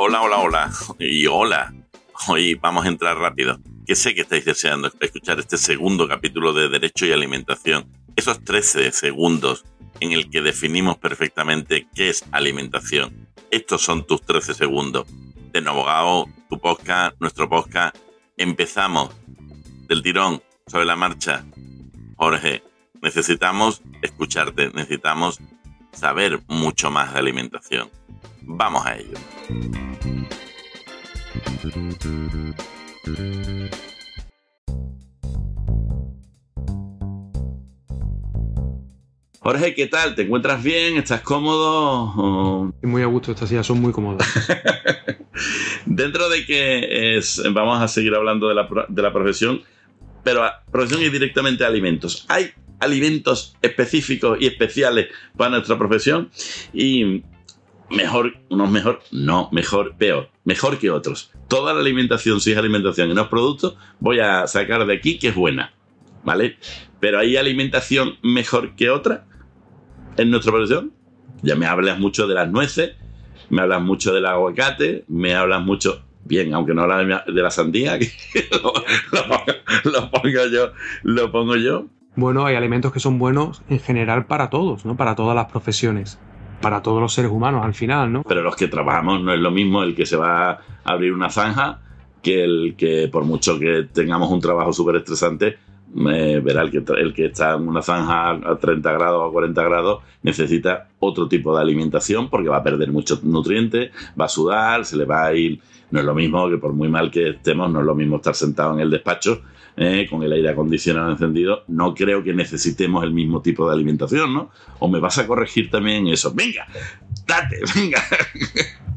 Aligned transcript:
Hola, 0.00 0.22
hola, 0.22 0.38
hola. 0.38 0.72
Y 0.98 1.26
hola. 1.26 1.74
Hoy 2.28 2.54
vamos 2.54 2.84
a 2.86 2.88
entrar 2.88 3.18
rápido. 3.18 3.60
Que 3.86 3.94
sé 3.94 4.14
que 4.14 4.22
estáis 4.22 4.44
deseando 4.44 4.90
escuchar 5.00 5.38
este 5.38 5.56
segundo 5.56 6.08
capítulo 6.08 6.52
de 6.52 6.68
Derecho 6.68 7.04
y 7.06 7.12
Alimentación. 7.12 7.86
Esos 8.16 8.42
13 8.44 8.92
segundos 8.92 9.64
en 10.00 10.12
el 10.12 10.30
que 10.30 10.40
definimos 10.40 10.98
perfectamente 10.98 11.88
qué 11.94 12.10
es 12.10 12.24
alimentación. 12.32 13.28
Estos 13.50 13.82
son 13.82 14.06
tus 14.06 14.22
13 14.22 14.54
segundos. 14.54 15.06
De 15.52 15.60
Gao, 15.60 16.28
tu 16.48 16.58
podcast, 16.58 17.16
nuestro 17.20 17.48
podcast. 17.48 17.96
Empezamos 18.36 19.14
del 19.88 20.02
tirón, 20.02 20.42
sobre 20.66 20.84
la 20.84 20.96
marcha. 20.96 21.44
Jorge, 22.16 22.62
necesitamos 23.02 23.82
escucharte, 24.02 24.70
necesitamos 24.74 25.40
saber 25.92 26.40
mucho 26.48 26.90
más 26.90 27.12
de 27.12 27.18
alimentación. 27.18 27.90
Vamos 28.42 28.86
a 28.86 28.96
ello. 28.96 29.18
Jorge, 39.40 39.74
¿qué 39.74 39.86
tal? 39.86 40.14
¿Te 40.14 40.22
encuentras 40.22 40.62
bien? 40.62 40.98
¿Estás 40.98 41.22
cómodo? 41.22 42.72
Muy 42.82 43.02
a 43.02 43.06
gusto, 43.06 43.32
estas 43.32 43.48
sillas 43.48 43.66
son 43.66 43.80
muy 43.80 43.92
cómodas. 43.92 44.28
Dentro 45.86 46.28
de 46.28 46.44
que 46.44 47.18
vamos 47.52 47.80
a 47.80 47.88
seguir 47.88 48.14
hablando 48.14 48.48
de 48.48 48.54
la, 48.54 48.68
de 48.88 49.02
la 49.02 49.12
profesión, 49.12 49.62
pero 50.22 50.44
a 50.44 50.62
profesión 50.70 51.02
y 51.02 51.08
directamente 51.08 51.64
a 51.64 51.68
alimentos. 51.68 52.26
Hay 52.28 52.52
alimentos 52.80 53.56
específicos 53.62 54.38
y 54.40 54.46
especiales 54.46 55.08
para 55.36 55.50
nuestra 55.50 55.78
profesión 55.78 56.30
y 56.72 57.22
mejor, 57.90 58.34
unos 58.50 58.70
mejor, 58.70 59.00
no, 59.10 59.48
mejor, 59.52 59.96
peor, 59.96 60.28
mejor 60.44 60.78
que 60.78 60.90
otros. 60.90 61.30
Toda 61.48 61.72
la 61.72 61.80
alimentación, 61.80 62.40
si 62.40 62.52
es 62.52 62.58
alimentación 62.58 63.10
y 63.10 63.14
no 63.14 63.22
es 63.22 63.28
producto, 63.28 63.76
voy 64.00 64.20
a 64.20 64.46
sacar 64.46 64.86
de 64.86 64.94
aquí 64.94 65.18
que 65.18 65.28
es 65.28 65.34
buena, 65.34 65.72
¿vale? 66.24 66.58
Pero 67.00 67.18
hay 67.18 67.36
alimentación 67.36 68.18
mejor 68.22 68.74
que 68.74 68.90
otra 68.90 69.26
en 70.16 70.30
nuestra 70.30 70.52
profesión. 70.52 70.92
Ya 71.42 71.54
me 71.54 71.66
hablas 71.66 71.98
mucho 71.98 72.26
de 72.26 72.34
las 72.34 72.50
nueces, 72.50 72.96
me 73.48 73.62
hablas 73.62 73.80
mucho 73.82 74.12
del 74.12 74.26
aguacate, 74.26 75.04
me 75.08 75.34
hablas 75.34 75.62
mucho, 75.62 76.04
bien, 76.24 76.52
aunque 76.52 76.74
no 76.74 76.82
hablas 76.82 77.24
de 77.26 77.42
la 77.42 77.50
sandía, 77.50 77.98
lo, 79.84 80.10
pongo 80.10 80.46
yo, 80.50 80.72
lo 81.02 81.32
pongo 81.32 81.56
yo. 81.56 81.86
Bueno, 82.18 82.46
hay 82.46 82.56
alimentos 82.56 82.92
que 82.92 82.98
son 82.98 83.20
buenos 83.20 83.62
en 83.68 83.78
general 83.78 84.26
para 84.26 84.50
todos, 84.50 84.84
¿no? 84.84 84.96
Para 84.96 85.14
todas 85.14 85.36
las 85.36 85.46
profesiones 85.46 86.18
para 86.60 86.82
todos 86.82 87.00
los 87.00 87.14
seres 87.14 87.30
humanos 87.30 87.64
al 87.64 87.74
final, 87.74 88.12
¿no? 88.12 88.24
Pero 88.24 88.42
los 88.42 88.56
que 88.56 88.66
trabajamos 88.66 89.22
no 89.22 89.32
es 89.32 89.38
lo 89.38 89.52
mismo 89.52 89.84
el 89.84 89.94
que 89.94 90.04
se 90.04 90.16
va 90.16 90.50
a 90.50 90.60
abrir 90.82 91.12
una 91.12 91.30
zanja 91.30 91.78
que 92.20 92.42
el 92.42 92.74
que 92.76 93.06
por 93.06 93.24
mucho 93.24 93.60
que 93.60 93.86
tengamos 93.92 94.32
un 94.32 94.40
trabajo 94.40 94.72
súper 94.72 94.96
estresante, 94.96 95.58
verá 95.94 96.62
el 96.62 96.72
que, 96.72 96.82
el 97.00 97.14
que 97.14 97.26
está 97.26 97.54
en 97.54 97.68
una 97.68 97.82
zanja 97.82 98.30
a 98.30 98.58
30 98.58 98.92
grados 98.94 99.22
o 99.24 99.30
40 99.30 99.62
grados 99.62 100.02
necesita 100.24 100.88
otro 100.98 101.28
tipo 101.28 101.54
de 101.54 101.62
alimentación 101.62 102.28
porque 102.28 102.48
va 102.48 102.56
a 102.56 102.64
perder 102.64 102.90
muchos 102.90 103.22
nutrientes, 103.22 103.92
va 104.20 104.24
a 104.24 104.28
sudar, 104.28 104.84
se 104.84 104.96
le 104.96 105.04
va 105.04 105.26
a 105.26 105.34
ir... 105.34 105.60
No 105.92 106.00
es 106.00 106.04
lo 106.04 106.16
mismo 106.16 106.50
que 106.50 106.58
por 106.58 106.72
muy 106.72 106.88
mal 106.88 107.12
que 107.12 107.30
estemos, 107.30 107.70
no 107.70 107.78
es 107.78 107.86
lo 107.86 107.94
mismo 107.94 108.16
estar 108.16 108.34
sentado 108.34 108.74
en 108.74 108.80
el 108.80 108.90
despacho 108.90 109.42
eh, 109.78 110.06
con 110.10 110.22
el 110.22 110.32
aire 110.32 110.50
acondicionado 110.50 111.10
encendido, 111.10 111.64
no 111.68 111.94
creo 111.94 112.22
que 112.24 112.34
necesitemos 112.34 113.04
el 113.04 113.12
mismo 113.12 113.40
tipo 113.40 113.68
de 113.68 113.74
alimentación, 113.74 114.34
¿no? 114.34 114.50
O 114.80 114.88
me 114.88 115.00
vas 115.00 115.18
a 115.18 115.26
corregir 115.26 115.70
también 115.70 116.08
eso. 116.08 116.32
Venga, 116.34 116.66
date, 117.26 117.60
venga. 117.74 118.02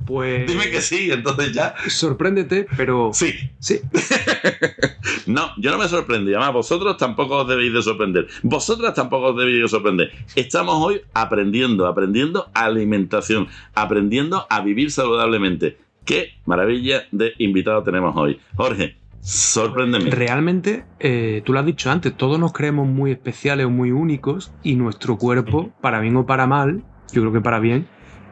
Pues. 0.06 0.48
Dime 0.48 0.70
que 0.70 0.82
sí, 0.82 1.12
entonces 1.12 1.54
ya. 1.54 1.76
Sorpréndete, 1.88 2.68
pero. 2.76 3.12
Sí. 3.14 3.34
Sí. 3.60 3.80
no, 5.28 5.52
yo 5.58 5.72
no 5.72 5.78
me 5.78 5.88
sorprendí. 5.88 6.34
Además, 6.34 6.54
vosotros 6.54 6.98
tampoco 6.98 7.38
os 7.38 7.48
debéis 7.48 7.74
de 7.74 7.82
sorprender. 7.82 8.28
Vosotras 8.44 8.94
tampoco 8.94 9.28
os 9.28 9.38
debéis 9.38 9.62
de 9.62 9.68
sorprender. 9.70 10.12
Estamos 10.36 10.76
hoy 10.84 11.02
aprendiendo, 11.14 11.88
aprendiendo 11.88 12.50
alimentación, 12.54 13.48
aprendiendo 13.74 14.48
a 14.50 14.62
vivir 14.62 14.92
saludablemente. 14.92 15.78
Qué 16.04 16.34
maravilla 16.46 17.08
de 17.12 17.34
invitado 17.38 17.84
tenemos 17.84 18.16
hoy. 18.18 18.40
Jorge, 18.56 18.98
Sorpréndeme. 19.22 20.10
Realmente, 20.10 20.84
eh, 21.00 21.42
tú 21.46 21.54
lo 21.54 21.60
has 21.60 21.66
dicho 21.66 21.92
antes, 21.92 22.16
todos 22.16 22.40
nos 22.40 22.54
creemos 22.54 22.88
muy 22.88 23.12
especiales 23.12 23.68
o 23.68 23.70
muy 23.70 23.92
únicos 23.92 24.52
y 24.64 24.76
nuestro 24.76 25.18
cuerpo, 25.18 25.72
para 25.80 26.00
bien 26.00 26.16
o 26.16 26.26
para 26.26 26.48
mal, 26.48 26.84
yo 27.12 27.22
creo 27.22 27.32
que 27.32 27.42
para 27.42 27.60
bien, 27.60 27.88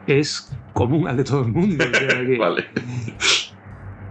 es 0.06 0.50
común 0.72 1.06
al 1.06 1.16
de 1.16 1.24
todo 1.24 1.42
el 1.42 1.52
mundo. 1.52 1.84
vale. 2.38 2.66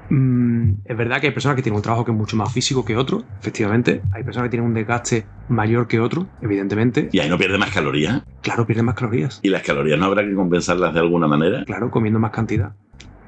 Mm, 0.10 0.72
es 0.86 0.98
verdad 0.98 1.20
que 1.20 1.28
hay 1.28 1.34
personas 1.34 1.56
que 1.56 1.62
tienen 1.62 1.76
un 1.76 1.84
trabajo 1.84 2.06
que 2.06 2.12
es 2.12 2.18
mucho 2.18 2.38
más 2.38 2.52
físico 2.52 2.86
que 2.86 2.96
otro, 2.96 3.24
efectivamente. 3.40 4.02
Hay 4.12 4.24
personas 4.24 4.48
que 4.48 4.52
tienen 4.52 4.68
un 4.68 4.74
desgaste 4.74 5.26
mayor 5.50 5.88
que 5.88 6.00
otro, 6.00 6.28
evidentemente. 6.42 7.10
¿Y 7.12 7.20
ahí 7.20 7.30
no 7.30 7.38
pierde 7.38 7.58
más 7.58 7.72
calorías? 7.72 8.24
Claro, 8.42 8.66
pierde 8.66 8.84
más 8.84 8.96
calorías. 8.96 9.40
¿Y 9.44 9.50
las 9.50 9.64
calorías 9.64 10.00
no 10.00 10.06
habrá 10.06 10.26
que 10.26 10.34
compensarlas 10.34 10.94
de 10.94 11.02
alguna 11.02 11.28
manera? 11.28 11.66
Claro, 11.66 11.92
comiendo 11.92 12.20
más 12.20 12.32
cantidad. 12.32 12.72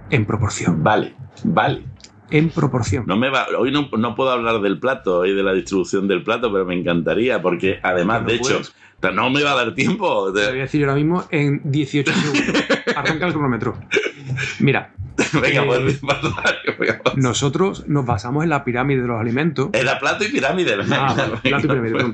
En 0.09 0.25
proporción. 0.25 0.83
Vale, 0.83 1.16
vale 1.44 1.83
en 2.31 2.50
proporción. 2.50 3.06
No 3.08 3.18
me 3.18 3.30
va, 3.30 3.47
hoy 3.58 3.72
no, 3.72 3.90
no, 3.97 4.16
puedo 4.16 4.31
hablar 4.31 4.62
del 4.62 4.80
plato 4.80 5.25
y 5.25 5.34
de 5.34 5.44
la 5.44 5.53
distribución 5.53 6.08
del 6.08 6.24
plato, 6.24 6.52
pero 6.52 6.66
me 6.66 6.75
encantaría, 6.75 7.42
porque 7.42 7.80
además, 7.84 8.25
de 8.25 8.36
hecho, 8.36 8.62
no 9.09 9.30
me 9.30 9.44
va 9.44 9.53
a 9.53 9.56
dar 9.56 9.74
tiempo. 9.74 10.31
Te 10.31 10.47
voy 10.50 10.59
a 10.59 10.62
decir 10.62 10.84
ahora 10.84 10.96
mismo 10.96 11.25
en 11.31 11.62
18 11.66 12.12
segundos. 12.14 12.64
Arranca 12.96 13.28
el 13.28 13.34
cronómetro. 13.34 13.78
Mira. 14.59 14.94
Venga, 15.34 15.64
eh, 15.64 16.00
pues, 16.78 16.96
nosotros 17.16 17.88
nos 17.88 18.06
basamos 18.06 18.44
en 18.44 18.50
la 18.50 18.63
pirámide 18.63 19.02
de 19.02 19.08
los 19.08 19.19
alimentos. 19.19 19.69
Era 19.74 20.00
plato 20.00 20.24
y 20.24 20.30
pirámide. 20.30 20.75
Ah, 20.90 21.16
plato 21.44 21.68
y 21.68 21.69
pirámide. 21.69 22.13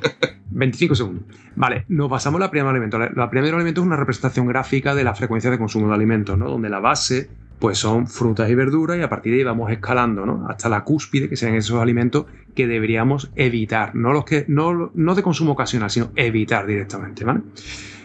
25 0.50 0.96
segundos. 0.96 1.24
Vale, 1.56 1.86
nos 1.88 2.10
basamos 2.10 2.40
en 2.40 2.42
la 2.42 2.52
pirámide 2.52 2.80
de 2.80 2.86
alimentos. 2.86 3.18
La 3.18 3.30
pirámide 3.30 3.48
de 3.48 3.52
los 3.52 3.60
alimentos 3.60 3.84
es 3.84 3.88
una 3.88 3.96
representación 3.96 4.48
gráfica 4.48 4.96
de 4.96 5.04
la 5.04 5.14
frecuencia 5.14 5.52
de 5.52 5.58
consumo 5.58 5.88
de 5.90 5.96
alimentos, 5.96 6.38
¿no? 6.38 6.50
Donde 6.50 6.70
la 6.70 6.80
base 6.80 7.30
pues 7.60 7.80
son 7.80 8.08
frutas 8.08 8.50
y 8.50 8.56
verduras 8.56 8.98
y 8.98 9.02
a 9.02 9.10
partir 9.10 9.34
de 9.34 9.40
ahí 9.40 9.44
vamos 9.44 9.72
escalando 9.72 10.26
¿no? 10.26 10.48
hasta 10.48 10.70
la 10.70 10.84
cúspide, 10.84 11.28
que 11.28 11.36
sean 11.36 11.56
esos 11.56 11.80
alimentos 11.80 12.26
que 12.54 12.68
deberíamos 12.68 13.32
evitar, 13.36 13.96
no 13.96 14.14
los 14.14 14.26
que 14.26 14.46
no, 14.48 14.92
no 14.94 15.16
de 15.16 15.24
consumo 15.24 15.54
ocasional, 15.54 15.90
sino 15.90 16.12
evitar 16.16 16.66
directamente, 16.66 17.24
¿vale? 17.24 17.42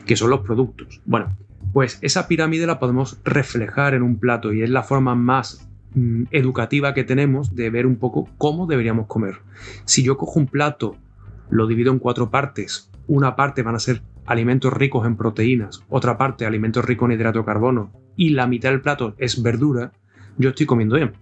Que 0.06 0.16
son 0.16 0.30
los 0.30 0.40
productos. 0.40 1.00
Bueno, 1.06 1.36
pues 1.72 1.98
esa 2.02 2.28
pirámide 2.28 2.66
la 2.66 2.78
podemos 2.78 3.18
reflejar 3.24 3.94
en 3.94 4.02
un 4.02 4.18
plato 4.18 4.52
y 4.52 4.62
es 4.62 4.70
la 4.70 4.82
forma 4.82 5.14
más 5.14 5.66
mm, 5.94 6.24
educativa 6.30 6.92
que 6.92 7.04
tenemos 7.04 7.54
de 7.54 7.70
ver 7.70 7.86
un 7.86 7.96
poco 7.96 8.28
cómo 8.36 8.66
deberíamos 8.66 9.06
comer. 9.06 9.36
Si 9.84 10.02
yo 10.02 10.18
cojo 10.18 10.38
un 10.38 10.46
plato, 10.46 10.96
lo 11.48 11.66
divido 11.66 11.92
en 11.92 11.98
cuatro 11.98 12.30
partes, 12.30 12.90
una 13.06 13.36
parte 13.36 13.62
van 13.62 13.74
a 13.74 13.78
ser 13.78 14.02
alimentos 14.26 14.72
ricos 14.72 15.06
en 15.06 15.16
proteínas, 15.16 15.82
otra 15.88 16.16
parte 16.16 16.46
alimentos 16.46 16.84
ricos 16.84 17.08
en 17.08 17.16
hidrato 17.16 17.40
de 17.40 17.44
carbono 17.44 17.92
y 18.16 18.30
la 18.30 18.46
mitad 18.46 18.70
del 18.70 18.80
plato 18.80 19.14
es 19.18 19.42
verdura, 19.42 19.92
yo 20.38 20.50
estoy 20.50 20.66
comiendo 20.66 20.96
bien. 20.96 21.12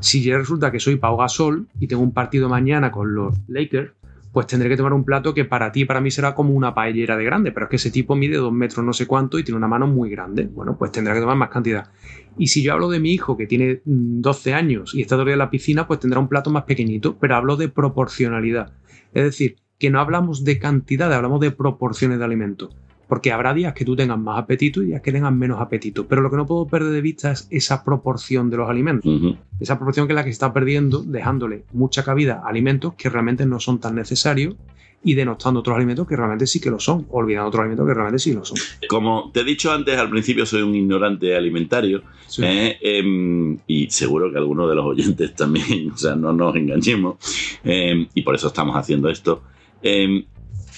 Si 0.00 0.22
ya 0.22 0.38
resulta 0.38 0.70
que 0.70 0.78
soy 0.78 0.96
Pau 0.96 1.16
Gasol 1.16 1.66
y 1.80 1.88
tengo 1.88 2.02
un 2.02 2.12
partido 2.12 2.48
mañana 2.48 2.92
con 2.92 3.14
los 3.14 3.36
Lakers, 3.48 3.92
pues 4.32 4.46
tendré 4.46 4.68
que 4.68 4.76
tomar 4.76 4.92
un 4.92 5.04
plato 5.04 5.34
que 5.34 5.44
para 5.44 5.72
ti 5.72 5.80
y 5.80 5.84
para 5.84 6.00
mí 6.00 6.10
será 6.10 6.34
como 6.34 6.52
una 6.52 6.74
paellera 6.74 7.16
de 7.16 7.24
grande, 7.24 7.50
pero 7.50 7.66
es 7.66 7.70
que 7.70 7.76
ese 7.76 7.90
tipo 7.90 8.14
mide 8.14 8.36
dos 8.36 8.52
metros 8.52 8.84
no 8.84 8.92
sé 8.92 9.06
cuánto 9.06 9.38
y 9.38 9.44
tiene 9.44 9.56
una 9.56 9.68
mano 9.68 9.86
muy 9.86 10.10
grande. 10.10 10.44
Bueno, 10.44 10.76
pues 10.78 10.92
tendrá 10.92 11.14
que 11.14 11.20
tomar 11.20 11.36
más 11.36 11.48
cantidad. 11.48 11.90
Y 12.36 12.48
si 12.48 12.62
yo 12.62 12.72
hablo 12.72 12.88
de 12.88 13.00
mi 13.00 13.12
hijo 13.12 13.36
que 13.36 13.46
tiene 13.46 13.80
12 13.84 14.54
años 14.54 14.94
y 14.94 15.00
está 15.00 15.16
todavía 15.16 15.32
en 15.32 15.40
la 15.40 15.50
piscina, 15.50 15.88
pues 15.88 15.98
tendrá 15.98 16.20
un 16.20 16.28
plato 16.28 16.50
más 16.50 16.64
pequeñito, 16.64 17.18
pero 17.18 17.36
hablo 17.36 17.56
de 17.56 17.68
proporcionalidad. 17.68 18.72
Es 19.12 19.24
decir, 19.24 19.56
que 19.78 19.90
no 19.90 20.00
hablamos 20.00 20.44
de 20.44 20.58
cantidad, 20.58 21.12
hablamos 21.12 21.40
de 21.40 21.50
proporciones 21.50 22.18
de 22.18 22.24
alimento. 22.24 22.70
Porque 23.08 23.32
habrá 23.32 23.54
días 23.54 23.72
que 23.72 23.86
tú 23.86 23.96
tengas 23.96 24.18
más 24.18 24.38
apetito 24.38 24.82
y 24.82 24.86
días 24.86 25.00
que 25.00 25.12
tengas 25.12 25.32
menos 25.32 25.60
apetito. 25.60 26.06
Pero 26.06 26.20
lo 26.20 26.30
que 26.30 26.36
no 26.36 26.46
puedo 26.46 26.66
perder 26.66 26.92
de 26.92 27.00
vista 27.00 27.30
es 27.30 27.48
esa 27.50 27.82
proporción 27.82 28.50
de 28.50 28.58
los 28.58 28.68
alimentos. 28.68 29.10
Esa 29.58 29.78
proporción 29.78 30.06
que 30.06 30.12
es 30.12 30.16
la 30.16 30.24
que 30.24 30.30
está 30.30 30.52
perdiendo, 30.52 31.02
dejándole 31.02 31.64
mucha 31.72 32.04
cabida 32.04 32.42
a 32.44 32.48
alimentos 32.48 32.94
que 32.94 33.08
realmente 33.08 33.46
no 33.46 33.60
son 33.60 33.78
tan 33.78 33.94
necesarios 33.94 34.56
y 35.02 35.14
denostando 35.14 35.60
otros 35.60 35.76
alimentos 35.76 36.06
que 36.06 36.16
realmente 36.16 36.46
sí 36.46 36.60
que 36.60 36.70
lo 36.70 36.80
son, 36.80 37.06
olvidando 37.10 37.48
otros 37.48 37.60
alimentos 37.60 37.86
que 37.86 37.94
realmente 37.94 38.18
sí 38.18 38.32
lo 38.32 38.44
son. 38.44 38.58
Como 38.88 39.30
te 39.32 39.40
he 39.40 39.44
dicho 39.44 39.70
antes, 39.70 39.96
al 39.96 40.10
principio 40.10 40.44
soy 40.44 40.62
un 40.62 40.74
ignorante 40.74 41.36
alimentario 41.36 42.02
eh, 42.42 42.76
em, 42.80 43.58
y 43.66 43.88
seguro 43.90 44.30
que 44.30 44.38
algunos 44.38 44.68
de 44.68 44.74
los 44.74 44.84
oyentes 44.84 45.34
también, 45.34 45.90
o 45.94 45.96
sea, 45.96 46.16
no 46.16 46.32
nos 46.32 46.54
engañemos, 46.56 47.16
em, 47.64 48.08
y 48.12 48.22
por 48.22 48.34
eso 48.34 48.48
estamos 48.48 48.76
haciendo 48.76 49.08
esto. 49.08 49.42
Em, 49.82 50.24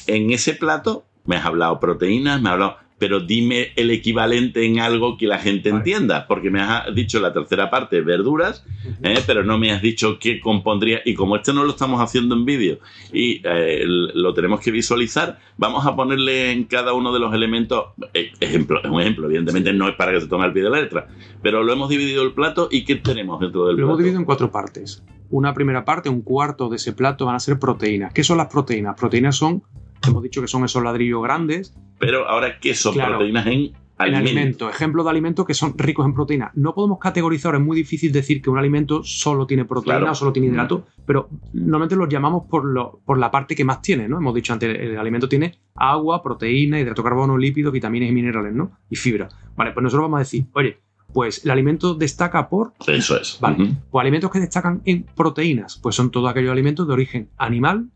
en 0.06 0.30
ese 0.32 0.54
plato 0.54 1.04
me 1.24 1.36
has 1.36 1.44
hablado 1.44 1.78
proteínas, 1.80 2.40
me 2.40 2.48
has 2.48 2.54
hablado, 2.54 2.76
pero 2.98 3.18
dime 3.20 3.72
el 3.76 3.90
equivalente 3.90 4.62
en 4.66 4.78
algo 4.78 5.16
que 5.16 5.26
la 5.26 5.38
gente 5.38 5.70
entienda, 5.70 6.26
porque 6.26 6.50
me 6.50 6.60
has 6.60 6.94
dicho 6.94 7.18
la 7.18 7.32
tercera 7.32 7.70
parte, 7.70 8.02
verduras, 8.02 8.62
¿eh? 9.02 9.18
pero 9.26 9.42
no 9.42 9.56
me 9.56 9.72
has 9.72 9.80
dicho 9.80 10.18
qué 10.18 10.38
compondría. 10.38 11.00
Y 11.06 11.14
como 11.14 11.36
este 11.36 11.54
no 11.54 11.64
lo 11.64 11.70
estamos 11.70 12.00
haciendo 12.02 12.34
en 12.34 12.44
vídeo 12.44 12.78
y 13.10 13.40
eh, 13.42 13.84
lo 13.86 14.34
tenemos 14.34 14.60
que 14.60 14.70
visualizar, 14.70 15.38
vamos 15.56 15.86
a 15.86 15.96
ponerle 15.96 16.52
en 16.52 16.64
cada 16.64 16.92
uno 16.92 17.10
de 17.14 17.20
los 17.20 17.32
elementos, 17.32 17.86
eh, 18.12 18.32
ejemplo, 18.38 18.82
es 18.84 18.90
un 18.90 19.00
ejemplo, 19.00 19.26
evidentemente 19.28 19.72
no 19.72 19.88
es 19.88 19.94
para 19.94 20.12
que 20.12 20.20
se 20.20 20.26
tome 20.26 20.44
al 20.44 20.52
pie 20.52 20.62
de 20.64 20.70
la 20.70 20.80
letra, 20.82 21.08
pero 21.42 21.62
lo 21.62 21.72
hemos 21.72 21.88
dividido 21.88 22.22
el 22.22 22.32
plato 22.32 22.68
y 22.70 22.84
¿qué 22.84 22.96
tenemos 22.96 23.40
dentro 23.40 23.66
del 23.66 23.76
Lo 23.76 23.82
hemos 23.82 23.92
plato? 23.92 23.98
dividido 23.98 24.20
en 24.20 24.26
cuatro 24.26 24.50
partes. 24.52 25.02
Una 25.30 25.54
primera 25.54 25.84
parte, 25.84 26.08
un 26.08 26.22
cuarto 26.22 26.68
de 26.68 26.76
ese 26.76 26.92
plato 26.92 27.26
van 27.26 27.36
a 27.36 27.40
ser 27.40 27.58
proteínas. 27.58 28.12
¿Qué 28.12 28.24
son 28.24 28.36
las 28.38 28.48
proteínas? 28.48 28.96
Proteínas 28.98 29.36
son, 29.36 29.62
hemos 30.06 30.22
dicho 30.22 30.40
que 30.40 30.48
son 30.48 30.64
esos 30.64 30.82
ladrillos 30.82 31.22
grandes 31.22 31.74
Pero 31.98 32.28
ahora, 32.28 32.58
¿qué 32.60 32.74
son 32.74 32.94
Claro. 32.94 33.12
proteínas 33.18 33.46
en 33.46 33.52
en 33.52 34.14
alimentos? 34.14 34.30
alimentos. 34.30 34.70
Ejemplos 34.74 35.04
de 35.04 35.10
alimentos 35.10 35.44
que 35.46 35.52
son 35.52 35.76
ricos 35.76 36.06
en 36.06 36.14
proteínas. 36.14 36.50
No 36.54 36.74
podemos 36.74 36.98
categorizar, 36.98 37.54
es 37.54 37.60
muy 37.60 37.76
difícil 37.76 38.10
decir 38.12 38.40
que 38.40 38.48
un 38.48 38.56
alimento 38.56 39.02
solo 39.04 39.46
tiene 39.46 39.66
proteína 39.66 39.98
Claro. 39.98 40.12
o 40.12 40.14
solo 40.14 40.32
tiene 40.32 40.48
hidrato, 40.48 40.86
pero 41.04 41.28
normalmente 41.52 41.96
los 41.96 42.08
llamamos 42.08 42.44
por, 42.48 42.64
lo- 42.64 43.00
por 43.04 43.18
la 43.18 43.30
parte 43.30 43.54
que 43.54 43.62
más 43.64 43.82
tiene, 43.82 44.08
¿no? 44.08 44.16
Hemos 44.16 44.34
dicho 44.34 44.54
antes, 44.54 44.74
el 44.80 44.96
alimento 44.96 45.28
tiene 45.28 45.58
agua, 45.74 46.22
proteína, 46.22 46.80
hidrato 46.80 47.02
de 47.02 47.08
carbono, 47.10 47.36
lípidos, 47.36 47.74
vitaminas 47.74 48.08
y 48.08 48.12
minerales, 48.12 48.54
¿no? 48.54 48.72
Y 48.88 48.96
fibra. 48.96 49.28
Vale, 49.54 49.72
pues 49.72 49.84
nosotros 49.84 50.04
vamos 50.06 50.16
a 50.16 50.20
decir, 50.20 50.46
oye, 50.54 50.78
pues 51.12 51.44
el 51.44 51.50
alimento 51.50 51.94
destaca 51.94 52.48
por 52.48 52.72
Eso 52.86 53.20
es. 53.20 53.38
Vale. 53.40 53.76
Pues 53.90 54.02
alimentos 54.02 54.30
que 54.30 54.40
destacan 54.40 54.82
en 54.84 55.04
proteínas, 55.04 55.76
pues 55.76 55.94
son 55.96 56.10
todos 56.10 56.30
aquellos 56.30 56.52
alimentos 56.52 56.86
de 56.86 56.92
origen 56.92 57.30
animal, 57.36 57.90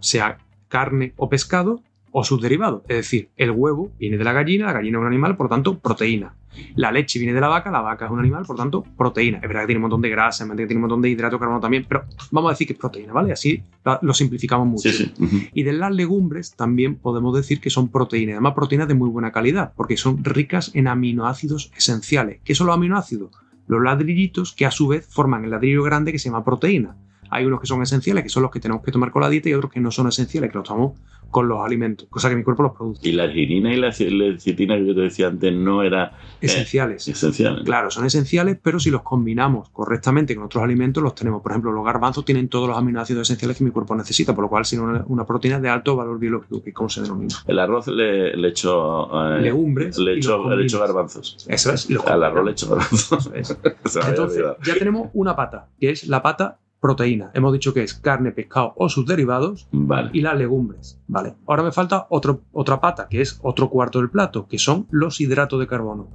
sea 0.00 0.38
carne 0.68 1.14
o 1.16 1.28
pescado, 1.28 1.82
o 2.12 2.24
sus 2.24 2.40
derivados. 2.40 2.82
Es 2.88 2.96
decir, 2.96 3.30
el 3.36 3.50
huevo 3.50 3.92
viene 3.98 4.16
de 4.18 4.24
la 4.24 4.32
gallina, 4.32 4.66
la 4.66 4.72
gallina 4.72 4.98
es 4.98 5.00
un 5.00 5.06
animal, 5.06 5.36
por 5.36 5.48
tanto, 5.48 5.78
proteína. 5.78 6.34
La 6.76 6.90
leche 6.92 7.18
viene 7.18 7.34
de 7.34 7.40
la 7.40 7.48
vaca, 7.48 7.70
la 7.70 7.80
vaca 7.80 8.06
es 8.06 8.10
un 8.10 8.18
animal, 8.18 8.44
por 8.44 8.56
tanto, 8.56 8.84
proteína. 8.96 9.38
Es 9.38 9.42
verdad 9.42 9.62
que 9.62 9.66
tiene 9.68 9.78
un 9.78 9.82
montón 9.82 10.02
de 10.02 10.10
grasa, 10.10 10.44
es 10.44 10.48
verdad 10.48 10.62
que 10.62 10.66
tiene 10.66 10.78
un 10.78 10.82
montón 10.82 11.02
de 11.02 11.10
hidrato 11.10 11.36
de 11.36 11.40
carbono 11.40 11.60
también, 11.60 11.86
pero 11.88 12.04
vamos 12.30 12.50
a 12.50 12.52
decir 12.52 12.66
que 12.66 12.72
es 12.72 12.78
proteína, 12.78 13.12
¿vale? 13.12 13.32
Así 13.32 13.62
lo 14.02 14.14
simplificamos 14.14 14.66
mucho. 14.66 14.90
Sí, 14.90 15.12
sí. 15.14 15.22
Ujú. 15.22 15.36
Y 15.52 15.62
de 15.62 15.72
las 15.72 15.92
legumbres 15.92 16.54
también 16.54 16.96
podemos 16.96 17.34
decir 17.36 17.60
que 17.60 17.70
son 17.70 17.88
proteínas, 17.88 18.34
además 18.34 18.54
proteínas 18.54 18.88
de 18.88 18.94
muy 18.94 19.08
buena 19.08 19.32
calidad, 19.32 19.72
porque 19.76 19.96
son 19.96 20.24
ricas 20.24 20.70
en 20.74 20.88
aminoácidos 20.88 21.72
esenciales. 21.76 22.40
¿Qué 22.44 22.54
son 22.54 22.66
los 22.66 22.76
aminoácidos? 22.76 23.30
Los 23.66 23.82
ladrillitos 23.82 24.52
que 24.52 24.66
a 24.66 24.70
su 24.70 24.88
vez 24.88 25.06
forman 25.08 25.44
el 25.44 25.50
ladrillo 25.50 25.82
grande 25.82 26.12
que 26.12 26.18
se 26.18 26.28
llama 26.28 26.44
proteína. 26.44 26.96
Hay 27.30 27.44
unos 27.46 27.60
que 27.60 27.66
son 27.66 27.82
esenciales, 27.82 28.22
que 28.24 28.28
son 28.30 28.42
los 28.42 28.50
que 28.50 28.60
tenemos 28.60 28.82
que 28.82 28.90
tomar 28.92 29.10
con 29.10 29.22
la 29.22 29.28
dieta, 29.28 29.48
y 29.48 29.54
otros 29.54 29.72
que 29.72 29.80
no 29.80 29.90
son 29.90 30.08
esenciales, 30.08 30.50
que 30.50 30.58
los 30.58 30.66
tomamos 30.68 30.98
con 31.30 31.46
los 31.46 31.64
alimentos, 31.64 32.08
cosa 32.10 32.28
que 32.28 32.34
mi 32.34 32.42
cuerpo 32.42 32.64
los 32.64 32.72
produce. 32.72 33.08
Y 33.08 33.12
la 33.12 33.22
arginina 33.22 33.72
y 33.72 33.76
la 33.76 33.90
ci- 33.90 34.08
lecitina 34.10 34.76
que 34.76 34.84
yo 34.84 34.94
te 34.96 35.02
decía 35.02 35.28
antes 35.28 35.52
no 35.54 35.84
era 35.84 36.12
Esenciales. 36.40 37.06
esencial. 37.06 37.62
Claro, 37.64 37.88
son 37.92 38.04
esenciales, 38.04 38.58
pero 38.60 38.80
si 38.80 38.90
los 38.90 39.02
combinamos 39.02 39.68
correctamente 39.70 40.34
con 40.34 40.44
otros 40.46 40.64
alimentos, 40.64 41.00
los 41.02 41.14
tenemos. 41.14 41.40
Por 41.40 41.52
ejemplo, 41.52 41.70
los 41.70 41.84
garbanzos 41.84 42.24
tienen 42.24 42.48
todos 42.48 42.66
los 42.68 42.76
aminoácidos 42.76 43.22
esenciales 43.28 43.56
que 43.58 43.62
mi 43.62 43.70
cuerpo 43.70 43.94
necesita, 43.94 44.34
por 44.34 44.42
lo 44.42 44.48
cual 44.48 44.64
son 44.64 44.80
una, 44.80 45.04
una 45.06 45.24
proteína 45.24 45.60
de 45.60 45.68
alto 45.68 45.94
valor 45.94 46.18
biológico, 46.18 46.62
que 46.64 46.70
es 46.70 46.74
como 46.74 46.88
se 46.88 47.02
denomina. 47.02 47.36
El 47.46 47.60
arroz 47.60 47.86
le, 47.86 48.36
le 48.36 48.48
echo. 48.48 49.36
eh, 49.36 49.40
Legumbres 49.40 49.98
Le 49.98 50.14
echo, 50.16 50.50
le 50.52 50.64
echo 50.64 50.80
garbanzos. 50.80 51.46
Eso 51.48 51.72
es. 51.72 51.88
Al 52.08 52.24
arroz 52.24 52.44
le 52.44 52.50
echo 52.50 52.68
garbanzos. 52.70 53.30
Eso 53.34 53.56
es. 53.62 53.78
Entonces, 54.08 54.44
ya 54.64 54.74
tenemos 54.74 55.10
una 55.12 55.36
pata, 55.36 55.68
que 55.78 55.90
es 55.90 56.08
la 56.08 56.22
pata 56.22 56.58
proteína. 56.80 57.30
Hemos 57.34 57.52
dicho 57.52 57.74
que 57.74 57.82
es 57.82 57.94
carne, 57.94 58.32
pescado 58.32 58.72
o 58.76 58.88
sus 58.88 59.06
derivados 59.06 59.68
Vale. 59.70 60.10
y 60.12 60.22
las 60.22 60.36
legumbres. 60.36 61.00
Vale. 61.06 61.34
Ahora 61.46 61.62
me 61.62 61.72
falta 61.72 62.06
otro, 62.10 62.42
otra 62.52 62.80
pata, 62.80 63.06
que 63.08 63.20
es 63.20 63.38
otro 63.42 63.68
cuarto 63.68 63.98
del 63.98 64.10
plato, 64.10 64.46
que 64.48 64.58
son 64.58 64.86
los 64.90 65.20
hidratos 65.20 65.60
de 65.60 65.66
carbono. 65.66 66.08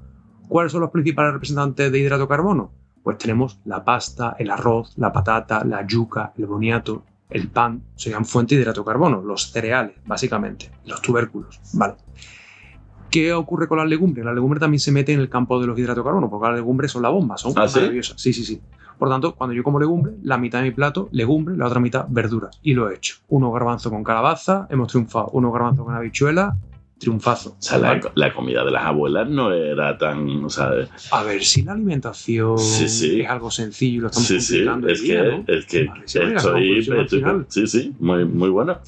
¿Cuáles 0.47 0.71
son 0.71 0.81
los 0.81 0.91
principales 0.91 1.33
representantes 1.33 1.91
de 1.91 1.99
hidrato 1.99 2.23
de 2.23 2.27
carbono? 2.27 2.71
Pues 3.03 3.17
tenemos 3.17 3.59
la 3.65 3.83
pasta, 3.83 4.35
el 4.39 4.49
arroz, 4.49 4.93
la 4.97 5.13
patata, 5.13 5.63
la 5.63 5.85
yuca, 5.85 6.33
el 6.37 6.47
boniato, 6.47 7.03
el 7.29 7.49
pan, 7.49 7.83
serían 7.95 8.25
fuente 8.25 8.55
de 8.55 8.61
hidrato 8.61 8.81
de 8.81 8.85
carbono, 8.85 9.21
los 9.21 9.51
cereales, 9.51 9.95
básicamente, 10.05 10.71
los 10.85 11.01
tubérculos. 11.01 11.59
Vale. 11.73 11.95
¿Qué 13.09 13.33
ocurre 13.33 13.67
con 13.67 13.77
las 13.77 13.87
legumbres? 13.87 14.25
Las 14.25 14.33
legumbres 14.35 14.59
también 14.59 14.79
se 14.79 14.91
meten 14.91 15.15
en 15.15 15.21
el 15.21 15.29
campo 15.29 15.59
de 15.59 15.67
los 15.67 15.77
hidratos 15.77 16.03
de 16.03 16.07
carbono, 16.07 16.29
porque 16.29 16.47
las 16.47 16.55
legumbres 16.55 16.91
son 16.91 17.01
la 17.03 17.09
bomba, 17.09 17.37
son 17.37 17.53
¿Ah, 17.55 17.65
maravillosas. 17.65 18.19
Sí, 18.19 18.33
sí, 18.33 18.43
sí. 18.43 18.61
Por 18.97 19.09
tanto, 19.09 19.35
cuando 19.35 19.53
yo 19.53 19.63
como 19.63 19.79
legumbre, 19.79 20.13
la 20.23 20.37
mitad 20.37 20.59
de 20.59 20.65
mi 20.65 20.71
plato, 20.71 21.09
legumbre, 21.11 21.55
la 21.57 21.67
otra 21.67 21.79
mitad, 21.79 22.05
verdura. 22.09 22.49
Y 22.63 22.73
lo 22.73 22.89
he 22.89 22.95
hecho. 22.95 23.15
Uno 23.29 23.51
garbanzo 23.51 23.89
con 23.89 24.03
calabaza, 24.03 24.67
hemos 24.69 24.87
triunfado. 24.89 25.29
Uno 25.33 25.51
garbanzo 25.51 25.83
con 25.85 25.93
habichuela, 25.95 26.55
triunfazo. 26.97 27.49
O 27.51 27.55
sea, 27.59 27.77
la, 27.77 27.99
la 28.15 28.33
comida 28.33 28.63
de 28.63 28.71
las 28.71 28.85
abuelas 28.85 29.27
no 29.29 29.51
era 29.51 29.97
tan. 29.97 30.45
O 30.45 30.49
sea, 30.49 30.71
A 31.11 31.23
ver 31.23 31.43
si 31.43 31.61
la 31.63 31.73
alimentación 31.73 32.57
Sí, 32.57 32.87
sí. 32.87 33.21
es 33.21 33.29
algo 33.29 33.51
sencillo 33.51 33.97
y 33.97 34.01
lo 34.01 34.07
estamos 34.07 34.27
sí, 34.27 34.35
Es 34.37 35.01
día, 35.01 35.23
que, 35.23 35.29
¿no? 35.29 35.43
es 35.47 35.65
que 35.65 35.89
estoy, 36.05 36.79
estoy-. 36.79 37.45
Sí, 37.49 37.67
sí. 37.67 37.95
Muy, 37.99 38.25
muy 38.25 38.49
bueno. 38.49 38.79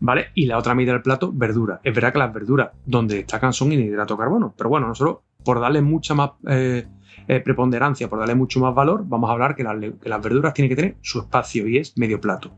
¿Vale? 0.00 0.28
Y 0.34 0.46
la 0.46 0.58
otra 0.58 0.76
mitad 0.76 0.92
del 0.92 1.02
plato, 1.02 1.32
verdura. 1.34 1.80
Es 1.82 1.92
verdad 1.92 2.12
que 2.12 2.18
las 2.20 2.32
verduras 2.32 2.70
donde 2.86 3.16
destacan 3.16 3.52
son 3.52 3.72
en 3.72 3.80
hidrato 3.80 4.14
de 4.14 4.18
carbono, 4.20 4.54
pero 4.56 4.70
bueno, 4.70 4.86
nosotros, 4.86 5.18
por 5.44 5.58
darle 5.58 5.82
mucha 5.82 6.14
más 6.14 6.30
eh, 6.48 6.86
eh, 7.28 7.40
preponderancia, 7.40 8.08
por 8.08 8.18
darle 8.18 8.34
mucho 8.34 8.58
más 8.58 8.74
valor, 8.74 9.04
vamos 9.06 9.28
a 9.30 9.34
hablar 9.34 9.54
que 9.54 9.62
las, 9.62 9.76
le- 9.78 9.96
que 9.98 10.08
las 10.08 10.22
verduras 10.22 10.54
tienen 10.54 10.70
que 10.70 10.76
tener 10.76 10.96
su 11.02 11.20
espacio 11.20 11.68
y 11.68 11.76
es 11.78 11.96
medio 11.96 12.20
plato. 12.20 12.50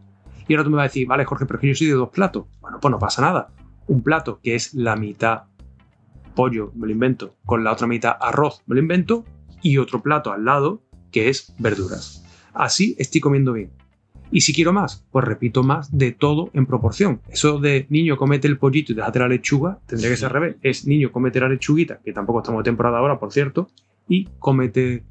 Y 0.49 0.55
ahora 0.55 0.65
tú 0.65 0.71
me 0.71 0.77
vas 0.77 0.85
a 0.85 0.89
decir, 0.89 1.07
vale, 1.07 1.25
Jorge, 1.25 1.45
pero 1.47 1.59
es 1.59 1.61
que 1.61 1.69
yo 1.69 1.75
soy 1.75 1.87
de 1.89 1.93
dos 1.95 2.09
platos. 2.09 2.47
Bueno, 2.61 2.79
pues 2.81 2.91
no 2.91 2.99
pasa 2.99 3.23
nada. 3.23 3.49
Un 3.87 4.03
plato 4.03 4.41
que 4.43 4.55
es 4.55 4.75
la 4.75 4.97
mitad 4.97 5.43
pollo, 6.35 6.73
me 6.75 6.87
lo 6.87 6.93
invento, 6.93 7.35
con 7.45 7.65
la 7.65 7.73
otra 7.73 7.87
mitad 7.87 8.17
arroz, 8.21 8.63
me 8.67 8.75
lo 8.77 8.81
invento, 8.81 9.25
y 9.63 9.79
otro 9.79 10.01
plato 10.03 10.33
al 10.33 10.45
lado 10.45 10.83
que 11.11 11.29
es 11.29 11.55
verduras. 11.59 12.25
Así 12.55 12.95
estoy 12.99 13.21
comiendo 13.21 13.53
bien. 13.53 13.71
Y 14.33 14.43
si 14.43 14.55
quiero 14.55 14.73
más, 14.73 15.05
pues 15.11 15.25
repito 15.25 15.65
más 15.65 15.97
de 15.97 16.13
todo 16.13 16.51
en 16.53 16.65
proporción. 16.67 17.21
Eso 17.29 17.59
de 17.59 17.87
niño 17.91 18.17
comete 18.17 18.47
el 18.47 18.59
pollito 18.59 18.93
y 18.93 18.95
déjate 18.95 19.19
la 19.19 19.27
lechuga, 19.29 19.81
tendría 19.87 20.09
que 20.11 20.17
ser 20.17 20.27
al 20.27 20.33
revés. 20.35 20.57
Es 20.63 20.87
niño 20.87 21.11
comete 21.11 21.41
la 21.41 21.49
lechuguita, 21.49 21.99
que 22.05 22.13
tampoco 22.13 22.39
estamos 22.39 22.61
de 22.61 22.71
temporada 22.71 22.99
ahora, 22.99 23.19
por 23.19 23.33
cierto, 23.33 23.69
y 24.09 24.29
comete, 24.39 25.05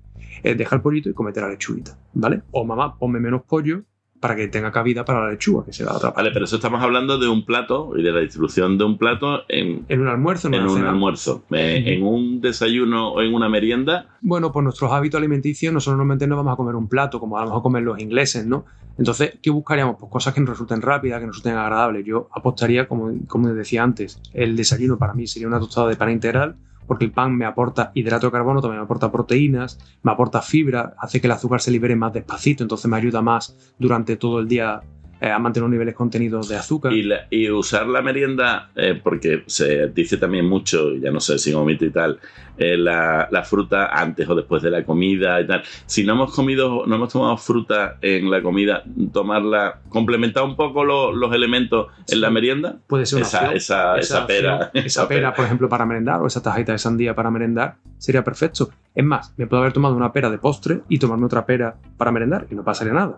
eh, 0.44 0.56
deja 0.56 0.76
el 0.76 0.82
pollito 0.82 1.10
y 1.10 1.14
comete 1.14 1.42
la 1.42 1.50
lechuguita, 1.50 1.98
¿vale? 2.14 2.42
O 2.52 2.64
mamá, 2.66 2.98
ponme 2.98 3.20
menos 3.20 3.44
pollo 3.44 3.84
para 4.20 4.36
que 4.36 4.50
tenga 4.50 4.70
cabida 4.70 5.06
para 5.06 5.22
la 5.24 5.32
lechuga, 5.32 5.64
que 5.64 5.72
será 5.72 5.92
la 5.92 5.98
otra 5.98 6.10
parte. 6.10 6.24
Vale, 6.24 6.34
pero 6.34 6.44
eso 6.44 6.58
estamos 6.58 6.82
hablando 6.84 7.18
de 7.18 7.30
un 7.30 7.46
plato 7.46 7.94
y 7.98 8.04
de 8.04 8.12
la 8.12 8.20
distribución 8.20 8.78
de 8.78 8.84
un 8.84 8.98
plato 8.98 9.44
en, 9.48 9.86
En 9.88 10.02
un 10.02 10.10
almuerzo, 10.10 10.50
en, 10.50 10.56
en 10.56 10.64
un 10.64 10.76
cena. 10.76 10.90
almuerzo. 10.90 11.46
Eh. 11.52 11.84
En 11.88 12.04
un 12.04 12.42
desayuno 12.42 13.14
o 13.14 13.22
en 13.22 13.34
una 13.34 13.48
merienda, 13.48 14.18
Bueno, 14.20 14.52
pues 14.52 14.62
nuestros 14.66 14.92
hábitos 14.92 15.20
alimenticios, 15.20 15.74
nosotros 15.74 15.94
normalmente 15.98 16.28
no 16.28 16.36
vamos 16.36 16.52
a 16.52 16.58
comer 16.58 16.76
un 16.76 16.90
plato 16.90 17.18
como 17.22 17.38
a 17.38 17.42
lo 17.42 17.48
mejor 17.48 17.62
comen 17.64 17.86
los 17.86 17.98
ingleses, 18.00 18.46
¿no? 18.46 18.66
Entonces, 18.98 19.40
¿qué 19.42 19.50
buscaríamos? 19.52 19.96
Pues 19.98 20.12
cosas 20.12 20.34
que 20.34 20.42
nos 20.42 20.50
resulten 20.50 20.82
rápidas, 20.82 21.22
que 21.22 21.26
nos 21.28 21.38
resulten 21.38 21.56
agradables. 21.58 22.04
Yo 22.06 22.28
apostaría, 22.34 22.90
como, 22.90 23.14
como 23.28 23.48
decía 23.54 23.84
antes, 23.84 24.20
el 24.34 24.58
desayuno 24.58 24.98
para 24.98 25.14
mí 25.14 25.28
sería 25.28 25.48
una 25.48 25.60
tostada 25.62 25.88
de 25.88 25.96
pan 25.96 26.10
integral, 26.12 26.58
porque 26.90 27.06
el 27.06 27.12
pan 27.12 27.38
me 27.38 27.46
aporta 27.46 27.92
hidrato 27.94 28.26
de 28.26 28.32
carbono, 28.32 28.62
también 28.62 28.80
me 28.80 28.86
aporta 28.86 29.12
proteínas, 29.12 29.78
me 30.02 30.12
aporta 30.12 30.42
fibra, 30.42 30.96
hace 30.98 31.22
que 31.22 31.28
el 31.28 31.32
azúcar 31.32 31.62
se 31.62 31.70
libere 31.70 31.96
más 31.96 32.12
despacito, 32.12 32.64
entonces 32.64 32.90
me 32.90 32.98
ayuda 32.98 33.22
más 33.22 33.56
durante 33.78 34.16
todo 34.16 34.40
el 34.40 34.48
día 34.48 34.82
eh, 35.22 35.30
a 35.30 35.38
mantener 35.40 35.66
unos 35.66 35.74
niveles 35.74 35.96
contenidos 35.96 36.48
de 36.50 36.56
azúcar. 36.58 36.94
Y, 36.94 37.04
la- 37.04 37.28
y 37.30 37.50
usar 37.50 37.88
la 37.88 38.02
merienda, 38.02 38.70
eh, 38.76 39.00
porque 39.04 39.44
se 39.48 39.88
dice 39.90 40.18
también 40.18 40.46
mucho, 40.48 40.96
ya 40.96 41.12
no 41.12 41.20
sé 41.20 41.38
si 41.38 41.54
un 41.54 41.66
mito 41.66 41.86
y 41.86 41.92
tal, 41.92 42.20
eh, 42.58 42.78
la, 42.78 43.28
la 43.32 43.44
fruta 43.44 43.88
antes 43.88 44.28
o 44.30 44.36
después 44.36 44.62
de 44.62 44.70
la 44.72 44.84
comida 44.84 45.40
y 45.42 45.48
tal. 45.48 45.64
Si 45.86 46.04
no 46.04 46.14
hemos 46.14 46.34
comido, 46.36 46.86
no 46.86 46.96
hemos 46.96 47.12
tomado 47.12 47.38
fruta 47.38 47.98
en 48.02 48.30
la 48.30 48.42
comida, 48.42 48.84
tomarla, 49.14 49.80
complementar 49.90 50.44
un 50.44 50.56
poco 50.56 50.84
lo- 50.84 51.12
los 51.14 51.34
elementos 51.34 51.88
en 52.08 52.22
la 52.22 52.30
merienda. 52.30 52.78
Puede 52.88 53.06
ser 53.06 53.18
una 53.20 53.28
Esa, 53.28 53.38
opción. 53.40 53.58
esa, 53.58 53.98
esa, 53.98 54.28
pera. 54.28 54.56
opción, 54.56 54.70
esa 54.86 55.08
pera, 55.08 55.34
por 55.34 55.46
ejemplo, 55.46 55.70
para 55.70 55.86
merendar, 55.86 56.22
o 56.22 56.28
esa 56.28 56.42
tajita 56.42 56.72
de 56.74 56.78
sandía 56.80 57.16
para 57.16 57.30
merendar, 57.32 57.76
sería 57.98 58.24
perfecto. 58.24 58.70
Es 58.96 59.04
más, 59.06 59.34
me 59.38 59.48
puedo 59.48 59.62
haber 59.62 59.74
tomado 59.74 59.96
una 59.96 60.12
pera 60.12 60.30
de 60.30 60.38
postre 60.38 60.82
y 60.90 61.00
tomarme 61.00 61.26
otra 61.26 61.46
pera 61.46 61.76
para 61.98 62.12
merendar 62.12 62.48
y 62.52 62.56
no 62.56 62.64
pasaría 62.64 62.94
nada. 62.94 63.18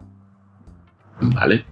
Vale. 1.19 1.65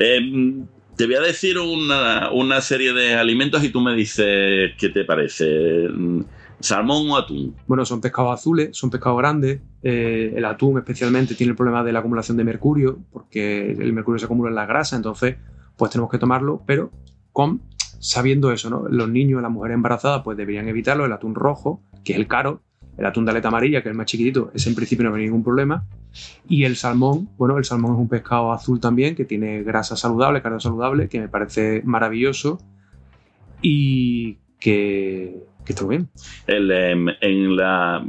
Em, 0.00 0.66
te 0.96 1.04
voy 1.06 1.14
a 1.14 1.20
decir 1.20 1.58
una, 1.58 2.30
una 2.32 2.60
serie 2.62 2.94
de 2.94 3.14
alimentos 3.14 3.62
y 3.62 3.68
tú 3.68 3.80
me 3.80 3.94
dices 3.94 4.72
qué 4.78 4.88
te 4.88 5.04
parece. 5.04 5.88
Mm, 5.88 6.22
¿Salmón 6.58 7.10
o 7.10 7.16
atún? 7.16 7.54
Bueno, 7.66 7.84
son 7.84 8.00
pescados 8.00 8.34
azules, 8.34 8.70
son 8.72 8.90
pescados 8.90 9.18
grandes. 9.18 9.60
eh, 9.82 10.32
el 10.36 10.44
atún 10.44 10.78
especialmente 10.78 11.34
tiene 11.34 11.50
el 11.52 11.56
problema 11.56 11.82
de 11.82 11.92
la 11.92 12.00
acumulación 12.00 12.36
de 12.36 12.44
mercurio, 12.44 12.98
porque 13.12 13.70
el 13.72 13.92
mercurio 13.92 14.18
se 14.18 14.26
acumula 14.26 14.50
en 14.50 14.56
la 14.56 14.66
grasa, 14.66 14.96
entonces 14.96 15.36
pues 15.76 15.90
tenemos 15.90 16.10
que 16.10 16.18
tomarlo, 16.18 16.62
pero 16.66 16.90
con 17.32 17.62
sabiendo 17.98 18.52
eso, 18.52 18.68
¿no? 18.70 18.88
Los 18.88 19.08
niños, 19.08 19.40
las 19.40 19.50
mujeres 19.50 19.74
embarazadas, 19.74 20.22
pues 20.22 20.36
deberían 20.36 20.68
evitarlo. 20.68 21.04
El 21.04 21.12
atún 21.12 21.34
rojo, 21.34 21.82
que 22.04 22.12
es 22.12 22.18
el 22.18 22.26
caro, 22.26 22.62
el 22.96 23.06
atún 23.06 23.24
de 23.24 23.30
aleta 23.30 23.48
amarilla, 23.48 23.82
que 23.82 23.88
es 23.88 23.92
el 23.92 23.96
más 23.96 24.06
chiquitito, 24.06 24.50
ese 24.54 24.68
en 24.68 24.74
principio 24.74 25.08
no 25.08 25.14
hay 25.14 25.24
ningún 25.24 25.42
problema. 25.42 25.84
Y 26.48 26.64
el 26.64 26.76
salmón, 26.76 27.30
bueno, 27.38 27.56
el 27.58 27.64
salmón 27.64 27.92
es 27.94 27.98
un 27.98 28.08
pescado 28.08 28.52
azul 28.52 28.80
también, 28.80 29.14
que 29.14 29.24
tiene 29.24 29.62
grasa 29.62 29.96
saludable, 29.96 30.42
carne 30.42 30.60
saludable, 30.60 31.08
que 31.08 31.20
me 31.20 31.28
parece 31.28 31.82
maravilloso. 31.84 32.60
Y 33.62 34.38
que, 34.58 35.44
que 35.74 35.84
bien. 35.84 36.08
El, 36.46 36.70
em, 36.70 37.08
en 37.20 37.56
la, 37.56 38.04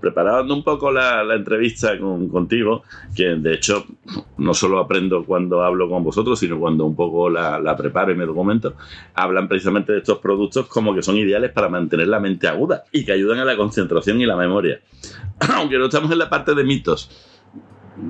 preparando 0.00 0.54
un 0.54 0.62
poco 0.62 0.90
la, 0.90 1.24
la 1.24 1.34
entrevista 1.34 1.98
con, 1.98 2.28
contigo, 2.28 2.82
que 3.14 3.36
de 3.36 3.54
hecho 3.54 3.86
no 4.38 4.54
solo 4.54 4.78
aprendo 4.78 5.24
cuando 5.24 5.62
hablo 5.62 5.88
con 5.88 6.04
vosotros, 6.04 6.38
sino 6.38 6.58
cuando 6.58 6.84
un 6.84 6.96
poco 6.96 7.30
la, 7.30 7.58
la 7.58 7.76
preparo 7.76 8.12
y 8.12 8.16
me 8.16 8.26
documento, 8.26 8.74
hablan 9.14 9.48
precisamente 9.48 9.92
de 9.92 9.98
estos 9.98 10.18
productos 10.18 10.66
como 10.66 10.94
que 10.94 11.02
son 11.02 11.16
ideales 11.16 11.52
para 11.52 11.68
mantener 11.68 12.08
la 12.08 12.20
mente 12.20 12.48
aguda 12.48 12.84
y 12.92 13.04
que 13.04 13.12
ayudan 13.12 13.38
a 13.38 13.44
la 13.44 13.56
concentración 13.56 14.20
y 14.20 14.26
la 14.26 14.36
memoria. 14.36 14.80
Aunque 15.54 15.78
no 15.78 15.86
estamos 15.86 16.10
en 16.10 16.18
la 16.18 16.30
parte 16.30 16.54
de 16.54 16.64
mitos. 16.64 17.10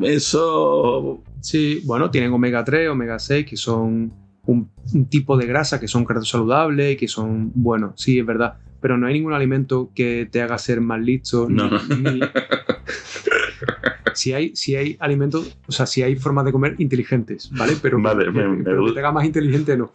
Eso 0.03 1.23
Sí, 1.45 1.83
bueno, 1.85 2.11
tienen 2.11 2.33
omega 2.33 2.65
3, 2.65 2.89
omega 2.89 3.19
6, 3.19 3.45
que 3.45 3.59
son 3.59 4.15
un, 4.47 4.71
un 4.95 5.05
tipo 5.11 5.37
de 5.37 5.45
grasa, 5.45 5.79
que 5.79 5.89
son 5.89 6.07
saludables 6.23 6.95
y 6.95 6.97
que 6.97 7.07
son 7.07 7.53
buenos. 7.55 8.01
Sí, 8.01 8.19
es 8.19 8.25
verdad. 8.25 8.55
Pero 8.85 8.99
no 8.99 9.07
hay 9.07 9.15
ningún 9.15 9.33
alimento 9.33 9.91
que 9.95 10.29
te 10.31 10.43
haga 10.43 10.59
ser 10.59 10.83
más 10.83 11.01
listo. 11.01 11.47
No. 11.49 11.71
ni- 11.89 12.21
si, 14.13 14.35
hay, 14.35 14.55
si 14.55 14.77
hay 14.77 14.99
alimentos, 15.01 15.57
o 15.67 15.73
sea, 15.73 15.87
si 15.87 16.03
hay 16.03 16.17
formas 16.17 16.45
de 16.45 16.53
comer 16.53 16.75
inteligentes, 16.77 17.49
¿vale? 17.57 17.77
Pero, 17.81 17.99
Vale, 18.03 18.31
me- 18.31 18.47
me 18.47 18.63
pero 18.63 18.85
que 18.85 18.93
te 18.93 18.99
haga 18.99 19.11
más 19.11 19.25
inteligente 19.25 19.75
no. 19.79 19.91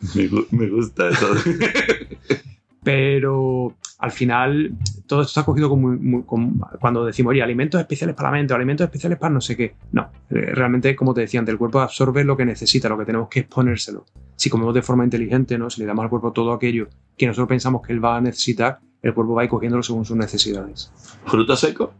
me 0.49 0.67
gusta 0.69 1.07
eso. 1.09 1.27
Pero 2.83 3.75
al 3.99 4.11
final 4.11 4.71
todo 5.07 5.21
esto 5.21 5.29
está 5.39 5.43
cogido 5.45 5.69
como, 5.69 5.89
muy- 5.89 6.23
como- 6.23 6.67
cuando 6.79 7.05
decimos, 7.05 7.31
oye, 7.31 7.43
alimentos 7.43 7.79
especiales 7.81 8.15
para 8.15 8.29
la 8.29 8.37
mente 8.37 8.53
o 8.53 8.55
alimentos 8.55 8.85
especiales 8.85 9.19
para 9.19 9.33
no 9.33 9.41
sé 9.41 9.55
qué. 9.57 9.75
No, 9.91 10.09
eh, 10.29 10.51
realmente, 10.53 10.95
como 10.95 11.13
te 11.13 11.21
decía 11.21 11.39
antes, 11.41 11.51
el 11.51 11.59
cuerpo 11.59 11.79
absorbe 11.81 12.23
lo 12.23 12.37
que 12.37 12.45
necesita, 12.45 12.87
lo 12.89 12.97
que 12.97 13.05
tenemos 13.05 13.27
que 13.29 13.41
es 13.41 13.45
ponérselo. 13.45 14.05
Si 14.35 14.49
comemos 14.49 14.73
de 14.73 14.81
forma 14.81 15.03
inteligente, 15.03 15.57
¿no? 15.57 15.69
si 15.69 15.81
le 15.81 15.87
damos 15.87 16.03
al 16.03 16.09
cuerpo 16.09 16.31
todo 16.31 16.53
aquello 16.53 16.87
que 17.17 17.27
nosotros 17.27 17.49
pensamos 17.49 17.81
que 17.85 17.91
él 17.93 18.03
va 18.03 18.15
a 18.17 18.21
necesitar, 18.21 18.79
el 19.01 19.13
cuerpo 19.13 19.33
va 19.33 19.41
a 19.41 19.43
ir 19.45 19.49
cogiéndolo 19.49 19.83
según 19.83 20.05
sus 20.05 20.15
necesidades. 20.15 20.91
¿Fruto 21.25 21.55
seco? 21.57 21.93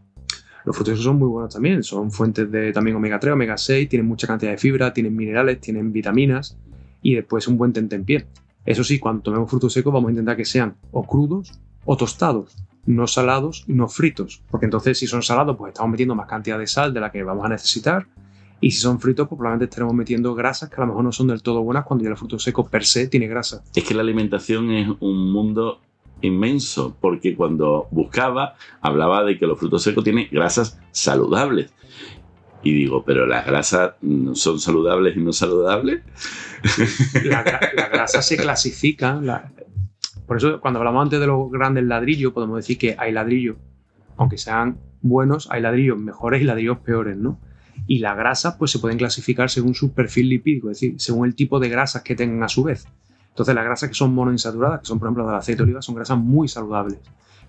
Los 0.64 0.74
frutos 0.76 0.92
secos 0.92 1.04
son 1.04 1.18
muy 1.18 1.28
buenos 1.28 1.52
también, 1.52 1.82
son 1.82 2.10
fuentes 2.10 2.50
de 2.50 2.72
también 2.72 2.96
omega 2.96 3.18
3, 3.18 3.32
omega 3.34 3.56
6, 3.58 3.88
tienen 3.88 4.06
mucha 4.08 4.26
cantidad 4.26 4.52
de 4.52 4.58
fibra, 4.58 4.92
tienen 4.92 5.14
minerales, 5.16 5.60
tienen 5.60 5.92
vitaminas 5.92 6.56
y 7.02 7.14
después 7.14 7.46
un 7.48 7.56
buen 7.58 7.72
tentempié. 7.72 8.26
Eso 8.64 8.84
sí, 8.84 8.98
cuando 8.98 9.22
tomemos 9.22 9.48
frutos 9.50 9.72
secos 9.72 9.92
vamos 9.92 10.08
a 10.08 10.12
intentar 10.12 10.36
que 10.36 10.44
sean 10.44 10.76
o 10.92 11.06
crudos 11.06 11.58
o 11.84 11.96
tostados, 11.96 12.56
no 12.86 13.06
salados 13.06 13.64
y 13.66 13.72
no 13.74 13.88
fritos, 13.88 14.42
porque 14.50 14.66
entonces 14.66 14.98
si 14.98 15.06
son 15.06 15.22
salados 15.22 15.56
pues 15.56 15.72
estamos 15.72 15.90
metiendo 15.90 16.14
más 16.14 16.26
cantidad 16.28 16.58
de 16.58 16.66
sal 16.66 16.92
de 16.94 17.00
la 17.00 17.10
que 17.12 17.22
vamos 17.22 17.44
a 17.44 17.48
necesitar 17.48 18.06
y 18.60 18.70
si 18.72 18.80
son 18.80 19.00
fritos 19.00 19.28
pues 19.28 19.38
probablemente 19.38 19.70
estaremos 19.70 19.94
metiendo 19.94 20.34
grasas 20.34 20.68
que 20.68 20.76
a 20.76 20.80
lo 20.80 20.86
mejor 20.88 21.04
no 21.04 21.12
son 21.12 21.28
del 21.28 21.42
todo 21.42 21.62
buenas 21.62 21.84
cuando 21.84 22.04
ya 22.04 22.10
el 22.10 22.16
fruto 22.16 22.38
seco 22.38 22.66
per 22.68 22.84
se 22.84 23.06
tiene 23.08 23.26
grasa. 23.26 23.62
Es 23.74 23.84
que 23.84 23.94
la 23.94 24.02
alimentación 24.02 24.70
es 24.70 24.88
un 25.00 25.32
mundo 25.32 25.80
inmenso, 26.22 26.94
porque 27.00 27.34
cuando 27.34 27.88
buscaba, 27.90 28.54
hablaba 28.82 29.24
de 29.24 29.38
que 29.38 29.46
los 29.46 29.58
frutos 29.58 29.82
secos 29.82 30.04
tienen 30.04 30.28
grasas 30.30 30.78
saludables. 30.92 31.70
Y 32.62 32.74
digo, 32.74 33.02
pero 33.06 33.24
las 33.26 33.46
grasas 33.46 33.92
son 34.34 34.60
saludables 34.60 35.16
y 35.16 35.20
no 35.20 35.32
saludables. 35.32 36.02
la, 37.24 37.42
gra- 37.42 37.72
la 37.74 37.88
grasa 37.88 38.20
se 38.20 38.36
clasifica. 38.36 39.14
la- 39.22 39.50
por 40.30 40.36
eso, 40.36 40.60
cuando 40.60 40.78
hablamos 40.78 41.02
antes 41.02 41.18
de 41.18 41.26
los 41.26 41.50
grandes 41.50 41.82
ladrillos, 41.82 42.32
podemos 42.32 42.56
decir 42.58 42.78
que 42.78 42.94
hay 42.96 43.10
ladrillos, 43.10 43.56
aunque 44.16 44.38
sean 44.38 44.78
buenos, 45.02 45.50
hay 45.50 45.60
ladrillos 45.60 45.98
mejores 45.98 46.40
y 46.40 46.44
ladrillos 46.44 46.78
peores, 46.78 47.16
¿no? 47.16 47.40
Y 47.88 47.98
las 47.98 48.16
grasas, 48.16 48.54
pues 48.54 48.70
se 48.70 48.78
pueden 48.78 48.96
clasificar 48.96 49.50
según 49.50 49.74
su 49.74 49.92
perfil 49.92 50.28
lipídico, 50.28 50.70
es 50.70 50.76
decir, 50.76 51.00
según 51.00 51.26
el 51.26 51.34
tipo 51.34 51.58
de 51.58 51.68
grasas 51.68 52.02
que 52.02 52.14
tengan 52.14 52.44
a 52.44 52.48
su 52.48 52.62
vez. 52.62 52.86
Entonces, 53.30 53.56
las 53.56 53.64
grasas 53.64 53.88
que 53.88 53.94
son 53.96 54.14
monoinsaturadas, 54.14 54.78
que 54.78 54.86
son 54.86 55.00
por 55.00 55.08
ejemplo 55.08 55.26
del 55.26 55.34
aceite 55.34 55.56
de 55.56 55.64
oliva, 55.64 55.82
son 55.82 55.96
grasas 55.96 56.18
muy 56.18 56.46
saludables. 56.46 57.00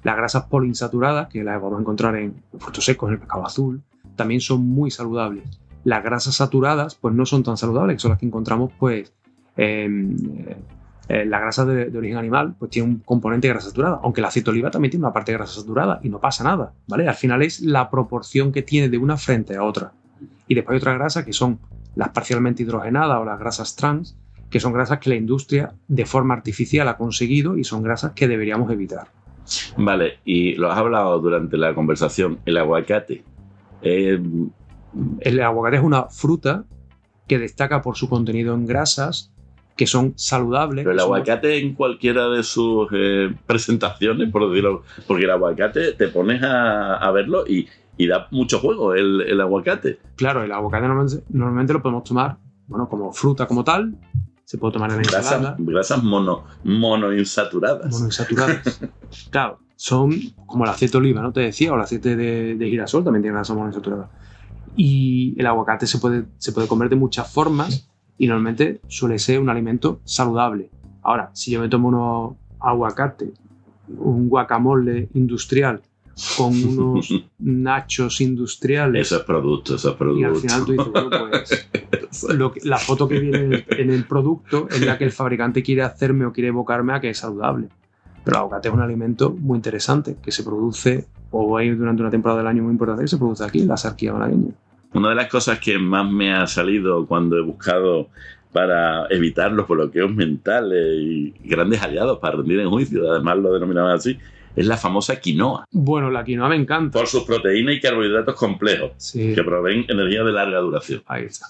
Las 0.02 0.18
grasas 0.18 0.46
poliinsaturadas, 0.46 1.30
que 1.30 1.44
las 1.44 1.62
vamos 1.62 1.78
a 1.78 1.82
encontrar 1.82 2.16
en 2.16 2.34
frutos 2.58 2.84
secos, 2.84 3.10
en 3.10 3.14
el 3.14 3.20
pescado 3.20 3.46
azul, 3.46 3.84
también 4.16 4.42
son 4.42 4.68
muy 4.68 4.90
saludables. 4.90 5.44
Las 5.84 6.04
grasas 6.04 6.34
saturadas, 6.34 6.96
pues 6.96 7.14
no 7.14 7.28
son 7.28 7.44
tan 7.44 7.58
saludables, 7.58 7.98
que 7.98 8.00
son 8.00 8.10
las 8.10 8.20
que 8.20 8.26
encontramos, 8.26 8.72
pues, 8.80 9.14
en, 9.56 10.16
eh, 11.14 11.26
la 11.26 11.40
grasa 11.40 11.66
de, 11.66 11.90
de 11.90 11.98
origen 11.98 12.18
animal, 12.18 12.56
pues 12.58 12.72
tiene 12.72 12.88
un 12.88 13.00
componente 13.00 13.48
de 13.48 13.54
grasa 13.54 13.68
saturada, 13.70 14.00
aunque 14.02 14.22
el 14.22 14.26
aceite 14.26 14.46
de 14.46 14.52
oliva 14.52 14.72
también 14.72 14.92
tiene 14.92 15.06
una 15.06 15.12
parte 15.12 15.34
de 15.34 15.40
grasa 15.40 15.60
saturada 15.60 16.00
y 16.02 16.08
no 16.08 16.20
pasa 16.20 16.46
nada, 16.46 16.72
¿vale? 16.88 17.06
Al 17.08 17.16
final 17.16 17.42
es 17.42 17.60
la 17.60 17.90
proporción 17.90 18.54
que 18.54 18.62
tiene 18.62 18.88
de 18.88 18.98
una 18.98 19.18
frente 19.18 19.58
a 19.58 19.64
otra. 19.64 19.92
Y 20.48 20.56
después 20.56 20.76
hay 20.76 20.78
otras 20.78 20.96
grasas 20.96 21.26
que 21.26 21.34
son 21.34 21.60
las 21.96 22.10
parcialmente 22.10 22.64
hidrogenadas 22.64 23.20
o 23.20 23.26
las 23.26 23.38
grasas 23.38 23.76
trans, 23.76 24.16
que 24.50 24.62
son 24.62 24.72
grasas 24.72 25.00
que 25.00 25.10
la 25.10 25.18
industria 25.18 25.74
de 25.90 26.06
forma 26.06 26.34
artificial 26.34 26.88
ha 26.88 26.96
conseguido 26.96 27.58
y 27.58 27.66
son 27.66 27.84
grasas 27.84 28.14
que 28.14 28.30
deberíamos 28.30 28.72
evitar. 28.72 29.08
Vale, 29.76 30.20
y 30.24 30.56
lo 30.56 30.72
has 30.72 30.78
hablado 30.78 31.20
durante 31.20 31.58
la 31.58 31.74
conversación, 31.74 32.40
el 32.46 32.56
aguacate. 32.58 33.24
Eh, 33.82 34.18
El 35.20 35.42
aguacate 35.42 35.78
es 35.78 35.84
una 35.84 36.04
fruta 36.06 36.64
que 37.28 37.38
destaca 37.38 37.82
por 37.82 37.96
su 37.98 38.08
contenido 38.08 38.54
en 38.54 38.66
grasas 38.66 39.32
que 39.76 39.88
son 39.88 40.14
saludables. 40.18 40.84
pero 40.84 40.92
el 40.92 40.98
que 40.98 41.02
son- 41.04 41.14
aguacate 41.16 41.58
en 41.58 41.74
cualquiera 41.74 42.30
de 42.30 42.44
sus 42.44 42.88
eh, 42.94 43.34
presentaciones, 43.46 44.30
por 44.32 44.48
decirlo, 44.50 44.84
porque 45.08 45.24
el 45.26 45.32
aguacate 45.32 45.94
te 45.94 46.08
pones 46.10 46.44
a, 46.44 46.98
a 46.98 47.12
verlo 47.12 47.46
y, 47.48 47.68
y 47.98 48.08
da 48.08 48.28
mucho 48.32 48.60
juego 48.60 48.94
el, 48.94 49.22
el 49.22 49.42
aguacate. 49.42 50.00
Claro, 50.16 50.44
el 50.44 50.52
aguacate 50.52 50.88
normalmente, 50.88 51.24
normalmente 51.30 51.74
lo 51.74 51.82
podemos 51.82 52.04
tomar, 52.04 52.38
bueno, 52.68 52.88
como 52.90 53.12
fruta 53.12 53.48
como 53.48 53.64
tal, 53.64 53.96
se 54.46 54.58
puede 54.58 54.74
tomar 54.74 54.92
en 54.92 54.98
Grasas, 55.00 55.24
ensalada, 55.32 55.56
grasas 55.60 56.04
mono, 56.04 56.44
monoinsaturadas. 56.64 57.92
monoinsaturadas. 57.92 58.80
claro, 59.32 59.60
son 59.76 60.12
como 60.46 60.66
el 60.66 60.70
aceite 60.72 60.92
de 60.94 60.98
oliva, 60.98 61.22
¿no? 61.22 61.32
Te 61.32 61.40
decía, 61.42 61.72
o 61.72 61.76
el 61.76 61.82
aceite 61.82 62.16
de, 62.16 62.56
de 62.56 62.70
girasol 62.70 63.04
también 63.04 63.24
tiene 63.24 63.36
grasa 63.36 63.54
monoinsaturada. 63.54 64.10
Y 64.76 65.36
el 65.40 65.48
aguacate 65.48 65.88
se 65.88 65.98
puede, 65.98 66.26
se 66.38 66.52
puede 66.52 66.68
comer 66.68 66.90
de 66.90 66.96
muchas 66.96 67.32
formas 67.32 67.91
y 68.22 68.28
normalmente 68.28 68.82
suele 68.88 69.18
ser 69.18 69.40
un 69.40 69.50
alimento 69.50 70.00
saludable. 70.06 70.70
Ahora, 71.02 71.32
si 71.34 71.50
yo 71.50 71.60
me 71.60 71.70
tomo 71.70 71.88
unos 71.88 72.36
aguacate, 72.60 73.32
un 73.88 74.30
guacamole 74.30 75.10
industrial 75.16 75.82
con 76.38 76.54
unos 76.64 77.12
nachos 77.40 78.22
industriales 78.22 79.08
Eso 79.08 79.18
es 79.18 79.24
producto, 79.24 79.74
eso 79.74 79.90
es 79.90 79.96
producto. 79.96 80.22
y 80.22 80.24
al 80.24 80.36
final 80.36 80.66
tú 80.66 80.72
dices, 80.74 80.92
bueno, 80.92 81.30
pues 81.32 82.24
lo 82.38 82.52
que- 82.54 82.60
la 82.64 82.78
foto 82.78 83.08
que 83.08 83.20
viene 83.20 83.40
en 83.44 83.54
el, 83.54 83.66
en 83.70 83.90
el 83.90 84.04
producto 84.04 84.68
es 84.70 84.82
la 84.86 85.00
que 85.00 85.06
el 85.06 85.12
fabricante 85.12 85.64
quiere 85.64 85.82
hacerme 85.82 86.26
o 86.26 86.32
quiere 86.32 86.50
evocarme 86.50 86.94
a 86.94 87.02
que 87.02 87.10
es 87.10 87.18
saludable. 87.18 87.70
Pero 88.24 88.36
el 88.38 88.42
aguacate 88.42 88.68
es 88.68 88.74
un 88.76 88.82
alimento 88.82 89.32
muy 89.32 89.56
interesante 89.56 90.18
que 90.22 90.32
se 90.32 90.44
produce, 90.44 91.08
o 91.32 91.58
hay 91.58 91.72
durante 91.72 92.04
una 92.04 92.12
temporada 92.12 92.38
del 92.38 92.48
año 92.48 92.62
muy 92.62 92.72
importante 92.74 93.02
que 93.02 93.08
se 93.08 93.18
produce 93.18 93.44
aquí, 93.44 93.62
en 93.62 93.68
la 93.68 93.78
sarquía 93.78 94.14
malagueña. 94.14 94.52
Una 94.94 95.10
de 95.10 95.16
las 95.16 95.28
cosas 95.30 95.60
que 95.60 95.78
más 95.80 96.10
me 96.10 96.34
ha 96.34 96.46
salido 96.48 97.06
cuando 97.06 97.38
he 97.38 97.42
buscado 97.42 98.10
para 98.52 99.08
evitar 99.10 99.52
los 99.54 99.68
bloqueos 99.68 100.14
mentales 100.14 100.98
y 101.00 101.34
grandes 101.46 101.82
aliados 101.82 102.20
para 102.20 102.38
rendir 102.38 102.60
en 102.60 102.70
juicio, 102.70 103.10
además 103.10 103.38
lo 103.38 103.54
denominaban 103.54 103.94
así, 103.96 104.18
es 104.54 104.66
la 104.68 104.76
famosa 104.76 105.22
quinoa, 105.22 105.64
Bueno, 105.72 106.12
la 106.12 106.26
quinoa 106.26 106.50
me 106.50 106.58
encanta. 106.58 107.00
por 107.00 107.08
sus 107.08 107.24
proteínas 107.24 107.76
y 107.76 107.80
carbohidratos 107.80 108.36
complejos, 108.36 108.92
Sí, 108.98 109.34
que 109.34 109.44
proveen 109.44 109.86
energía 109.88 110.24
de 110.26 110.32
larga 110.34 110.60
duración. 110.60 111.02
ahí 111.08 111.24
está. 111.24 111.46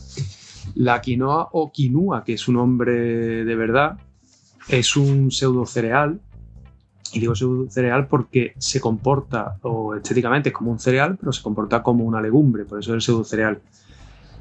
La 0.76 1.02
quinoa 1.02 1.50
o 1.54 1.72
quinua, 1.72 2.24
que 2.24 2.34
es 2.34 2.48
un 2.48 2.56
nombre 2.56 2.94
de 3.44 3.56
verdad, 3.56 3.98
es 4.70 4.96
un 4.96 5.32
pseudo 5.32 5.66
cereal. 5.66 6.20
Y 7.14 7.20
digo 7.20 7.34
cereal 7.70 8.08
porque 8.08 8.54
se 8.58 8.80
comporta, 8.80 9.58
o 9.64 9.96
estéticamente 9.96 10.50
es 10.50 10.56
como 10.56 10.72
un 10.72 10.80
cereal, 10.80 11.18
pero 11.20 11.34
se 11.34 11.42
comporta 11.42 11.84
como 11.84 12.06
una 12.06 12.22
legumbre, 12.22 12.66
por 12.66 12.80
eso 12.80 12.92
es 12.92 12.96
el 12.96 13.02
pseudo 13.02 13.24
cereal. 13.24 13.60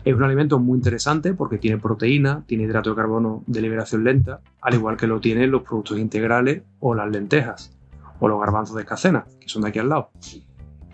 Es 0.04 0.14
un 0.14 0.22
alimento 0.22 0.58
muy 0.58 0.78
interesante 0.78 1.34
porque 1.34 1.58
tiene 1.58 1.78
proteína, 1.78 2.42
tiene 2.46 2.64
hidrato 2.64 2.90
de 2.90 2.96
carbono 2.96 3.42
de 3.46 3.60
liberación 3.60 4.04
lenta, 4.04 4.40
al 4.62 4.74
igual 4.74 4.96
que 4.96 5.06
lo 5.06 5.20
tienen 5.20 5.50
los 5.50 5.62
productos 5.62 5.98
integrales 5.98 6.62
o 6.78 6.94
las 6.94 7.10
lentejas, 7.10 7.76
o 8.18 8.28
los 8.28 8.40
garbanzos 8.40 8.76
de 8.76 8.82
escacena, 8.82 9.26
que 9.40 9.48
son 9.48 9.62
de 9.62 9.68
aquí 9.68 9.78
al 9.78 9.88
lado. 9.88 10.10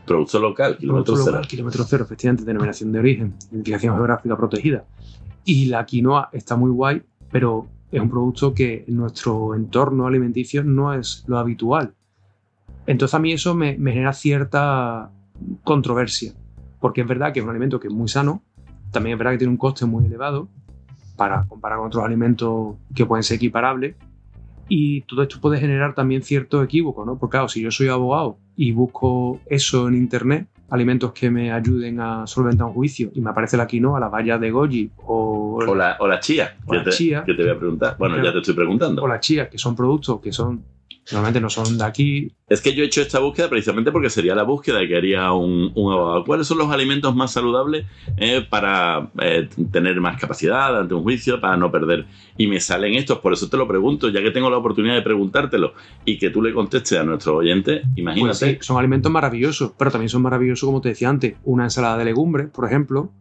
Producto 0.07 0.39
local, 0.39 0.79
kilómetro 0.79 1.05
Producto 1.05 1.25
cero. 1.25 1.37
local, 1.37 1.49
kilómetro 1.49 1.85
cero, 1.85 2.05
efectivamente, 2.05 2.45
denominación 2.45 2.93
de 2.93 2.99
origen, 2.99 3.35
identificación 3.51 3.95
geográfica 3.95 4.37
protegida. 4.37 4.85
Y 5.45 5.67
la 5.67 5.85
quinoa 5.85 6.31
está 6.33 6.57
muy 6.57 6.71
guay, 6.71 7.03
pero 7.31 7.67
es 7.91 8.01
un 8.01 8.11
producto 8.11 8.53
que 8.53 8.85
en 8.87 8.97
nuestro 8.97 9.55
entorno 9.55 10.07
alimenticio 10.07 10.65
no 10.65 10.93
es 10.93 11.25
lo 11.27 11.39
habitual. 11.39 11.95
Entonces 12.87 13.15
a 13.15 13.19
mí 13.19 13.33
eso 13.33 13.55
me, 13.55 13.75
genera 13.75 14.13
cierta 14.13 15.11
controversia, 15.65 16.33
porque 16.81 17.03
es 17.03 17.07
verdad 17.07 17.33
que 17.33 17.41
es 17.41 17.45
un 17.45 17.51
alimento 17.51 17.81
que 17.81 17.89
es 17.89 17.95
muy 17.95 18.09
sano, 18.09 18.43
también 18.91 19.15
es 19.15 19.19
verdad 19.19 19.33
que 19.33 19.39
tiene 19.39 19.51
un 19.51 19.57
coste 19.57 19.87
muy 19.87 20.07
elevado 20.07 20.49
para 21.17 21.45
comparar 21.45 21.79
con 21.79 21.89
otros 21.89 22.05
alimentos 22.05 22.77
que 22.95 23.07
pueden 23.07 23.23
ser 23.23 23.37
equiparables, 23.37 23.97
y 24.69 25.03
todo 25.03 25.23
esto 25.23 25.41
puede 25.41 25.59
generar 25.59 25.95
también 25.95 26.23
cierto 26.23 26.63
equívoco, 26.63 27.05
¿no? 27.05 27.19
Porque 27.19 27.33
claro, 27.33 27.49
si 27.49 27.63
yo 27.63 27.71
soy 27.71 27.89
abogado 27.89 28.39
y 28.57 28.73
busco 28.73 29.41
eso 29.47 29.89
en 29.89 29.95
internet, 29.95 30.49
alimentos 30.71 31.13
que 31.13 31.31
me 31.31 31.53
ayuden 31.53 32.01
a 32.01 32.27
solventar 32.27 32.67
un 32.67 32.75
juicio, 32.75 33.11
y 33.15 33.21
me 33.21 33.31
aparece 33.31 33.57
la 33.57 33.67
quinoa, 33.67 34.01
la 34.01 34.09
valla 34.09 34.39
de 34.39 34.51
goji 34.51 34.91
O 35.59 35.75
la, 35.75 35.97
o 36.01 36.07
la 36.07 36.21
chía, 36.21 36.57
O 36.67 36.73
que, 36.73 36.77
la 36.79 36.85
te, 36.85 36.91
chía. 36.91 37.25
que 37.25 37.35
te 37.35 37.43
voy 37.43 37.53
a 37.53 37.59
preguntar. 37.59 37.97
Bueno, 37.99 38.15
Claro. 38.17 38.29
ya 38.29 38.33
te 38.35 38.39
estoy 38.41 38.55
preguntando. 38.55 39.03
o 39.03 39.09
la 39.09 39.21
chía, 39.21 39.49
que 39.49 39.59
son 39.59 39.75
productos 39.75 40.21
que 40.21 40.33
son 40.33 40.63
Normalmente 41.13 41.41
no 41.41 41.49
son 41.49 41.79
de 41.79 41.85
aquí. 41.85 42.33
Es 42.49 42.61
que 42.61 42.75
yo 42.75 42.83
he 42.83 42.87
hecho 42.87 43.01
esta 43.01 43.21
búsqueda 43.21 43.49
precisamente 43.49 43.93
porque 43.93 44.11
sería 44.11 44.35
la 44.35 44.43
búsqueda 44.43 44.85
que 44.89 44.97
haría 44.97 45.31
un, 45.33 45.71
un 45.77 45.93
abogado. 45.93 46.25
¿Cuáles 46.25 46.49
son 46.49 46.59
los 46.59 46.69
alimentos 46.71 47.15
más 47.15 47.33
saludables 47.33 47.87
eh, 48.17 48.45
para 48.49 49.09
eh, 49.21 49.49
tener 49.71 50.01
más 50.01 50.21
capacidad 50.21 50.77
ante 50.77 50.95
un 50.95 51.05
juicio, 51.05 51.41
para 51.41 51.57
no 51.57 51.71
perder? 51.71 52.07
Y 52.37 52.49
me 52.49 52.59
salen 52.59 52.95
estos, 52.95 53.21
por 53.21 53.33
eso 53.33 53.49
te 53.49 53.57
lo 53.57 53.69
pregunto, 53.69 54.09
ya 54.09 54.21
que 54.21 54.33
tengo 54.33 54.51
la 54.51 54.57
oportunidad 54.57 54.95
de 54.97 55.03
preguntártelo 55.03 55.75
y 56.05 56.19
que 56.19 56.31
tú 56.31 56.43
le 56.43 56.53
contestes 56.53 56.99
a 56.99 57.05
nuestro 57.05 57.37
oyente, 57.37 57.83
imagínate. 57.95 58.27
Pues 58.27 58.39
sí, 58.39 58.59
son 58.63 58.77
alimentos 58.77 59.11
maravillosos, 59.13 59.73
pero 59.79 59.93
también 59.93 60.09
son 60.09 60.23
maravillosos, 60.23 60.67
como 60.67 60.81
te 60.81 60.89
decía 60.89 61.09
antes, 61.09 61.37
una 61.45 61.65
ensalada 61.65 61.99
de 61.99 62.05
legumbres, 62.05 62.49
por 62.51 62.67
ejemplo, 62.67 63.13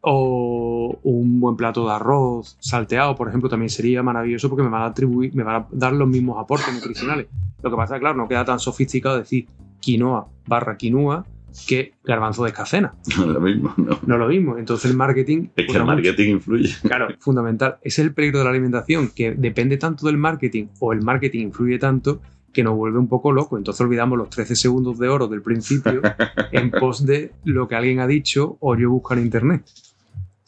o 0.00 0.69
un 1.02 1.40
buen 1.40 1.56
plato 1.56 1.86
de 1.86 1.92
arroz 1.94 2.56
salteado, 2.60 3.16
por 3.16 3.28
ejemplo, 3.28 3.48
también 3.48 3.70
sería 3.70 4.02
maravilloso 4.02 4.48
porque 4.48 4.62
me 4.62 4.70
van 4.70 4.82
a 4.82 4.86
atribuir, 4.86 5.34
me 5.34 5.42
van 5.42 5.62
a 5.62 5.66
dar 5.70 5.92
los 5.92 6.08
mismos 6.08 6.38
aportes 6.38 6.72
nutricionales. 6.72 7.26
Lo 7.62 7.70
que 7.70 7.76
pasa 7.76 7.96
es 7.96 8.00
claro, 8.00 8.16
no 8.16 8.28
queda 8.28 8.44
tan 8.44 8.58
sofisticado 8.58 9.18
decir 9.18 9.46
quinoa 9.80 10.28
barra 10.46 10.76
quinoa 10.76 11.24
que 11.66 11.94
garbanzo 12.04 12.44
de 12.44 12.50
escacena. 12.50 12.94
No 13.16 13.24
es 13.24 13.28
lo 13.30 13.40
mismo, 13.40 13.74
no. 13.76 13.98
No 14.06 14.18
lo 14.18 14.28
mismo. 14.28 14.56
Entonces 14.56 14.90
el 14.90 14.96
marketing. 14.96 15.48
Es 15.56 15.66
que 15.66 15.72
el 15.72 15.80
mucho. 15.80 15.86
marketing 15.86 16.30
influye. 16.30 16.74
Claro, 16.82 17.08
fundamental. 17.18 17.76
Es 17.82 17.98
el 17.98 18.14
peligro 18.14 18.38
de 18.38 18.44
la 18.44 18.50
alimentación, 18.50 19.10
que 19.14 19.32
depende 19.32 19.76
tanto 19.76 20.06
del 20.06 20.16
marketing 20.16 20.66
o 20.78 20.92
el 20.92 21.02
marketing 21.02 21.46
influye 21.46 21.78
tanto 21.78 22.20
que 22.52 22.64
nos 22.64 22.76
vuelve 22.76 22.98
un 22.98 23.08
poco 23.08 23.32
loco. 23.32 23.58
Entonces 23.58 23.80
olvidamos 23.80 24.18
los 24.18 24.30
13 24.30 24.56
segundos 24.56 24.98
de 24.98 25.08
oro 25.08 25.28
del 25.28 25.42
principio 25.42 26.00
en 26.52 26.70
pos 26.70 27.04
de 27.04 27.32
lo 27.44 27.68
que 27.68 27.76
alguien 27.76 28.00
ha 28.00 28.06
dicho 28.06 28.56
o 28.60 28.76
yo 28.76 28.90
busco 28.90 29.14
en 29.14 29.20
internet. 29.20 29.62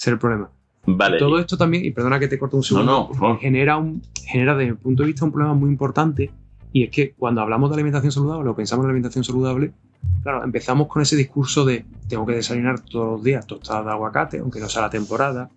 Es 0.03 0.09
el 0.09 0.19
problema. 0.19 0.51
Vale. 0.85 1.17
Todo 1.17 1.39
esto 1.39 1.57
también, 1.57 1.85
y 1.85 1.93
perdona 1.93 2.19
que 2.19 2.27
te 2.27 2.37
corte 2.37 2.57
un 2.57 2.65
segundo, 2.65 3.09
no, 3.09 3.15
favor. 3.15 3.39
genera, 3.39 3.77
un, 3.77 4.03
genera 4.25 4.57
desde 4.57 4.73
mi 4.73 4.77
punto 4.77 5.05
de 5.05 5.07
vista 5.07 5.25
un 5.25 5.31
problema 5.31 5.55
muy 5.55 5.71
importante 5.71 6.33
y 6.73 6.83
es 6.83 6.91
que 6.91 7.13
cuando 7.13 7.41
hablamos 7.41 7.71
de 7.71 7.75
alimentación 7.75 8.11
saludable 8.11 8.51
o 8.51 8.57
pensamos 8.57 8.85
en 8.85 8.91
alimentación 8.91 9.23
saludable, 9.23 9.73
claro, 10.25 10.43
empezamos 10.43 10.89
con 10.89 11.03
ese 11.03 11.15
discurso 11.15 11.65
de 11.65 11.85
tengo 12.09 12.27
que 12.27 12.35
desayunar 12.35 12.81
todos 12.81 13.13
los 13.13 13.23
días 13.23 13.47
tostadas 13.47 13.85
de 13.85 13.93
aguacate, 13.93 14.39
aunque 14.41 14.59
no 14.59 14.69
sea 14.69 14.83
la 14.83 14.91
temporada, 14.91 15.51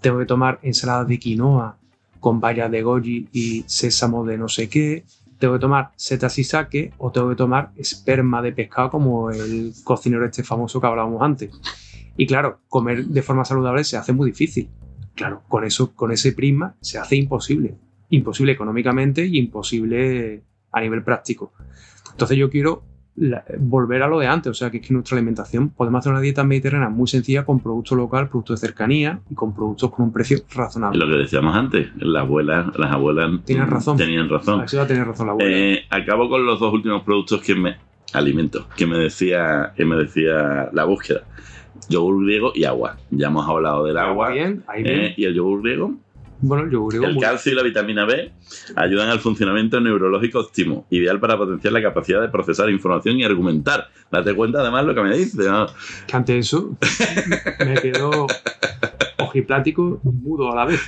tengo 0.00 0.18
que 0.18 0.24
tomar 0.24 0.58
ensaladas 0.62 1.06
de 1.06 1.18
quinoa 1.18 1.76
con 2.20 2.40
bayas 2.40 2.70
de 2.70 2.82
goji 2.82 3.28
y 3.32 3.64
sésamo 3.66 4.24
de 4.24 4.38
no 4.38 4.48
sé 4.48 4.70
qué, 4.70 5.04
tengo 5.38 5.54
que 5.54 5.60
tomar 5.60 5.90
setas 5.96 6.38
y 6.38 6.44
sake 6.44 6.94
o 6.96 7.10
tengo 7.10 7.28
que 7.28 7.36
tomar 7.36 7.72
esperma 7.76 8.40
de 8.40 8.52
pescado 8.52 8.90
como 8.90 9.30
el 9.30 9.74
cocinero 9.84 10.24
este 10.24 10.42
famoso 10.42 10.80
que 10.80 10.86
hablábamos 10.86 11.20
antes. 11.20 11.50
Y 12.20 12.26
claro, 12.26 12.60
comer 12.68 13.06
de 13.06 13.22
forma 13.22 13.46
saludable 13.46 13.82
se 13.82 13.96
hace 13.96 14.12
muy 14.12 14.30
difícil. 14.30 14.68
Claro, 15.14 15.42
con 15.48 15.64
eso, 15.64 15.94
con 15.94 16.12
ese 16.12 16.32
prisma 16.34 16.74
se 16.80 16.98
hace 16.98 17.16
imposible. 17.16 17.76
Imposible 18.10 18.52
económicamente 18.52 19.24
y 19.24 19.38
imposible 19.38 20.42
a 20.70 20.80
nivel 20.82 21.02
práctico. 21.02 21.54
Entonces 22.12 22.36
yo 22.36 22.50
quiero 22.50 22.82
la- 23.16 23.42
volver 23.58 24.02
a 24.02 24.06
lo 24.08 24.18
de 24.18 24.26
antes, 24.26 24.50
o 24.50 24.54
sea, 24.54 24.70
que 24.70 24.76
es 24.78 24.86
que 24.86 24.92
nuestra 24.92 25.16
alimentación 25.16 25.70
podemos 25.70 26.00
hacer 26.00 26.12
una 26.12 26.20
dieta 26.20 26.44
mediterránea 26.44 26.90
muy 26.90 27.08
sencilla 27.08 27.46
con 27.46 27.60
producto 27.60 27.94
local, 27.96 28.28
productos 28.28 28.60
de 28.60 28.66
cercanía 28.66 29.20
y 29.30 29.34
con 29.34 29.54
productos 29.54 29.90
con 29.90 30.04
un 30.04 30.12
precio 30.12 30.40
razonable. 30.54 30.98
lo 30.98 31.06
que 31.10 31.22
decíamos 31.22 31.56
antes, 31.56 31.88
las 31.96 32.22
abuelas, 32.24 32.66
las 32.76 32.92
abuelas 32.92 33.30
Tienen 33.46 33.64
mm, 33.66 33.70
razón. 33.70 33.96
tenían 33.96 34.28
razón. 34.28 34.58
La 35.26 35.32
abuela. 35.32 35.56
Eh, 35.56 35.84
acabo 35.88 36.28
con 36.28 36.44
los 36.44 36.60
dos 36.60 36.72
últimos 36.74 37.02
productos 37.02 37.40
que 37.40 37.54
me 37.54 37.76
alimentos 38.12 38.66
que 38.76 38.86
me 38.86 38.98
decía 38.98 39.72
que 39.76 39.84
me 39.86 39.96
decía 39.96 40.68
la 40.72 40.84
búsqueda. 40.84 41.22
Yogur 41.88 42.24
griego 42.24 42.52
y 42.54 42.64
agua. 42.64 42.96
Ya 43.10 43.28
hemos 43.28 43.48
hablado 43.48 43.84
del 43.84 43.98
agua 43.98 44.30
bien, 44.30 44.62
ahí 44.66 44.82
eh, 44.84 45.14
y 45.16 45.24
el 45.24 45.34
yogur 45.34 45.62
griego. 45.62 45.94
Bueno, 46.42 46.64
el 46.64 46.70
yogur 46.70 46.92
griego 46.92 47.06
El 47.06 47.18
calcio 47.18 47.52
y 47.52 47.54
la 47.54 47.62
vitamina 47.62 48.06
B 48.06 48.32
ayudan 48.76 49.10
al 49.10 49.20
funcionamiento 49.20 49.80
neurológico 49.80 50.40
óptimo, 50.40 50.86
ideal 50.90 51.20
para 51.20 51.36
potenciar 51.36 51.72
la 51.72 51.82
capacidad 51.82 52.20
de 52.20 52.28
procesar 52.28 52.70
información 52.70 53.18
y 53.18 53.24
argumentar. 53.24 53.88
Date 54.10 54.34
cuenta 54.34 54.60
además 54.60 54.84
lo 54.86 54.94
que 54.94 55.02
me 55.02 55.16
dice. 55.16 55.44
¿no? 55.48 55.66
que 56.06 56.16
ante 56.16 56.38
eso 56.38 56.76
me 57.66 57.74
quedo 57.74 58.26
ojiplático 59.18 60.00
y 60.04 60.08
mudo 60.08 60.50
a 60.52 60.56
la 60.56 60.64
vez. 60.64 60.80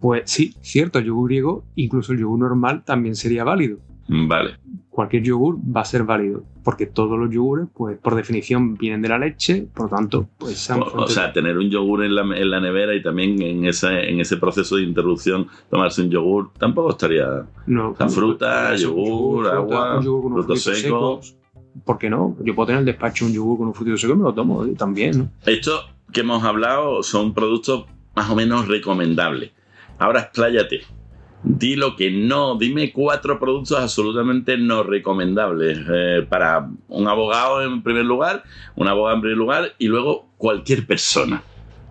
Pues 0.00 0.22
sí, 0.26 0.54
cierto, 0.60 0.98
el 0.98 1.06
yogur 1.06 1.28
griego, 1.28 1.64
incluso 1.74 2.12
el 2.12 2.18
yogur 2.18 2.38
normal 2.38 2.84
también 2.84 3.14
sería 3.14 3.44
válido. 3.44 3.78
Vale. 4.08 4.56
Cualquier 4.90 5.22
yogur 5.22 5.58
va 5.58 5.80
a 5.80 5.84
ser 5.84 6.04
válido, 6.04 6.44
porque 6.66 6.86
todos 6.86 7.16
los 7.16 7.30
yogures, 7.30 7.68
pues 7.72 7.96
por 7.96 8.16
definición, 8.16 8.74
vienen 8.74 9.00
de 9.00 9.08
la 9.08 9.20
leche, 9.20 9.68
por 9.72 9.84
lo 9.88 9.96
tanto, 9.96 10.28
pues 10.36 10.68
O, 10.70 10.80
o 10.80 11.06
sea, 11.06 11.32
tener 11.32 11.56
un 11.56 11.70
yogur 11.70 12.02
en 12.02 12.16
la, 12.16 12.22
en 12.22 12.50
la 12.50 12.60
nevera 12.60 12.92
y 12.92 13.00
también 13.00 13.40
en 13.40 13.64
ese, 13.66 14.10
en 14.10 14.18
ese 14.18 14.36
proceso 14.36 14.74
de 14.74 14.82
interrupción 14.82 15.46
tomarse 15.70 16.02
un 16.02 16.10
yogur 16.10 16.50
tampoco 16.58 16.90
estaría. 16.90 17.46
no, 17.68 17.90
o 17.92 17.96
sea, 17.96 18.08
fruta, 18.08 18.74
yogur, 18.74 19.46
agua, 19.46 20.00
yogur 20.02 20.32
frutos 20.32 20.64
frutos 20.64 20.80
secos. 20.80 21.36
¿Por 21.84 21.98
qué 21.98 22.10
no? 22.10 22.36
Yo 22.42 22.56
puedo 22.56 22.66
tener 22.66 22.82
en 22.82 22.88
el 22.88 22.92
despacho 22.92 23.26
un 23.26 23.32
yogur 23.32 23.58
con 23.58 23.68
un 23.68 23.74
frutito 23.74 23.96
seco 23.96 24.14
y 24.14 24.16
me 24.16 24.24
lo 24.24 24.34
tomo 24.34 24.64
eh, 24.64 24.74
también, 24.76 25.18
¿no? 25.18 25.28
Esto 25.46 25.84
que 26.12 26.22
hemos 26.22 26.42
hablado 26.42 27.04
son 27.04 27.32
productos 27.32 27.84
más 28.16 28.28
o 28.28 28.34
menos 28.34 28.66
recomendables. 28.66 29.52
Ahora 30.00 30.22
expláyate. 30.22 30.80
Di 31.48 31.76
lo 31.76 31.94
que 31.94 32.10
no. 32.10 32.56
Dime 32.56 32.92
cuatro 32.92 33.38
productos 33.38 33.78
absolutamente 33.78 34.58
no 34.58 34.82
recomendables. 34.82 35.78
eh, 35.88 36.26
para 36.28 36.68
un 36.88 37.06
abogado 37.06 37.62
en 37.62 37.82
primer 37.82 38.04
lugar, 38.04 38.42
un 38.74 38.88
abogado 38.88 39.14
en 39.14 39.20
primer 39.22 39.38
lugar 39.38 39.74
y 39.78 39.86
luego 39.86 40.28
cualquier 40.38 40.86
persona. 40.86 41.42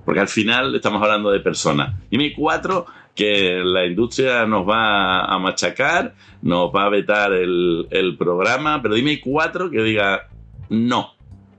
Porque 0.04 0.20
al 0.20 0.28
final 0.28 0.76
estamos 0.76 1.02
hablando 1.02 1.32
de 1.32 1.40
personas. 1.40 1.96
Dime 2.12 2.34
cuatro 2.34 2.86
que 3.16 3.62
la 3.64 3.86
industria 3.86 4.46
nos 4.46 4.68
va 4.68 5.22
a 5.22 5.40
machacar, 5.40 6.14
nos 6.42 6.70
va 6.76 6.86
a 6.86 6.90
vetar 6.90 7.32
el, 7.32 7.88
el 7.92 8.18
programa, 8.18 8.82
pero 8.82 8.94
dime 8.96 9.22
cuatro 9.22 9.72
que 9.72 9.82
diga 9.82 10.28
no, 10.70 11.14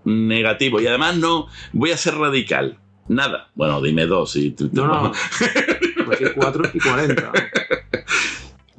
negativo. 0.04 0.80
Y 0.82 0.87
además 0.87 1.16
no, 1.16 1.46
voy 1.72 1.92
a 1.92 1.96
ser 1.96 2.14
radical. 2.16 2.76
Nada. 3.09 3.48
Bueno, 3.54 3.80
dime 3.80 4.04
dos. 4.06 4.37
Y 4.37 4.50
tú- 4.50 4.68
No, 4.72 4.87
no. 4.87 5.12
4 6.37 6.70
y 6.74 6.78
40. 6.78 7.32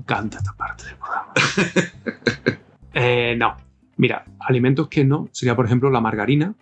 Encanta 0.07 0.37
esta 0.37 0.53
parte 0.53 0.85
del 0.85 0.95
programa. 0.95 1.33
Eh, 2.99 3.35
no. 3.37 3.55
Mira, 3.97 4.25
alimentos 4.39 4.87
que 4.87 5.03
no 5.05 5.27
sería, 5.31 5.55
por 5.55 5.65
ejemplo, 5.67 5.91
la 5.91 6.01
margarina. 6.01 6.55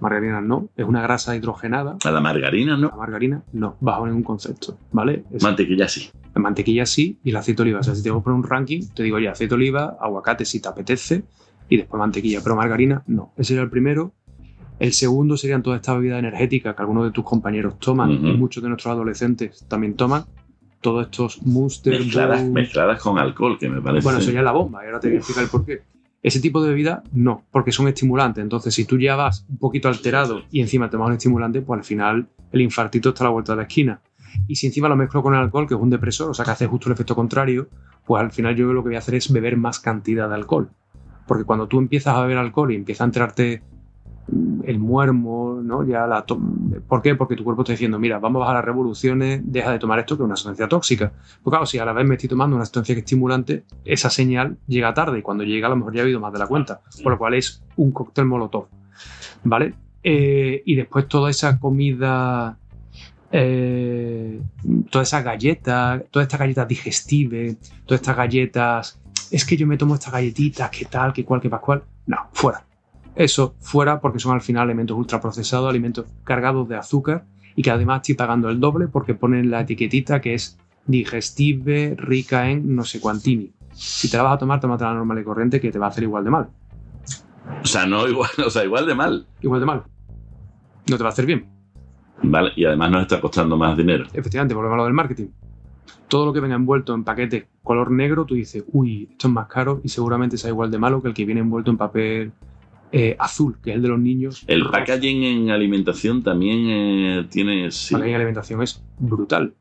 Margarina 0.00 0.40
no, 0.40 0.68
es 0.76 0.84
una 0.84 1.02
grasa 1.02 1.36
hidrogenada. 1.36 1.98
A 2.04 2.10
la 2.10 2.20
margarina, 2.20 2.72
La 2.76 2.88
¿no? 2.88 2.96
margarina 2.96 3.42
no, 3.52 3.76
bajo 3.80 4.04
ningún 4.06 4.24
concepto, 4.24 4.76
¿vale? 4.90 5.22
Es- 5.32 5.42
Mantequilla 5.42 5.86
sí. 5.86 6.10
la 6.34 6.40
mantequilla 6.42 6.84
sí 6.84 7.18
y 7.22 7.30
el 7.30 7.36
aceite 7.36 7.58
de 7.58 7.62
oliva. 7.68 7.80
O 7.80 7.82
sea, 7.84 7.94
si 7.94 8.02
tengo 8.02 8.18
que 8.20 8.24
poner 8.24 8.38
un 8.38 8.42
ranking, 8.44 8.82
te 8.92 9.04
digo 9.04 9.20
ya 9.20 9.30
aceite 9.32 9.50
de 9.50 9.54
oliva, 9.56 9.96
aguacate 10.00 10.44
si 10.44 10.60
te 10.60 10.68
apetece 10.68 11.22
y 11.68 11.76
después 11.76 11.98
mantequilla, 11.98 12.40
pero 12.42 12.56
margarina 12.56 13.02
no. 13.06 13.32
Ese 13.36 13.48
sería 13.48 13.62
el 13.62 13.70
primero. 13.70 14.12
El 14.80 14.92
segundo 14.94 15.36
serían 15.36 15.62
todas 15.62 15.78
estas 15.80 15.94
bebidas 15.96 16.18
energéticas 16.18 16.74
que 16.74 16.82
algunos 16.82 17.04
de 17.04 17.12
tus 17.12 17.24
compañeros 17.24 17.78
toman 17.78 18.10
y 18.10 18.32
muchos 18.36 18.62
de 18.64 18.68
nuestros 18.68 18.90
adolescentes 18.92 19.64
también 19.68 19.94
toman. 19.94 20.24
Todos 20.82 21.06
estos 21.06 21.42
Monster, 21.46 21.98
Mezcladas, 21.98 23.00
con 23.00 23.18
alcohol, 23.18 23.56
que 23.58 23.70
me 23.70 23.80
parece. 23.80 24.04
Bueno, 24.04 24.18
eso 24.18 24.30
ya 24.30 24.40
es 24.40 24.44
la 24.44 24.52
bomba 24.52 24.82
y 24.82 24.86
ahora 24.86 25.00
te 25.00 25.08
voy 25.08 25.16
a 25.16 25.18
explicar 25.20 25.44
el 25.44 25.50
por 25.50 25.64
qué. 25.64 25.82
Ese 26.22 26.40
tipo 26.40 26.62
de 26.62 26.68
bebida 26.68 27.02
no, 27.12 27.44
porque 27.50 27.72
son 27.72 27.88
estimulantes. 27.88 28.42
Entonces, 28.42 28.74
si 28.74 28.84
tú 28.84 28.98
ya 28.98 29.16
vas 29.16 29.46
un 29.48 29.56
poquito 29.56 29.88
alterado 29.88 30.42
y 30.50 30.60
encima 30.60 30.90
tomas 30.90 31.08
un 31.08 31.14
estimulante, 31.14 31.62
pues 31.62 31.78
al 31.78 31.84
final 31.84 32.28
el 32.52 32.60
infartito 32.60 33.08
está 33.08 33.24
a 33.24 33.28
la 33.28 33.30
vuelta 33.30 33.52
de 33.52 33.56
la 33.56 33.62
esquina. 33.62 34.00
Y 34.46 34.56
si 34.56 34.66
encima 34.66 34.88
lo 34.88 34.96
mezclo 34.96 35.22
con 35.22 35.34
el 35.34 35.40
alcohol, 35.40 35.66
que 35.66 35.74
es 35.74 35.80
un 35.80 35.90
depresor, 35.90 36.30
o 36.30 36.34
sea 36.34 36.44
que 36.44 36.52
hace 36.52 36.66
justo 36.66 36.88
el 36.88 36.94
efecto 36.94 37.14
contrario, 37.14 37.68
pues 38.04 38.22
al 38.22 38.32
final 38.32 38.54
yo 38.56 38.72
lo 38.72 38.82
que 38.82 38.90
voy 38.90 38.96
a 38.96 38.98
hacer 38.98 39.14
es 39.14 39.32
beber 39.32 39.56
más 39.56 39.80
cantidad 39.80 40.28
de 40.28 40.34
alcohol. 40.34 40.70
Porque 41.26 41.44
cuando 41.44 41.68
tú 41.68 41.78
empiezas 41.78 42.14
a 42.14 42.22
beber 42.22 42.38
alcohol 42.38 42.72
y 42.72 42.76
empieza 42.76 43.04
a 43.04 43.06
entrarte 43.06 43.62
mm, 43.62 43.71
el 44.64 44.78
muermo, 44.78 45.60
¿no? 45.62 45.84
Ya 45.84 46.06
la 46.06 46.24
¿Por 46.24 47.02
qué? 47.02 47.14
Porque 47.14 47.36
tu 47.36 47.44
cuerpo 47.44 47.62
está 47.62 47.72
diciendo, 47.72 47.98
mira, 47.98 48.18
vamos 48.18 48.40
a 48.40 48.40
bajar 48.40 48.56
las 48.56 48.64
revoluciones, 48.64 49.40
deja 49.44 49.70
de 49.70 49.78
tomar 49.78 49.98
esto 49.98 50.16
que 50.16 50.22
es 50.22 50.26
una 50.26 50.36
sustancia 50.36 50.68
tóxica. 50.68 51.12
Pues 51.42 51.52
claro, 51.52 51.66
si 51.66 51.78
a 51.78 51.84
la 51.84 51.92
vez 51.92 52.06
me 52.06 52.14
estoy 52.14 52.28
tomando 52.28 52.56
una 52.56 52.64
sustancia 52.64 52.94
estimulante, 52.94 53.64
esa 53.84 54.10
señal 54.10 54.56
llega 54.66 54.94
tarde 54.94 55.18
y 55.18 55.22
cuando 55.22 55.44
llega 55.44 55.66
a 55.66 55.70
lo 55.70 55.76
mejor 55.76 55.94
ya 55.94 56.00
ha 56.00 56.04
habido 56.04 56.20
más 56.20 56.32
de 56.32 56.38
la 56.38 56.46
cuenta. 56.46 56.80
Por 57.02 57.12
lo 57.12 57.18
cual 57.18 57.34
es 57.34 57.62
un 57.76 57.92
cóctel 57.92 58.24
molotov. 58.24 58.66
¿Vale? 59.44 59.74
Eh, 60.02 60.62
y 60.64 60.74
después 60.74 61.06
toda 61.08 61.30
esa 61.30 61.58
comida, 61.58 62.56
eh, 63.30 64.40
todas 64.90 65.08
esas 65.08 65.24
galletas, 65.24 66.02
todas 66.10 66.26
estas 66.26 66.40
galletas 66.40 66.68
digestivas, 66.68 67.56
todas 67.86 68.00
estas 68.00 68.16
galletas, 68.16 69.00
es 69.30 69.44
que 69.44 69.56
yo 69.56 69.66
me 69.66 69.76
tomo 69.76 69.94
estas 69.94 70.12
galletitas, 70.12 70.70
que 70.70 70.84
tal, 70.84 71.12
que 71.12 71.24
cual, 71.24 71.40
que 71.40 71.48
pascual. 71.48 71.82
No, 72.06 72.18
fuera. 72.32 72.64
Eso 73.14 73.54
fuera 73.60 74.00
porque 74.00 74.18
son 74.18 74.34
al 74.34 74.40
final 74.40 74.64
alimentos 74.64 74.96
ultraprocesados, 74.96 75.68
alimentos 75.68 76.06
cargados 76.24 76.68
de 76.68 76.76
azúcar 76.76 77.24
y 77.54 77.62
que 77.62 77.70
además 77.70 77.98
estoy 77.98 78.14
pagando 78.14 78.48
el 78.48 78.60
doble 78.60 78.88
porque 78.88 79.14
ponen 79.14 79.50
la 79.50 79.60
etiquetita 79.60 80.20
que 80.20 80.34
es 80.34 80.58
digestive, 80.86 81.94
rica 81.96 82.48
en 82.48 82.74
no 82.74 82.84
sé 82.84 83.00
cuantini. 83.00 83.52
Si 83.72 84.10
te 84.10 84.16
la 84.16 84.22
vas 84.22 84.34
a 84.34 84.38
tomar, 84.38 84.60
tómate 84.60 84.84
la 84.84 84.94
normal 84.94 85.18
y 85.18 85.24
corriente 85.24 85.60
que 85.60 85.70
te 85.70 85.78
va 85.78 85.86
a 85.86 85.88
hacer 85.90 86.04
igual 86.04 86.24
de 86.24 86.30
mal. 86.30 86.48
O 87.62 87.66
sea, 87.66 87.86
no 87.86 88.08
igual, 88.08 88.30
o 88.46 88.50
sea, 88.50 88.64
igual 88.64 88.86
de 88.86 88.94
mal. 88.94 89.26
Igual 89.40 89.60
de 89.60 89.66
mal. 89.66 89.82
No 90.88 90.96
te 90.96 91.02
va 91.02 91.10
a 91.10 91.12
hacer 91.12 91.26
bien. 91.26 91.46
Vale, 92.22 92.52
y 92.56 92.64
además 92.64 92.90
nos 92.90 93.02
está 93.02 93.20
costando 93.20 93.56
más 93.56 93.76
dinero. 93.76 94.04
Efectivamente, 94.12 94.54
volvemos 94.54 94.74
a 94.74 94.78
lo 94.78 94.84
del 94.84 94.94
marketing. 94.94 95.28
todo 96.08 96.26
lo 96.26 96.32
que 96.32 96.40
venga 96.40 96.54
envuelto 96.54 96.94
en 96.94 97.04
paquete 97.04 97.48
color 97.62 97.90
negro, 97.90 98.24
tú 98.24 98.34
dices, 98.34 98.64
uy, 98.72 99.08
esto 99.10 99.28
es 99.28 99.34
más 99.34 99.46
caro 99.48 99.80
y 99.82 99.88
seguramente 99.88 100.36
sea 100.36 100.50
igual 100.50 100.70
de 100.70 100.78
malo 100.78 101.02
que 101.02 101.08
el 101.08 101.14
que 101.14 101.24
viene 101.24 101.40
envuelto 101.40 101.70
en 101.70 101.76
papel 101.76 102.32
eh, 102.92 103.16
azul, 103.18 103.56
que 103.62 103.70
es 103.70 103.76
el 103.76 103.82
de 103.82 103.88
los 103.88 103.98
niños. 103.98 104.44
El 104.46 104.68
packaging 104.68 105.22
en 105.24 105.50
alimentación 105.50 106.22
también 106.22 106.58
eh, 106.68 107.26
tiene... 107.30 107.70
Sí. 107.70 107.94
El 107.94 108.02
en 108.02 108.14
alimentación 108.14 108.62
es 108.62 108.82
brutal. 108.98 109.54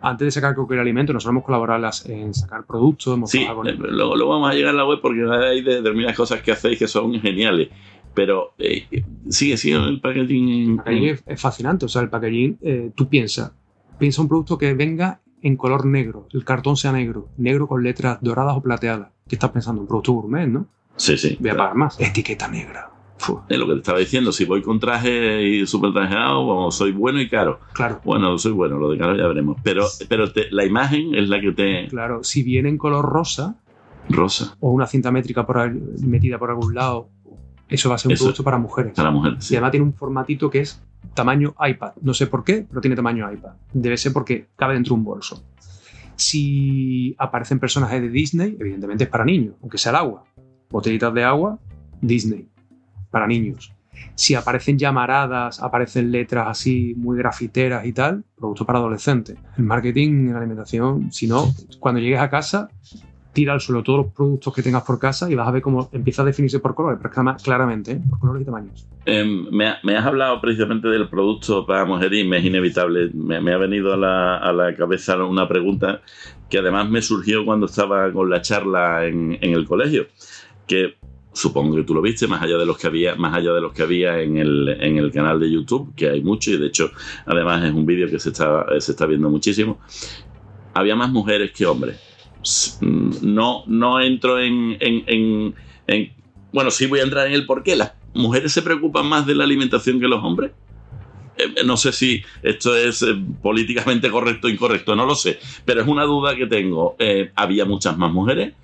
Antes 0.00 0.26
de 0.26 0.30
sacar 0.30 0.54
cualquier 0.54 0.78
alimento, 0.78 1.12
nosotros 1.12 1.32
hemos 1.32 1.44
colaborado 1.44 1.90
en 2.06 2.32
sacar 2.32 2.64
productos. 2.64 3.12
Hemos 3.12 3.30
sí, 3.30 3.42
eh, 3.42 3.76
luego, 3.76 4.28
vamos 4.28 4.50
a 4.50 4.54
llegar 4.54 4.74
a 4.74 4.76
la 4.76 4.86
web 4.86 5.00
porque 5.02 5.22
hay 5.24 5.62
determinadas 5.62 6.16
cosas 6.16 6.42
que 6.42 6.52
hacéis 6.52 6.78
que 6.78 6.86
son 6.86 7.20
geniales. 7.20 7.70
Pero 8.14 8.54
sigue 9.28 9.56
siendo 9.56 9.88
el 9.88 10.00
packaging. 10.00 10.70
El 10.70 10.76
packaging 10.76 11.18
es, 11.26 11.40
fascinante. 11.40 11.86
O 11.86 11.88
sea, 11.88 12.02
el 12.02 12.10
packaging, 12.10 12.92
tú 12.94 13.08
piensas, 13.08 13.52
piensa 13.98 14.22
un 14.22 14.28
producto 14.28 14.58
que 14.58 14.74
venga 14.74 15.20
en 15.42 15.56
color 15.56 15.84
negro, 15.84 16.26
el 16.32 16.44
cartón 16.44 16.76
sea 16.76 16.92
negro, 16.92 17.28
negro 17.36 17.66
con 17.66 17.82
letras 17.82 18.18
doradas 18.22 18.56
o 18.56 18.62
plateadas. 18.62 19.08
¿Qué 19.28 19.34
estás 19.34 19.50
pensando? 19.50 19.82
Un 19.82 19.88
producto 19.88 20.12
gourmet, 20.12 20.46
¿no? 20.46 20.68
Sí, 20.96 21.16
sí. 21.16 21.36
Voy 21.40 21.50
a 21.50 21.56
pagar 21.56 21.74
más. 21.74 22.00
Etiqueta 22.00 22.48
negra. 22.48 22.90
Es 23.48 23.58
lo 23.58 23.66
que 23.66 23.72
te 23.72 23.78
estaba 23.78 23.98
diciendo, 23.98 24.32
si 24.32 24.44
voy 24.44 24.60
con 24.60 24.78
traje 24.78 25.42
y 25.42 25.66
súper 25.66 25.92
trajeado, 25.92 26.70
soy 26.70 26.92
bueno 26.92 27.20
y 27.20 27.28
caro. 27.28 27.60
Claro. 27.72 28.00
Bueno, 28.04 28.36
soy 28.36 28.52
bueno, 28.52 28.78
lo 28.78 28.90
de 28.90 28.98
caro 28.98 29.16
ya 29.16 29.26
veremos. 29.26 29.56
Pero, 29.62 29.86
pero 30.08 30.26
la 30.50 30.64
imagen 30.64 31.14
es 31.14 31.28
la 31.28 31.40
que 31.40 31.52
te... 31.52 31.88
Claro, 31.88 32.22
si 32.22 32.42
viene 32.42 32.68
en 32.68 32.78
color 32.78 33.04
rosa... 33.04 33.56
Rosa. 34.10 34.54
O 34.60 34.70
una 34.70 34.86
cinta 34.86 35.10
métrica 35.10 35.46
por 35.46 35.72
metida 35.72 36.38
por 36.38 36.50
algún 36.50 36.74
lado, 36.74 37.08
eso 37.70 37.88
va 37.88 37.94
a 37.94 37.98
ser 37.98 38.12
un 38.12 38.18
producto 38.18 38.44
para 38.44 38.58
mujeres. 38.58 38.92
Para 38.94 39.10
mujeres, 39.10 39.50
Y 39.50 39.54
además 39.54 39.70
tiene 39.70 39.86
un 39.86 39.94
formatito 39.94 40.50
que 40.50 40.60
es 40.60 40.82
tamaño 41.14 41.54
iPad. 41.58 41.92
No 42.02 42.12
sé 42.12 42.26
por 42.26 42.44
qué, 42.44 42.66
pero 42.68 42.82
tiene 42.82 42.96
tamaño 42.96 43.32
iPad. 43.32 43.52
Debe 43.72 43.96
ser 43.96 44.12
porque 44.12 44.48
cabe 44.56 44.74
dentro 44.74 44.94
de 44.94 44.98
un 45.00 45.04
bolso. 45.04 45.42
Si 46.16 47.16
aparecen 47.18 47.58
personajes 47.58 48.02
de 48.02 48.10
Disney, 48.10 48.56
evidentemente 48.60 49.04
es 49.04 49.10
para 49.10 49.24
niños, 49.24 49.54
aunque 49.62 49.78
sea 49.78 49.90
el 49.90 49.96
agua. 49.96 50.24
Botellitas 50.74 51.14
de 51.14 51.22
agua, 51.22 51.56
Disney, 52.00 52.48
para 53.08 53.28
niños. 53.28 53.72
Si 54.16 54.34
aparecen 54.34 54.76
llamaradas, 54.76 55.62
aparecen 55.62 56.10
letras 56.10 56.48
así 56.48 56.94
muy 56.96 57.16
grafiteras 57.16 57.86
y 57.86 57.92
tal, 57.92 58.24
producto 58.36 58.66
para 58.66 58.80
adolescentes. 58.80 59.38
El 59.56 59.66
marketing 59.66 60.08
en 60.08 60.32
la 60.32 60.38
alimentación, 60.38 61.12
si 61.12 61.28
no, 61.28 61.54
cuando 61.78 62.00
llegues 62.00 62.18
a 62.18 62.28
casa, 62.28 62.70
tira 63.34 63.52
al 63.52 63.60
suelo 63.60 63.82
todos 63.82 64.06
los 64.06 64.12
productos 64.14 64.54
que 64.54 64.62
tengas 64.62 64.84
por 64.84 64.98
casa 64.98 65.30
y 65.30 65.34
vas 65.34 65.46
a 65.46 65.50
ver 65.50 65.60
cómo 65.60 65.90
empieza 65.92 66.22
a 66.22 66.24
definirse 66.24 66.60
por 66.60 66.74
colores, 66.74 66.98
pero 67.02 67.36
claramente, 67.42 67.92
¿eh? 67.92 68.00
por 68.08 68.18
colores 68.18 68.42
y 68.42 68.44
tamaños. 68.46 68.88
Em, 69.04 69.46
me, 69.50 69.96
has 69.96 70.06
hablado 70.06 70.40
precisamente 70.40 70.88
del 70.88 71.08
producto 71.08 71.66
para 71.66 71.84
mujer 71.84 72.14
y 72.14 72.24
me 72.26 72.38
es 72.38 72.44
inevitable. 72.44 73.10
Me, 73.12 73.52
ha 73.52 73.58
venido 73.58 73.92
a 73.92 73.96
la, 73.96 74.74
cabeza 74.76 75.22
una 75.24 75.46
pregunta 75.46 76.00
que 76.48 76.58
además 76.58 76.88
me 76.88 77.02
surgió 77.02 77.44
cuando 77.44 77.66
estaba 77.66 78.10
con 78.12 78.30
la 78.30 78.40
charla 78.40 79.04
en, 79.04 79.36
el 79.40 79.66
colegio, 79.66 80.06
que 80.66 80.96
supongo 81.32 81.76
que 81.76 81.82
tú 81.82 81.94
lo 81.94 82.02
viste, 82.02 82.26
más 82.26 82.42
allá 82.42 82.56
de 82.56 82.66
los 82.66 82.78
que 82.78 82.86
había, 82.86 83.16
más 83.16 83.34
allá 83.34 83.52
de 83.52 83.60
los 83.60 83.72
que 83.72 83.82
había 83.82 84.20
en 84.20 84.36
el, 84.38 84.68
en 84.80 84.98
el 84.98 85.10
canal 85.10 85.40
de 85.40 85.50
YouTube, 85.50 85.94
que 85.96 86.08
hay 86.08 86.22
mucho, 86.22 86.50
y 86.50 86.58
de 86.58 86.66
hecho, 86.68 86.92
además 87.26 87.64
es 87.64 87.72
un 87.72 87.84
vídeo 87.84 88.08
que 88.08 88.18
se 88.18 88.30
está, 88.30 88.66
se 88.78 88.92
está 88.92 89.06
viendo 89.06 89.28
muchísimo. 89.30 89.80
Había 90.74 90.94
más 90.94 91.10
mujeres 91.10 91.52
que 91.52 91.66
hombres 91.66 92.00
no, 92.80 93.64
no 93.66 94.00
entro 94.00 94.40
en, 94.40 95.54
Bueno, 96.52 96.70
sí 96.70 96.86
voy 96.86 97.00
a 97.00 97.04
entrar 97.04 97.26
en 97.26 97.32
el 97.32 97.46
por 97.46 97.62
qué. 97.62 97.76
¿Las 97.76 97.92
mujeres 98.14 98.52
se 98.52 98.62
preocupan 98.62 99.06
más 99.06 99.26
de 99.26 99.34
la 99.34 99.44
alimentación 99.44 100.00
que 100.00 100.08
los 100.08 100.22
hombres? 100.22 100.52
Eh, 101.36 101.64
no 101.64 101.76
sé 101.76 101.92
si 101.92 102.22
esto 102.42 102.76
es 102.76 103.02
eh, 103.02 103.16
políticamente 103.42 104.08
correcto 104.08 104.46
o 104.46 104.50
incorrecto, 104.50 104.94
no 104.94 105.04
lo 105.04 105.16
sé, 105.16 105.40
pero 105.64 105.80
es 105.80 105.88
una 105.88 106.04
duda 106.04 106.36
que 106.36 106.46
tengo. 106.46 106.94
Eh, 106.98 107.32
¿Había 107.34 107.64
muchas 107.64 107.96
más 107.98 108.12
mujeres? 108.12 108.54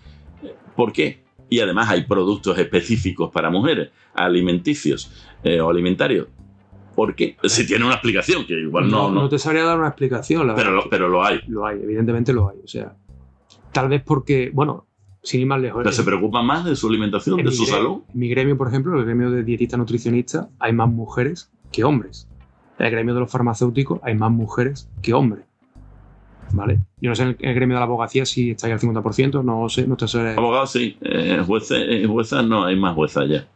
¿Por 0.77 0.93
qué? 0.93 1.19
Y 1.51 1.61
además 1.61 1.91
hay 1.91 2.05
productos 2.05 2.59
específicos 2.59 3.31
para 3.31 3.51
mujeres, 3.51 3.91
alimenticios 4.15 5.13
o 5.45 5.69
alimentarios. 5.69 6.29
¿Por 6.95 7.15
qué? 7.15 7.37
Si 7.45 7.67
tiene 7.67 7.85
una 7.85 7.95
explicación, 7.95 8.47
que 8.47 8.55
igual 8.55 8.91
no. 8.91 9.11
No, 9.11 9.29
te 9.29 9.39
sabría 9.39 9.65
dar 9.65 9.79
una 9.79 9.89
explicación, 9.89 10.47
la 10.47 10.55
pero, 10.55 10.85
pero 10.89 11.09
lo 11.09 11.25
hay. 11.25 11.41
Lo 11.49 11.67
hay, 11.67 11.83
evidentemente 11.83 12.33
lo 12.33 12.49
hay. 12.49 12.59
O 12.65 12.69
sea, 12.69 12.95
Tal 13.73 13.89
vez 13.89 14.03
porque, 14.05 14.51
bueno, 14.53 14.87
sin 15.23 15.43
ir 15.43 15.47
más 15.47 15.61
lejos. 15.61 15.81
¿Pero 15.83 15.93
se 15.93 16.03
preocupa 16.03 16.43
más 16.43 16.65
de 16.65 16.75
su 16.75 16.89
alimentación, 16.89 17.43
de 17.43 17.53
su 17.53 17.67
salud? 17.67 18.03
En 18.13 18.19
mi 18.19 18.29
gremio, 18.29 18.57
por 18.57 18.69
ejemplo, 18.69 18.99
el 18.99 19.05
gremio 19.05 19.31
de 19.31 19.45
dietistas 19.45 19.79
nutricionistas, 19.79 20.49
hay 20.59 20.73
más 20.73 20.89
mujeres 20.89 21.51
que 21.71 21.85
hombres. 21.85 22.29
En 22.79 22.87
el 22.87 22.93
gremio 22.93 23.15
de 23.15 23.21
los 23.21 23.31
farmacéuticos 23.31 24.01
hay 24.03 24.15
más 24.15 24.31
mujeres 24.31 24.91
que 25.03 25.15
hombres. 25.15 25.45
¿Vale? 26.53 26.81
Yo 27.01 27.11
no 27.11 27.17
sé 27.17 27.23
en 27.23 27.37
el 27.39 27.55
gremio 27.55 27.77
de 27.77 27.81
la 27.81 27.87
abogacía 27.87 28.27
si 28.27 28.51
está 28.51 28.67
ahí 28.67 28.73
al 28.73 28.81
50%, 28.81 29.45
no 29.45 29.69
sé, 29.69 29.87
no 29.87 29.97
te 29.97 30.09
sé. 30.09 30.35
Abogados 30.37 30.73
sí, 30.73 30.97
eh, 31.01 31.43
jueces, 31.47 32.07
juezas 32.07 32.45
no, 32.45 32.65
hay 32.65 32.77
más 32.77 32.95
juezas 32.95 33.29
ya. 33.29 33.47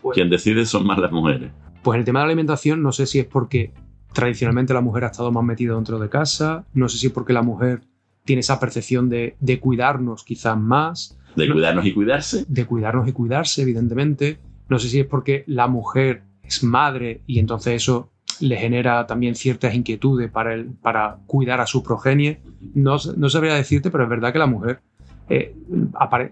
Pues 0.00 0.14
Quien 0.14 0.28
decide 0.28 0.66
son 0.66 0.86
más 0.86 0.98
las 0.98 1.12
mujeres. 1.12 1.50
Pues 1.82 1.96
en 1.96 2.00
el 2.00 2.04
tema 2.04 2.20
de 2.20 2.26
la 2.26 2.30
alimentación 2.30 2.82
no 2.82 2.92
sé 2.92 3.06
si 3.06 3.18
es 3.18 3.26
porque 3.26 3.72
tradicionalmente 4.12 4.74
la 4.74 4.80
mujer 4.80 5.04
ha 5.04 5.08
estado 5.08 5.32
más 5.32 5.44
metida 5.44 5.74
dentro 5.74 5.98
de 5.98 6.08
casa, 6.08 6.64
no 6.74 6.88
sé 6.88 6.98
si 6.98 7.06
es 7.06 7.12
porque 7.12 7.32
la 7.32 7.42
mujer 7.42 7.82
tiene 8.24 8.40
esa 8.40 8.60
percepción 8.60 9.08
de, 9.08 9.36
cuidarnos 9.60 10.24
quizás 10.24 10.58
más. 10.58 11.18
De 11.34 11.50
cuidarnos 11.50 11.86
y 11.86 11.92
cuidarse. 11.92 12.44
De 12.48 12.66
cuidarnos 12.66 13.08
y 13.08 13.12
cuidarse, 13.12 13.62
evidentemente. 13.62 14.38
No 14.68 14.78
sé 14.78 14.88
si 14.88 15.00
es 15.00 15.06
porque 15.06 15.44
la 15.46 15.66
mujer 15.66 16.22
es 16.42 16.62
madre 16.62 17.22
y 17.26 17.38
entonces 17.38 17.74
eso 17.74 18.11
le 18.42 18.56
genera 18.56 19.06
también 19.06 19.34
ciertas 19.34 19.74
inquietudes 19.74 20.30
para, 20.30 20.54
el, 20.54 20.66
para 20.66 21.18
cuidar 21.26 21.60
a 21.60 21.66
su 21.66 21.82
progenie. 21.82 22.40
No, 22.74 22.96
no 23.16 23.30
sabría 23.30 23.54
decirte, 23.54 23.90
pero 23.90 24.04
es 24.04 24.10
verdad 24.10 24.32
que 24.32 24.38
la 24.38 24.46
mujer 24.46 24.80
eh, 25.28 25.54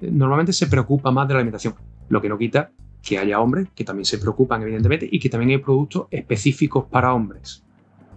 normalmente 0.03 0.53
se 0.53 0.67
preocupa 0.67 1.11
más 1.11 1.29
de 1.29 1.35
la 1.35 1.41
alimentación. 1.41 1.75
Lo 2.09 2.21
que 2.21 2.29
no 2.29 2.37
quita 2.37 2.71
que 3.03 3.19
haya 3.19 3.41
hombres 3.41 3.69
que 3.75 3.85
también 3.85 4.05
se 4.05 4.19
preocupan, 4.19 4.63
evidentemente, 4.63 5.09
y 5.11 5.19
que 5.19 5.31
también 5.31 5.51
hay 5.53 5.59
productos 5.59 6.07
específicos 6.11 6.85
para 6.91 7.15
hombres. 7.15 7.65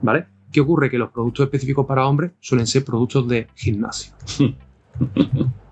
¿Vale? 0.01 0.25
¿Qué 0.51 0.59
ocurre? 0.59 0.89
Que 0.89 0.97
los 0.97 1.11
productos 1.11 1.45
específicos 1.45 1.85
para 1.85 2.05
hombres 2.05 2.31
suelen 2.39 2.67
ser 2.67 2.83
productos 2.83 3.27
de 3.27 3.47
gimnasio. 3.55 4.13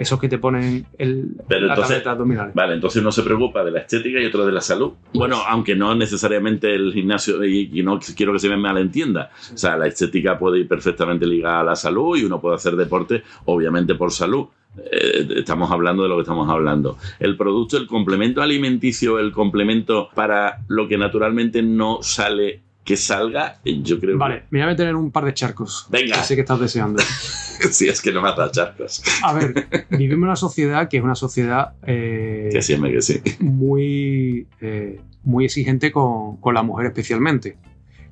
Esos 0.00 0.18
que 0.18 0.30
te 0.30 0.38
ponen 0.38 0.86
el, 0.96 1.36
Pero 1.46 1.66
la 1.66 1.74
entonces, 1.74 2.06
abdominal. 2.06 2.52
Vale, 2.54 2.72
entonces 2.72 3.02
uno 3.02 3.12
se 3.12 3.22
preocupa 3.22 3.62
de 3.62 3.70
la 3.70 3.80
estética 3.80 4.18
y 4.18 4.24
otro 4.24 4.46
de 4.46 4.52
la 4.52 4.62
salud. 4.62 4.92
Bueno, 5.12 5.36
aunque 5.46 5.76
no 5.76 5.94
necesariamente 5.94 6.74
el 6.74 6.94
gimnasio, 6.94 7.44
y, 7.44 7.82
no 7.82 8.00
quiero 8.16 8.32
que 8.32 8.38
se 8.38 8.48
me 8.48 8.56
malentienda. 8.56 9.30
O 9.52 9.58
sea, 9.58 9.76
la 9.76 9.88
estética 9.88 10.38
puede 10.38 10.60
ir 10.60 10.68
perfectamente 10.68 11.26
ligada 11.26 11.60
a 11.60 11.64
la 11.64 11.76
salud 11.76 12.16
y 12.16 12.24
uno 12.24 12.40
puede 12.40 12.56
hacer 12.56 12.76
deporte, 12.76 13.22
obviamente 13.44 13.94
por 13.94 14.10
salud. 14.10 14.46
Eh, 14.78 15.28
estamos 15.36 15.70
hablando 15.70 16.02
de 16.02 16.08
lo 16.08 16.16
que 16.16 16.22
estamos 16.22 16.48
hablando. 16.48 16.96
El 17.18 17.36
producto, 17.36 17.76
el 17.76 17.86
complemento 17.86 18.40
alimenticio, 18.40 19.18
el 19.18 19.32
complemento 19.32 20.08
para 20.14 20.60
lo 20.68 20.88
que 20.88 20.96
naturalmente 20.96 21.60
no 21.60 21.98
sale 22.00 22.62
que 22.84 22.96
salga, 22.96 23.60
yo 23.64 24.00
creo 24.00 24.18
Vale, 24.18 24.44
me 24.50 24.58
voy 24.58 24.62
a 24.62 24.66
meter 24.66 24.88
en 24.88 24.96
un 24.96 25.10
par 25.10 25.24
de 25.24 25.34
charcos. 25.34 25.86
Venga. 25.90 26.20
Así 26.20 26.34
que 26.34 26.40
estás 26.40 26.58
deseando. 26.58 27.02
si 27.70 27.88
es 27.88 28.00
que 28.00 28.12
no 28.12 28.20
mata 28.22 28.50
charcos. 28.50 29.02
A 29.22 29.32
ver, 29.32 29.66
vivimos 29.90 30.14
en 30.14 30.24
una 30.24 30.36
sociedad 30.36 30.88
que 30.88 30.96
es 30.96 31.02
una 31.02 31.14
sociedad. 31.14 31.74
Eh, 31.86 32.48
que 32.52 32.62
sí, 32.62 32.80
que 32.80 33.02
sí. 33.02 33.20
Muy, 33.38 34.46
eh, 34.60 35.00
muy 35.22 35.44
exigente 35.44 35.92
con, 35.92 36.38
con 36.38 36.54
la 36.54 36.62
mujer, 36.62 36.86
especialmente. 36.86 37.58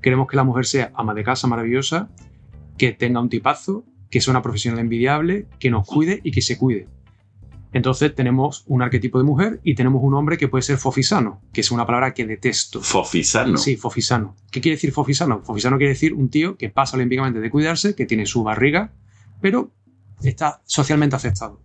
Queremos 0.03 0.29
que 0.29 0.37
la 0.37 0.45
mujer 0.45 0.67
sea 0.67 0.93
ama 0.95 1.15
de 1.15 1.25
casa 1.25 1.49
maravillosa, 1.49 2.09
que 2.77 2.93
tenga 2.93 3.21
un 3.21 3.29
tipazo, 3.29 3.85
que 4.11 4.21
sea 4.21 4.31
una 4.33 4.43
profesional 4.43 4.81
envidiable, 4.81 5.47
que 5.59 5.71
nos 5.71 5.87
cuide 5.87 6.21
y 6.23 6.31
que 6.31 6.43
se 6.43 6.57
cuide. 6.57 6.87
Entonces 7.73 8.15
tenemos 8.15 8.65
un 8.67 8.83
arquetipo 8.83 9.19
de 9.19 9.25
mujer 9.25 9.61
y 9.63 9.75
tenemos 9.75 10.03
un 10.03 10.15
hombre 10.15 10.39
que 10.39 10.49
puede 10.49 10.63
ser 10.63 10.79
fofisano, 10.79 11.43
que 11.53 11.61
es 11.61 11.71
una 11.71 11.85
palabra 11.85 12.15
que 12.15 12.27
detesto. 12.27 12.81
¿Fofisano? 12.81 13.59
Sí, 13.59 13.77
fofisano. 13.77 14.37
¿Qué 14.51 14.61
quiere 14.61 14.77
decir 14.77 14.93
fofisano? 14.93 15.43
Fofisano 15.43 15.77
quiere 15.77 15.93
decir 15.93 16.15
un 16.15 16.31
tío 16.31 16.57
que 16.57 16.71
pasa 16.71 16.97
olímpicamente 16.97 17.41
de 17.41 17.51
cuidarse, 17.51 17.95
que 17.95 18.07
tiene 18.07 18.25
su 18.25 18.43
barriga, 18.43 18.93
pero 19.41 19.71
está 20.23 20.63
socialmente 20.65 21.17
aceptado. 21.17 21.61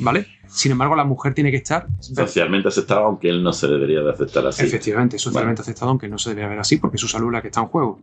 ¿Vale? 0.00 0.28
Sin 0.46 0.70
embargo, 0.70 0.94
la 0.94 1.02
mujer 1.02 1.34
tiene 1.34 1.50
que 1.50 1.56
estar... 1.56 1.88
Socialmente 1.98 2.68
aceptado, 2.68 3.04
aunque 3.04 3.28
él 3.28 3.42
no 3.42 3.52
se 3.52 3.66
debería 3.66 4.00
de 4.00 4.10
aceptar 4.10 4.46
así. 4.46 4.64
Efectivamente, 4.64 5.18
socialmente 5.18 5.62
aceptado, 5.62 5.90
aunque 5.90 6.08
no 6.08 6.18
se 6.18 6.30
debería 6.30 6.48
ver 6.48 6.60
así, 6.60 6.76
porque 6.76 6.98
su 6.98 7.08
salud 7.08 7.26
es 7.28 7.32
la 7.32 7.42
que 7.42 7.48
está 7.48 7.62
en 7.62 7.66
juego. 7.66 8.00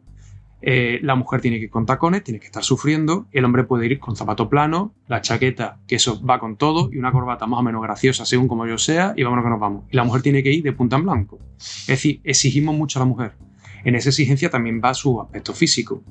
Eh, 0.68 1.00
la 1.04 1.14
mujer 1.14 1.42
tiene 1.42 1.60
que 1.60 1.66
ir 1.66 1.70
con 1.70 1.86
tacones, 1.86 2.24
tiene 2.24 2.40
que 2.40 2.48
estar 2.48 2.64
sufriendo, 2.64 3.28
el 3.32 3.46
hombre 3.46 3.66
puede 3.66 3.86
ir 3.86 4.00
con 4.00 4.16
zapato 4.16 4.50
plano, 4.50 4.96
la 5.08 5.22
chaqueta, 5.22 5.78
que 5.86 5.98
eso 5.98 6.20
va 6.26 6.40
con 6.40 6.58
todo, 6.58 6.90
y 6.92 6.98
una 6.98 7.12
corbata 7.12 7.46
más 7.46 7.60
o 7.60 7.64
menos 7.64 7.84
graciosa, 7.84 8.26
según 8.26 8.48
como 8.48 8.66
yo 8.66 8.80
sea, 8.80 9.14
y 9.16 9.22
vámonos 9.22 9.46
que 9.46 9.52
nos 9.52 9.60
vamos. 9.60 9.84
Y 9.92 9.96
la 9.96 10.04
mujer 10.04 10.24
tiene 10.24 10.42
que 10.42 10.52
ir 10.52 10.64
de 10.64 10.74
punta 10.74 10.96
en 10.96 11.04
blanco. 11.04 11.38
Es 11.60 11.86
decir, 11.86 12.20
exigimos 12.24 12.76
mucho 12.76 12.98
a 12.98 13.04
la 13.04 13.06
mujer. 13.06 13.34
En 13.84 13.94
esa 13.94 14.10
exigencia 14.10 14.50
también 14.50 14.82
va 14.84 14.96
su 14.96 15.22
aspecto 15.22 15.54
físico. 15.54 16.02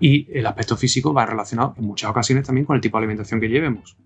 Y 0.00 0.26
el 0.32 0.46
aspecto 0.46 0.74
físico 0.74 1.12
va 1.12 1.26
relacionado 1.26 1.74
en 1.76 1.84
muchas 1.84 2.08
ocasiones 2.08 2.46
también 2.46 2.64
con 2.64 2.74
el 2.74 2.80
tipo 2.80 2.96
de 2.96 3.00
alimentación 3.04 3.38
que 3.38 3.50
llevemos. 3.50 3.98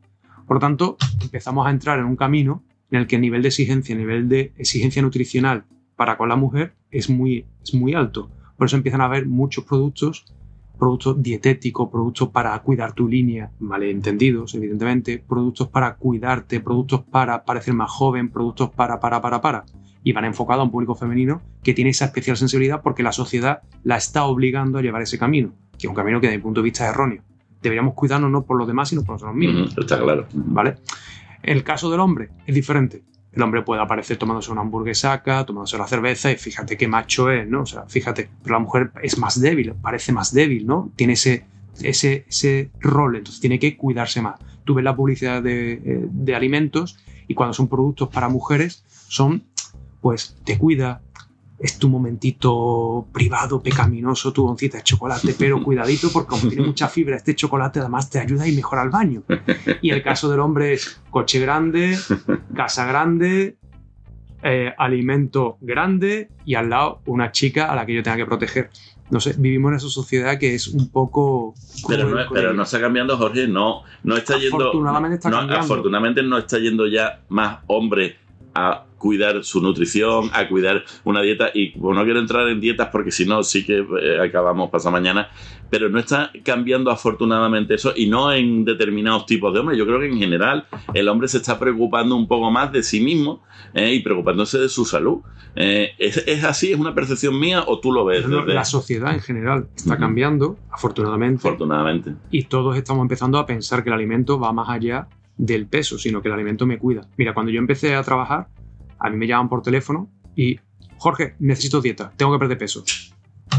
Por 0.45 0.57
lo 0.57 0.61
tanto, 0.61 0.97
empezamos 1.21 1.69
a 1.69 1.71
entrar 1.71 2.01
en 2.01 2.07
un 2.07 2.17
camino 2.17 2.65
en 2.91 2.99
el 2.99 3.07
que 3.07 3.15
el 3.15 3.23
nivel 3.23 3.43
de 3.43 3.49
exigencia, 3.49 3.93
el 3.93 4.01
nivel 4.01 4.29
de 4.29 4.53
exigencia 4.57 5.03
nutricional 5.03 5.67
para 5.95 6.17
con 6.17 6.29
la 6.29 6.35
mujer 6.35 6.75
es 6.91 7.09
muy, 7.09 7.47
es 7.63 7.75
muy 7.75 7.95
alto 7.95 8.29
por 8.57 8.67
eso 8.67 8.77
empiezan 8.77 9.01
a 9.01 9.07
haber 9.07 9.27
muchos 9.27 9.65
productos 9.65 10.25
productos 10.83 11.23
dietéticos, 11.23 11.89
productos 11.91 12.31
para 12.31 12.59
cuidar 12.59 12.93
tu 12.93 13.07
línea, 13.07 13.53
malentendidos, 13.61 14.53
evidentemente, 14.57 15.23
productos 15.29 15.69
para 15.69 15.95
cuidarte, 15.95 16.59
productos 16.59 17.03
para 17.05 17.45
parecer 17.45 17.73
más 17.73 17.89
joven, 17.89 18.31
productos 18.31 18.71
para, 18.71 18.99
para, 18.99 19.21
para, 19.21 19.41
para. 19.41 19.65
Y 20.03 20.13
van 20.13 20.25
enfocados 20.25 20.63
a 20.63 20.65
un 20.65 20.73
público 20.73 20.97
femenino 20.97 21.41
que 21.63 21.73
tiene 21.73 21.91
esa 21.91 22.07
especial 22.07 22.37
sensibilidad 22.37 22.83
porque 22.83 23.05
la 23.05 23.13
sociedad 23.13 23.63
la 23.85 23.97
está 23.97 24.25
obligando 24.25 24.79
a 24.79 24.83
llevar 24.83 25.03
ese 25.03 25.21
camino, 25.21 25.53
que 25.79 25.87
es 25.87 25.89
un 25.89 25.95
camino 25.95 26.21
que 26.21 26.27
desde 26.27 26.39
mi 26.39 26.43
punto 26.43 26.61
de 26.61 26.65
vista 26.65 26.85
es 26.85 26.91
erróneo. 26.91 27.23
Deberíamos 27.63 27.95
cuidarnos 27.95 28.33
no 28.33 28.43
por 28.43 28.59
los 28.59 28.67
demás, 28.67 28.89
sino 28.89 29.05
por 29.05 29.15
nosotros 29.15 29.37
mismos. 29.37 29.79
está 29.79 30.01
claro. 30.01 30.27
¿Vale? 30.35 30.79
El 31.45 31.63
caso 31.63 31.93
del 31.93 32.01
hombre 32.01 32.31
es 32.45 32.57
diferente. 32.57 33.05
El 33.33 33.43
hombre 33.43 33.63
puede 33.63 33.81
aparecer 33.81 34.19
tomándose 34.19 34.53
una 34.53 34.61
hamburguesaca, 34.61 35.47
tomándose 35.47 35.79
la 35.79 35.87
cerveza 35.87 36.31
y 36.31 36.37
fíjate 36.37 36.77
qué 36.77 36.87
macho 36.87 37.31
es, 37.31 37.49
¿no? 37.49 37.63
O 37.63 37.67
sea, 37.67 37.85
fíjate, 37.87 38.29
pero 38.43 38.57
la 38.57 38.59
mujer 38.59 38.93
es 39.03 39.19
más 39.19 39.41
débil, 39.41 39.75
parece 39.81 40.13
más 40.13 40.35
débil, 40.35 40.67
¿no? 40.67 40.91
Tiene 40.97 41.15
ese, 41.15 41.47
ese, 41.81 42.27
ese 42.29 42.71
rol, 42.81 43.17
entonces 43.17 43.41
tiene 43.41 43.59
que 43.59 43.77
cuidarse 43.77 44.21
más. 44.21 44.39
Tú 44.65 44.75
ves 44.75 44.85
la 44.85 44.95
publicidad 44.95 45.43
de, 45.43 45.73
eh, 45.73 46.07
de 46.11 46.35
alimentos 46.35 46.99
y 47.27 47.35
cuando 47.35 47.55
son 47.55 47.69
productos 47.69 48.09
para 48.11 48.29
mujeres 48.29 48.85
son, 49.09 49.45
pues, 50.03 50.37
te 50.45 50.59
cuida, 50.59 51.01
es 51.63 51.79
tu 51.79 51.89
momentito 51.89 53.07
privado, 53.13 53.63
pecaminoso, 53.63 54.33
tu 54.33 54.45
oncita 54.45 54.79
de 54.79 54.83
chocolate, 54.83 55.35
pero 55.39 55.63
cuidadito 55.63 56.11
porque 56.13 56.31
como 56.31 56.49
tiene 56.49 56.67
mucha 56.67 56.89
fibra, 56.89 57.17
este 57.17 57.37
chocolate 57.37 57.79
además 57.79 58.11
te 58.11 58.19
ayuda 58.19 58.49
y 58.49 58.53
mejora 58.53 58.83
el 58.83 58.91
baño. 58.91 59.23
Y 59.81 59.91
el 59.91 60.03
caso 60.03 60.29
del 60.29 60.41
hombre 60.41 60.73
es 60.73 61.01
coche 61.11 61.39
grande, 61.39 61.97
casa 62.55 62.85
grande, 62.85 63.57
eh, 64.43 64.75
alimento 64.77 65.57
grande 65.61 66.31
y 66.45 66.57
al 66.57 66.69
lado 66.69 67.01
una 67.07 67.31
chica 67.31 67.71
a 67.71 67.77
la 67.77 67.87
que 67.87 67.95
yo 67.95 68.03
tenga 68.03 68.17
que 68.17 68.27
proteger. 68.27 68.71
No 69.11 69.21
sé, 69.21 69.35
vivimos 69.39 69.71
en 69.71 69.77
esa 69.77 69.89
sociedad 69.89 70.39
que 70.39 70.55
es 70.55 70.67
un 70.67 70.91
poco... 70.91 71.55
Pero 71.87 72.09
no, 72.09 72.17
pero 72.33 72.53
no 72.55 72.65
está 72.65 72.81
cambiando, 72.81 73.17
Jorge, 73.17 73.47
no, 73.47 73.83
no 74.03 74.17
está 74.17 74.37
yendo... 74.37 74.57
Afortunadamente 74.57 75.17
está 75.17 75.31
no. 75.31 75.55
Afortunadamente 75.55 76.23
no 76.25 76.39
está 76.39 76.59
yendo 76.59 76.89
ya 76.89 77.21
más 77.29 77.59
hombre 77.69 78.17
a 78.55 78.85
cuidar 78.99 79.43
su 79.43 79.61
nutrición, 79.61 80.31
a 80.33 80.49
cuidar 80.49 80.85
una 81.05 81.23
dieta. 81.23 81.51
Y 81.53 81.77
bueno, 81.77 82.01
no 82.01 82.05
quiero 82.05 82.21
entrar 82.21 82.49
en 82.49 82.61
dietas 82.61 82.89
porque 82.93 83.11
si 83.11 83.27
no, 83.27 83.43
sí 83.43 83.65
que 83.65 83.85
eh, 84.01 84.21
acabamos 84.21 84.71
pasado 84.71 84.93
mañana. 84.93 85.29
Pero 85.71 85.89
no 85.89 85.99
está 85.99 86.31
cambiando 86.45 86.91
afortunadamente 86.91 87.75
eso 87.75 87.93
y 87.97 88.07
no 88.07 88.33
en 88.33 88.65
determinados 88.65 89.27
tipos 89.27 89.53
de 89.53 89.61
hombres. 89.61 89.79
Yo 89.79 89.87
creo 89.87 89.99
que 89.99 90.07
en 90.07 90.19
general 90.19 90.67
el 90.95 91.09
hombre 91.09 91.29
se 91.29 91.39
está 91.39 91.59
preocupando 91.59 92.15
un 92.15 92.29
poco 92.29 92.51
más 92.51 92.71
de 92.73 92.83
sí 92.83 93.01
mismo 93.01 93.43
eh, 93.75 93.93
y 93.95 94.01
preocupándose 94.01 94.59
de 94.59 94.69
su 94.69 94.85
salud. 94.85 95.23
Eh, 95.57 95.93
¿es, 95.99 96.19
¿es, 96.29 96.45
así? 96.45 96.73
¿Es 96.73 96.79
una 96.79 96.95
percepción 96.95 97.39
mía 97.39 97.65
o 97.67 97.81
tú 97.81 97.91
lo 97.91 98.05
ves? 98.05 98.29
No, 98.29 98.45
la 98.45 98.65
sociedad 98.65 99.13
en 99.15 99.21
general 99.21 99.69
está 99.75 99.99
cambiando, 99.99 100.59
afortunadamente. 100.71 101.39
Afortunadamente. 101.39 102.15
Y 102.31 102.45
todos 102.45 102.77
estamos 102.77 103.03
empezando 103.03 103.39
a 103.39 103.47
pensar 103.47 103.83
que 103.83 103.91
el 103.91 103.95
alimento 103.95 104.39
va 104.39 104.53
más 104.53 104.69
allá 104.69 105.09
del 105.37 105.67
peso, 105.67 105.99
sino 105.99 106.23
que 106.23 106.29
el 106.29 106.35
alimento 106.35 106.67
me 106.67 106.79
cuida. 106.79 107.03
Mira, 107.17 107.35
cuando 107.35 107.51
yo 107.53 107.59
empecé 107.59 107.95
a 107.95 108.03
trabajar, 108.03 108.49
a 108.99 109.11
mí 109.11 109.17
me 109.17 109.27
llaman 109.27 109.49
por 109.49 109.63
teléfono 109.63 110.11
y, 110.37 110.59
Jorge, 110.99 111.35
necesito 111.41 111.81
dieta, 111.81 112.13
tengo 112.17 112.33
que 112.33 112.39
perder 112.39 112.59
peso. 112.59 112.85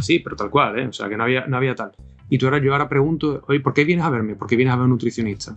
Sí, 0.02 0.20
pero 0.20 0.36
tal 0.36 0.50
cual, 0.50 0.80
¿eh? 0.80 0.88
O 0.88 0.94
sea, 0.94 1.10
que 1.10 1.18
no 1.18 1.24
había, 1.24 1.46
no 1.46 1.58
había 1.58 1.76
tal. 1.76 1.92
Y 2.30 2.38
tú 2.38 2.46
ahora, 2.48 2.60
yo 2.60 2.72
ahora 2.72 2.90
pregunto, 2.90 3.44
oye, 3.48 3.60
¿por 3.60 3.74
qué 3.74 3.84
vienes 3.84 4.06
a 4.06 4.10
verme? 4.10 4.36
¿Por 4.36 4.48
qué 4.48 4.56
vienes 4.56 4.74
a 4.74 4.76
ver 4.76 4.82
a 4.82 4.86
un 4.86 4.92
nutricionista? 4.92 5.56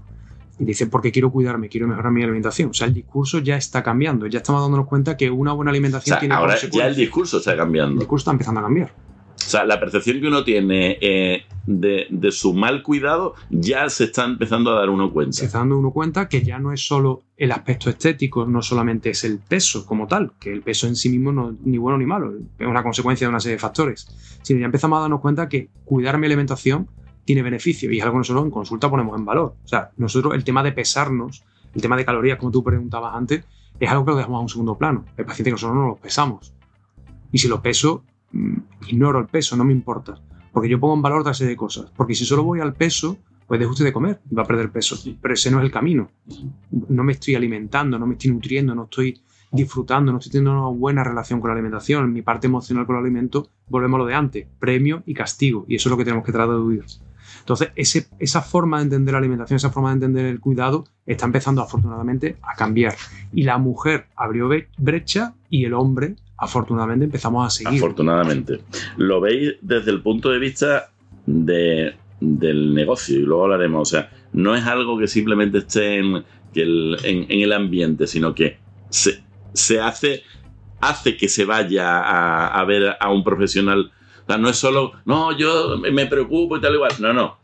Y 0.58 0.64
dice, 0.64 0.86
porque 0.86 1.12
quiero 1.12 1.30
cuidarme, 1.30 1.68
quiero 1.68 1.86
mejorar 1.86 2.12
mi 2.12 2.22
alimentación. 2.22 2.70
O 2.70 2.74
sea, 2.74 2.86
el 2.86 2.94
discurso 2.94 3.38
ya 3.38 3.56
está 3.56 3.82
cambiando. 3.82 4.26
Ya 4.26 4.38
estamos 4.38 4.62
dándonos 4.62 4.86
cuenta 4.86 5.16
que 5.16 5.30
una 5.30 5.52
buena 5.52 5.70
alimentación 5.70 6.14
o 6.14 6.16
sea, 6.16 6.20
tiene 6.20 6.34
ahora 6.34 6.56
ya 6.56 6.86
el 6.86 6.96
discurso 6.96 7.38
está 7.38 7.56
cambiando. 7.56 7.92
El 7.92 7.98
discurso 8.00 8.22
está 8.22 8.30
empezando 8.32 8.60
a 8.60 8.62
cambiar. 8.64 8.90
O 9.46 9.48
sea, 9.48 9.64
la 9.64 9.78
percepción 9.78 10.20
que 10.20 10.26
uno 10.26 10.42
tiene 10.42 10.98
eh, 11.00 11.44
de, 11.66 12.08
de, 12.10 12.32
su 12.32 12.52
mal 12.52 12.82
cuidado 12.82 13.34
ya 13.48 13.88
se 13.88 14.04
está 14.04 14.24
empezando 14.24 14.72
a 14.72 14.80
dar 14.80 14.90
uno 14.90 15.12
cuenta. 15.12 15.36
Se 15.36 15.44
está 15.44 15.58
dando 15.58 15.78
uno 15.78 15.92
cuenta 15.92 16.28
que 16.28 16.42
ya 16.42 16.58
no 16.58 16.72
es 16.72 16.84
solo 16.84 17.22
el 17.36 17.52
aspecto 17.52 17.88
estético, 17.88 18.44
no 18.44 18.60
solamente 18.60 19.10
es 19.10 19.22
el 19.22 19.38
peso 19.38 19.86
como 19.86 20.08
tal, 20.08 20.32
que 20.40 20.52
el 20.52 20.62
peso 20.62 20.88
en 20.88 20.96
sí 20.96 21.10
mismo 21.10 21.30
no 21.30 21.50
es 21.50 21.56
ni 21.64 21.78
bueno 21.78 21.96
ni 21.96 22.06
malo, 22.06 22.34
es 22.58 22.66
una 22.66 22.82
consecuencia 22.82 23.24
de 23.24 23.28
una 23.28 23.38
serie 23.38 23.54
de 23.54 23.60
factores, 23.60 24.08
sino 24.42 24.58
ya 24.58 24.66
empezamos 24.66 24.98
a 24.98 25.02
darnos 25.02 25.20
cuenta 25.20 25.48
que 25.48 25.68
cuidar 25.84 26.18
mi 26.18 26.26
alimentación 26.26 26.88
tiene 27.24 27.42
beneficio 27.42 27.92
y 27.92 27.98
es 27.98 28.02
algo 28.02 28.14
que 28.14 28.18
nosotros 28.18 28.46
en 28.46 28.50
consulta 28.50 28.90
ponemos 28.90 29.16
en 29.16 29.24
valor. 29.24 29.54
O 29.64 29.68
sea, 29.68 29.92
nosotros 29.96 30.34
el 30.34 30.42
tema 30.42 30.64
de 30.64 30.72
pesarnos, 30.72 31.44
el 31.72 31.80
tema 31.80 31.96
de 31.96 32.04
calorías, 32.04 32.38
como 32.38 32.50
tú 32.50 32.64
preguntabas 32.64 33.14
antes, 33.14 33.44
es 33.78 33.90
algo 33.90 34.04
que 34.04 34.10
lo 34.10 34.16
dejamos 34.16 34.38
a 34.38 34.42
un 34.42 34.48
segundo 34.48 34.76
plano. 34.76 35.04
El 35.16 35.24
paciente 35.24 35.50
que 35.50 35.52
nosotros 35.52 35.76
no 35.76 35.86
lo 35.86 35.96
pesamos. 35.96 36.52
Y 37.30 37.38
si 37.38 37.46
lo 37.46 37.62
peso, 37.62 38.04
ignoro 38.88 39.18
el 39.20 39.26
peso, 39.26 39.56
no 39.56 39.64
me 39.64 39.72
importa. 39.72 40.20
Porque 40.52 40.68
yo 40.68 40.80
pongo 40.80 40.94
en 40.94 41.02
valor 41.02 41.20
otra 41.20 41.34
serie 41.34 41.50
de 41.50 41.56
cosas. 41.56 41.92
Porque 41.96 42.14
si 42.14 42.24
solo 42.24 42.42
voy 42.42 42.60
al 42.60 42.74
peso, 42.74 43.18
pues 43.46 43.64
usted 43.64 43.84
de 43.84 43.92
comer 43.92 44.20
y 44.30 44.34
va 44.34 44.42
a 44.42 44.46
perder 44.46 44.70
peso. 44.70 44.96
Pero 45.20 45.34
ese 45.34 45.50
no 45.50 45.58
es 45.58 45.64
el 45.64 45.70
camino. 45.70 46.10
No 46.88 47.04
me 47.04 47.12
estoy 47.12 47.34
alimentando, 47.34 47.98
no 47.98 48.06
me 48.06 48.14
estoy 48.14 48.30
nutriendo, 48.30 48.74
no 48.74 48.84
estoy 48.84 49.20
disfrutando, 49.52 50.12
no 50.12 50.18
estoy 50.18 50.32
teniendo 50.32 50.52
una 50.52 50.76
buena 50.76 51.04
relación 51.04 51.40
con 51.40 51.48
la 51.48 51.54
alimentación. 51.54 52.12
Mi 52.12 52.22
parte 52.22 52.46
emocional 52.46 52.86
con 52.86 52.96
el 52.96 53.02
alimento, 53.02 53.50
volvemos 53.68 53.96
a 53.96 53.98
lo 53.98 54.06
de 54.06 54.14
antes, 54.14 54.46
premio 54.58 55.02
y 55.06 55.14
castigo. 55.14 55.64
Y 55.68 55.76
eso 55.76 55.88
es 55.88 55.90
lo 55.90 55.96
que 55.96 56.04
tenemos 56.04 56.24
que 56.24 56.32
tratar 56.32 56.54
de 56.54 56.60
huir. 56.60 56.84
Entonces, 57.40 57.70
ese, 57.76 58.08
esa 58.18 58.42
forma 58.42 58.78
de 58.78 58.84
entender 58.84 59.12
la 59.12 59.18
alimentación, 59.18 59.56
esa 59.56 59.70
forma 59.70 59.90
de 59.90 59.94
entender 59.94 60.26
el 60.26 60.40
cuidado, 60.40 60.84
está 61.04 61.26
empezando 61.26 61.62
afortunadamente 61.62 62.38
a 62.42 62.56
cambiar. 62.56 62.96
Y 63.32 63.44
la 63.44 63.58
mujer 63.58 64.06
abrió 64.16 64.48
brecha 64.78 65.34
y 65.48 65.64
el 65.64 65.74
hombre 65.74 66.16
afortunadamente 66.38 67.06
empezamos 67.06 67.46
a 67.46 67.50
seguir. 67.50 67.78
Afortunadamente. 67.78 68.60
Lo 68.96 69.20
veis 69.20 69.54
desde 69.60 69.90
el 69.90 70.02
punto 70.02 70.30
de 70.30 70.38
vista 70.38 70.90
de, 71.26 71.94
del 72.20 72.74
negocio 72.74 73.18
y 73.18 73.22
luego 73.22 73.44
hablaremos. 73.44 73.88
O 73.88 73.90
sea, 73.90 74.10
no 74.32 74.54
es 74.54 74.64
algo 74.64 74.98
que 74.98 75.08
simplemente 75.08 75.58
esté 75.58 75.96
en, 75.96 76.24
el, 76.54 76.96
en, 77.04 77.26
en 77.30 77.40
el 77.40 77.52
ambiente, 77.52 78.06
sino 78.06 78.34
que 78.34 78.58
se, 78.90 79.22
se, 79.52 79.80
hace, 79.80 80.22
hace 80.80 81.16
que 81.16 81.28
se 81.28 81.44
vaya 81.44 82.00
a, 82.00 82.48
a, 82.48 82.64
ver 82.64 82.96
a 82.98 83.10
un 83.10 83.24
profesional. 83.24 83.92
O 84.24 84.26
sea, 84.26 84.38
no 84.38 84.48
es 84.48 84.56
solo, 84.56 84.92
no, 85.04 85.36
yo 85.36 85.78
me 85.78 86.06
preocupo 86.06 86.56
y 86.56 86.60
tal 86.60 86.74
igual. 86.74 86.92
No, 86.98 87.12
no. 87.12 87.38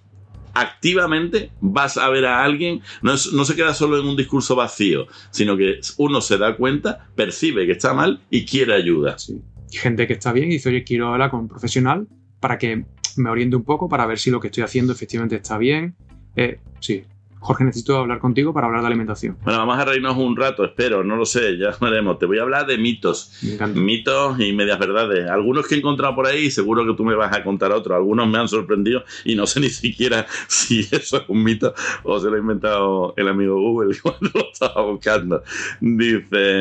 Activamente 0.54 1.50
vas 1.60 1.96
a 1.96 2.08
ver 2.08 2.26
a 2.26 2.44
alguien, 2.44 2.82
no, 3.00 3.12
no 3.32 3.44
se 3.44 3.56
queda 3.56 3.74
solo 3.74 3.98
en 3.98 4.06
un 4.06 4.16
discurso 4.16 4.54
vacío, 4.54 5.06
sino 5.30 5.56
que 5.56 5.80
uno 5.96 6.20
se 6.20 6.38
da 6.38 6.56
cuenta, 6.56 7.08
percibe 7.14 7.66
que 7.66 7.72
está 7.72 7.94
mal 7.94 8.20
y 8.30 8.44
quiere 8.44 8.74
ayuda. 8.74 9.18
Sí. 9.18 9.40
Gente 9.70 10.06
que 10.06 10.12
está 10.12 10.32
bien 10.32 10.48
y 10.50 10.54
dice, 10.54 10.68
oye, 10.68 10.84
quiero 10.84 11.12
hablar 11.12 11.30
con 11.30 11.40
un 11.40 11.48
profesional 11.48 12.06
para 12.40 12.58
que 12.58 12.84
me 13.16 13.30
oriente 13.30 13.56
un 13.56 13.64
poco, 13.64 13.88
para 13.88 14.06
ver 14.06 14.18
si 14.18 14.30
lo 14.30 14.40
que 14.40 14.48
estoy 14.48 14.64
haciendo 14.64 14.92
efectivamente 14.92 15.36
está 15.36 15.58
bien. 15.58 15.96
Eh, 16.36 16.60
sí, 16.80 17.04
Jorge, 17.42 17.64
necesito 17.64 17.98
hablar 17.98 18.20
contigo 18.20 18.54
para 18.54 18.68
hablar 18.68 18.82
de 18.82 18.86
alimentación. 18.86 19.36
Bueno, 19.42 19.58
vamos 19.58 19.76
a 19.76 19.84
reírnos 19.84 20.16
un 20.16 20.36
rato, 20.36 20.64
espero, 20.64 21.02
no 21.02 21.16
lo 21.16 21.26
sé, 21.26 21.58
ya 21.58 21.76
veremos. 21.80 22.16
Te 22.20 22.26
voy 22.26 22.38
a 22.38 22.42
hablar 22.42 22.66
de 22.66 22.78
mitos. 22.78 23.32
Mitos 23.74 24.38
y 24.38 24.52
medias 24.52 24.78
verdades. 24.78 25.28
Algunos 25.28 25.66
que 25.66 25.74
he 25.74 25.78
encontrado 25.78 26.14
por 26.14 26.28
ahí, 26.28 26.52
seguro 26.52 26.86
que 26.86 26.94
tú 26.94 27.04
me 27.04 27.16
vas 27.16 27.36
a 27.36 27.42
contar 27.42 27.72
otros. 27.72 27.96
Algunos 27.96 28.28
me 28.28 28.38
han 28.38 28.46
sorprendido 28.46 29.02
y 29.24 29.34
no 29.34 29.48
sé 29.48 29.58
ni 29.58 29.70
siquiera 29.70 30.24
si 30.46 30.86
eso 30.92 31.16
es 31.16 31.24
un 31.26 31.42
mito 31.42 31.74
o 32.04 32.20
se 32.20 32.28
lo 32.28 32.36
ha 32.36 32.38
inventado 32.38 33.12
el 33.16 33.26
amigo 33.26 33.56
Google 33.56 33.98
cuando 34.02 34.30
lo 34.32 34.52
estaba 34.52 34.82
buscando. 34.82 35.42
Dice. 35.80 36.60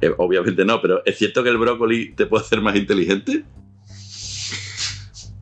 Eh, 0.00 0.14
obviamente 0.18 0.64
no, 0.64 0.82
pero 0.82 1.00
¿es 1.06 1.16
cierto 1.16 1.44
que 1.44 1.50
el 1.50 1.58
brócoli 1.58 2.12
te 2.14 2.26
puede 2.26 2.42
hacer 2.42 2.60
más 2.60 2.74
inteligente? 2.74 3.44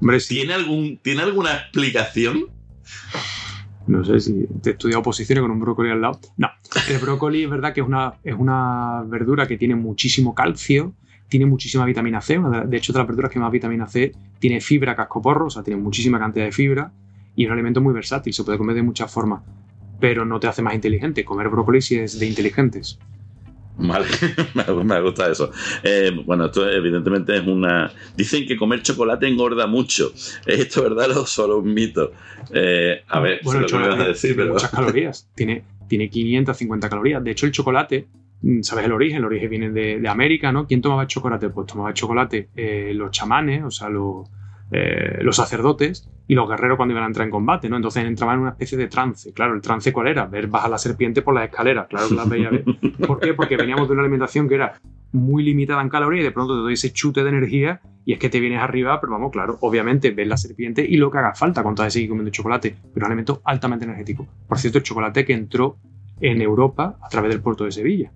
Hombre, 0.02 0.20
sí. 0.20 0.34
¿Tiene, 0.34 0.52
algún, 0.52 0.98
¿Tiene 0.98 1.22
alguna 1.22 1.54
explicación? 1.54 2.50
No 3.92 4.04
sé 4.04 4.20
si 4.20 4.46
te 4.62 4.70
he 4.70 4.72
estudiado 4.72 5.00
oposiciones 5.00 5.42
con 5.42 5.50
un 5.50 5.60
brócoli 5.60 5.90
al 5.90 6.00
lado. 6.00 6.18
No, 6.38 6.48
el 6.88 6.98
brócoli 6.98 7.44
es 7.44 7.50
verdad 7.50 7.74
que 7.74 7.82
es 7.82 7.86
una, 7.86 8.14
es 8.24 8.34
una 8.34 9.04
verdura 9.06 9.46
que 9.46 9.58
tiene 9.58 9.74
muchísimo 9.74 10.34
calcio, 10.34 10.94
tiene 11.28 11.44
muchísima 11.44 11.84
vitamina 11.84 12.22
C. 12.22 12.40
De 12.66 12.76
hecho, 12.76 12.94
de 12.94 12.98
las 12.98 13.06
verduras 13.06 13.30
que 13.30 13.38
más 13.38 13.52
vitamina 13.52 13.86
C 13.86 14.12
tiene 14.38 14.60
fibra 14.62 14.96
cascoporro, 14.96 15.46
o 15.46 15.50
sea, 15.50 15.62
tiene 15.62 15.80
muchísima 15.80 16.18
cantidad 16.18 16.46
de 16.46 16.52
fibra 16.52 16.90
y 17.36 17.44
es 17.44 17.48
un 17.48 17.52
alimento 17.52 17.82
muy 17.82 17.92
versátil, 17.92 18.32
se 18.32 18.44
puede 18.44 18.56
comer 18.56 18.76
de 18.76 18.82
muchas 18.82 19.12
formas. 19.12 19.42
Pero 20.00 20.24
no 20.24 20.40
te 20.40 20.48
hace 20.48 20.62
más 20.62 20.74
inteligente. 20.74 21.24
Comer 21.24 21.48
brócoli 21.50 21.82
sí 21.82 21.96
es 21.96 22.18
de 22.18 22.26
inteligentes. 22.26 22.98
Vale, 23.76 24.06
me 24.84 25.00
gusta 25.00 25.30
eso. 25.30 25.50
Eh, 25.82 26.10
bueno, 26.24 26.46
esto 26.46 26.68
evidentemente 26.68 27.36
es 27.36 27.46
una... 27.46 27.90
Dicen 28.16 28.46
que 28.46 28.56
comer 28.56 28.82
chocolate 28.82 29.26
engorda 29.26 29.66
mucho. 29.66 30.12
¿Es 30.14 30.60
esto 30.60 30.82
verdad 30.82 31.16
o 31.16 31.26
solo 31.26 31.58
un 31.58 31.72
mito? 31.72 32.12
Eh, 32.52 33.02
a 33.08 33.20
ver, 33.20 33.40
bueno, 33.42 33.66
lo 33.66 33.78
me 33.78 33.88
vas 33.88 34.00
a 34.00 34.08
decir, 34.08 34.30
tiene 34.30 34.42
pero... 34.42 34.54
muchas 34.54 34.70
calorías. 34.70 35.28
Tiene, 35.34 35.64
tiene 35.88 36.10
550 36.10 36.88
calorías. 36.88 37.24
De 37.24 37.30
hecho, 37.30 37.46
el 37.46 37.52
chocolate, 37.52 38.06
¿sabes 38.60 38.84
el 38.84 38.92
origen? 38.92 39.18
El 39.18 39.24
origen 39.24 39.50
viene 39.50 39.70
de, 39.70 40.00
de 40.00 40.08
América, 40.08 40.52
¿no? 40.52 40.66
¿Quién 40.66 40.82
tomaba 40.82 41.06
chocolate? 41.06 41.48
Pues 41.48 41.66
tomaba 41.66 41.94
chocolate 41.94 42.48
eh, 42.54 42.92
los 42.94 43.10
chamanes, 43.10 43.64
o 43.64 43.70
sea, 43.70 43.88
los, 43.88 44.28
eh, 44.74 45.18
los 45.20 45.36
sacerdotes 45.36 46.08
y 46.26 46.34
los 46.34 46.48
guerreros 46.48 46.76
cuando 46.76 46.92
iban 46.92 47.04
a 47.04 47.08
entrar 47.08 47.26
en 47.26 47.30
combate, 47.30 47.68
¿no? 47.68 47.76
Entonces 47.76 48.04
entraban 48.04 48.36
en 48.36 48.40
una 48.42 48.50
especie 48.52 48.78
de 48.78 48.88
trance. 48.88 49.32
Claro, 49.34 49.54
el 49.54 49.60
trance 49.60 49.92
cuál 49.92 50.08
era? 50.08 50.26
Ver 50.26 50.46
bajar 50.46 50.70
la 50.70 50.78
serpiente 50.78 51.20
por 51.20 51.34
las 51.34 51.44
escaleras. 51.44 51.86
Claro 51.88 52.08
que 52.08 52.14
las 52.14 52.28
veía 52.28 52.50
ver. 52.50 52.64
¿Por 53.06 53.20
qué? 53.20 53.34
Porque 53.34 53.56
veníamos 53.56 53.86
de 53.86 53.92
una 53.92 54.02
alimentación 54.02 54.48
que 54.48 54.54
era 54.54 54.80
muy 55.12 55.42
limitada 55.42 55.82
en 55.82 55.90
calorías 55.90 56.22
y 56.22 56.24
de 56.24 56.32
pronto 56.32 56.54
te 56.54 56.62
doy 56.62 56.72
ese 56.72 56.90
chute 56.90 57.22
de 57.22 57.28
energía 57.28 57.80
y 58.04 58.14
es 58.14 58.18
que 58.18 58.30
te 58.30 58.40
vienes 58.40 58.60
arriba, 58.60 58.98
pero 59.00 59.12
vamos, 59.12 59.30
claro, 59.30 59.58
obviamente 59.60 60.10
ves 60.10 60.26
la 60.26 60.36
serpiente 60.36 60.84
y 60.88 60.96
lo 60.96 61.10
que 61.10 61.18
haga 61.18 61.34
falta 61.34 61.62
con 61.62 61.74
tal 61.74 61.86
de 61.86 61.90
seguir 61.90 62.08
comiendo 62.08 62.30
chocolate, 62.30 62.74
pero 62.94 63.06
un 63.06 63.12
alimento 63.12 63.42
altamente 63.44 63.84
energético. 63.84 64.26
Por 64.48 64.58
cierto, 64.58 64.78
el 64.78 64.84
chocolate 64.84 65.24
que 65.24 65.34
entró 65.34 65.76
en 66.20 66.40
Europa 66.40 66.96
a 67.00 67.08
través 67.08 67.30
del 67.30 67.42
puerto 67.42 67.64
de 67.64 67.72
Sevilla. 67.72 68.10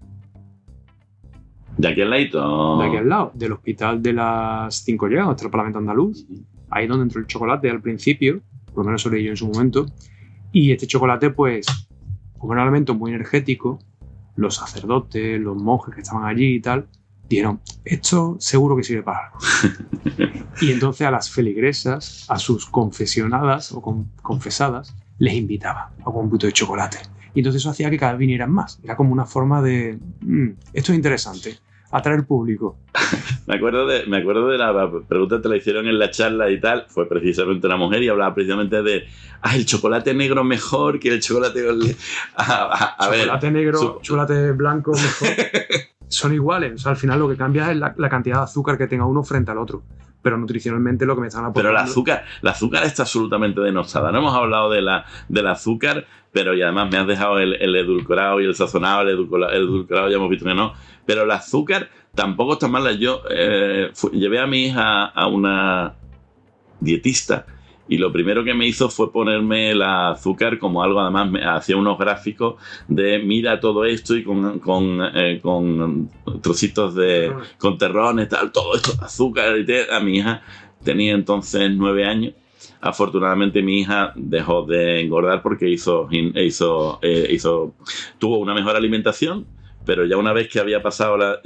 De 1.79 1.89
aquí 1.89 2.01
al 2.01 2.11
lado. 2.11 2.79
De 2.79 2.87
aquí 2.87 2.97
al 2.97 3.09
lado, 3.09 3.33
del 3.35 3.53
hospital 3.53 4.03
de 4.03 4.12
las 4.12 4.77
Cinco 4.77 5.09
Llagas, 5.09 5.29
hasta 5.29 5.45
el 5.45 5.51
Parlamento 5.51 5.79
Andaluz. 5.79 6.27
Ahí 6.71 6.85
es 6.85 6.89
donde 6.89 7.05
entró 7.05 7.21
el 7.21 7.27
chocolate 7.27 7.71
al 7.71 7.81
principio, 7.81 8.41
por 8.67 8.79
lo 8.79 8.85
menos 8.85 9.03
sobre 9.03 9.23
yo 9.23 9.31
en 9.31 9.37
su 9.37 9.47
momento. 9.47 9.87
Y 10.53 10.73
este 10.73 10.87
chocolate, 10.87 11.31
pues, 11.31 11.67
como 12.39 12.53
era 12.55 12.62
un 12.62 12.69
alimento 12.69 12.95
muy 12.95 13.12
energético, 13.12 13.79
los 14.37 14.57
sacerdotes, 14.57 15.41
los 15.41 15.57
monjes 15.57 15.95
que 15.95 16.01
estaban 16.01 16.25
allí 16.25 16.57
y 16.57 16.61
tal, 16.61 16.87
dijeron, 17.29 17.61
esto 17.85 18.37
seguro 18.39 18.77
que 18.77 18.83
sirve 18.83 19.03
para 19.03 19.27
algo. 19.27 19.39
y 20.61 20.73
entonces 20.73 21.07
a 21.07 21.11
las 21.11 21.31
feligresas, 21.31 22.27
a 22.29 22.39
sus 22.39 22.67
confesionadas 22.67 23.73
o 23.73 23.83
confesadas, 24.23 24.95
les 25.19 25.35
invitaba 25.35 25.93
a 26.05 26.11
un 26.11 26.29
poquito 26.29 26.47
de 26.47 26.53
chocolate. 26.53 26.99
Y 27.35 27.41
entonces 27.41 27.62
eso 27.62 27.71
hacía 27.71 27.91
que 27.91 27.99
cada 27.99 28.12
vez 28.12 28.21
vinieran 28.21 28.51
más. 28.51 28.81
Era 28.83 28.97
como 28.97 29.12
una 29.12 29.27
forma 29.27 29.61
de, 29.61 29.99
mm, 30.21 30.49
esto 30.73 30.93
es 30.93 30.97
interesante, 30.97 31.59
atraer 31.90 32.27
público. 32.27 32.79
me, 33.46 33.57
acuerdo 33.57 33.87
de, 33.87 34.07
me 34.07 34.18
acuerdo 34.18 34.49
de 34.49 34.59
la 34.59 34.90
pregunta 35.09 35.37
que 35.37 35.42
te 35.42 35.49
la 35.49 35.57
hicieron 35.57 35.87
en 35.87 35.99
la 35.99 36.11
charla 36.11 36.51
y 36.51 36.61
tal, 36.61 36.87
fue 36.88 37.09
precisamente 37.09 37.66
una 37.66 37.77
mujer 37.77 38.03
y 38.03 38.09
hablaba 38.09 38.35
precisamente 38.35 38.83
de, 38.83 39.05
ah, 39.42 39.57
el 39.57 39.66
chocolate 39.66 40.14
negro 40.14 40.44
mejor 40.44 40.99
que 40.99 41.09
el 41.09 41.20
chocolate... 41.20 41.64
A, 42.37 42.96
a, 42.99 43.11
chocolate 43.11 43.51
negro, 43.51 43.99
chocolate 44.03 44.53
blanco 44.53 44.92
mejor. 44.92 45.29
Son 46.09 46.33
iguales, 46.33 46.75
o 46.75 46.79
sea, 46.79 46.92
al 46.92 46.96
final 46.96 47.18
lo 47.18 47.29
que 47.29 47.37
cambia 47.37 47.70
es 47.70 47.77
la, 47.77 47.94
la 47.96 48.09
cantidad 48.09 48.37
de 48.37 48.42
azúcar 48.44 48.79
que 48.79 48.87
tenga 48.87 49.07
uno 49.07 49.25
frente 49.25 49.51
al 49.51 49.59
otro 49.59 49.83
pero 50.27 50.38
nutricionalmente 50.38 51.07
lo 51.07 51.14
que 51.14 51.20
me 51.20 51.29
están 51.29 51.44
aportando. 51.44 51.68
Pero 51.68 51.79
el 51.79 51.88
azúcar, 51.88 52.25
el 52.42 52.49
azúcar 52.49 52.83
está 52.83 53.05
absolutamente 53.05 53.61
denostada. 53.61 54.11
No 54.11 54.18
hemos 54.18 54.35
hablado 54.35 54.68
de 54.70 54.83
la, 54.83 55.07
del 55.29 55.46
azúcar, 55.46 56.05
pero 56.33 56.53
y 56.53 56.62
además 56.62 56.90
me 56.90 56.99
has 56.99 57.07
dejado 57.07 57.38
el, 57.38 57.55
edulcorado 57.55 58.40
y 58.40 58.44
el 58.44 58.57
sazonado, 58.57 59.03
el 59.03 59.11
edulcorado, 59.11 60.11
ya 60.11 60.16
hemos 60.16 60.29
visto 60.29 60.44
que 60.44 60.55
no. 60.55 60.72
Pero 61.07 61.23
el 61.23 61.31
azúcar 61.31 61.88
tampoco 62.14 62.55
está 62.55 62.69
mala. 62.69 62.92
Yo 62.92 63.23
eh, 63.31 63.90
llevé 64.12 64.40
a 64.40 64.47
mi 64.47 64.66
hija 64.66 65.07
a 65.07 65.27
una 65.29 65.95
dietista 66.81 67.47
y 67.88 67.99
lo 67.99 68.12
primero 68.12 68.42
que 68.42 68.55
me 68.55 68.66
hizo 68.66 68.88
fue 68.88 69.12
ponerme 69.12 69.71
el 69.71 69.83
azúcar 69.83 70.59
como 70.59 70.83
algo, 70.83 71.01
además 71.01 71.31
me 71.31 71.45
hacía 71.45 71.77
unos 71.77 71.99
gráficos 71.99 72.57
de 72.88 73.21
mira 73.21 73.61
todo 73.61 73.85
esto 73.85 74.16
y 74.16 74.25
con, 74.25 74.59
con, 74.59 75.01
eh, 75.14 75.40
trocitos 76.42 76.95
de, 76.95 77.33
con 77.59 77.79
terrones, 77.79 78.29
tal, 78.29 78.51
todo 78.51 78.75
esto, 78.75 78.92
azúcar 79.01 79.57
y 79.59 79.66
A 79.92 80.01
mi 80.01 80.19
hija 80.19 80.42
tenía 80.83 81.14
entonces 81.14 81.71
nueve 81.71 82.05
años. 82.05 82.35
Afortunadamente 82.81 83.62
mi 83.62 83.81
hija 83.81 84.12
dejó 84.16 84.62
de 84.62 85.01
engordar 85.01 85.42
porque 85.42 85.69
hizo, 85.69 86.09
hizo, 86.11 86.99
eh, 87.03 87.29
hizo, 87.31 87.75
tuvo 88.19 88.38
una 88.38 88.55
mejor 88.55 88.77
alimentación, 88.77 89.47
pero 89.87 90.05
ya 90.05 90.18
una 90.18 90.35
vez 90.35 90.49
que 90.49 90.61
había 90.61 90.83
pasado 90.83 91.16
la, 91.16 91.40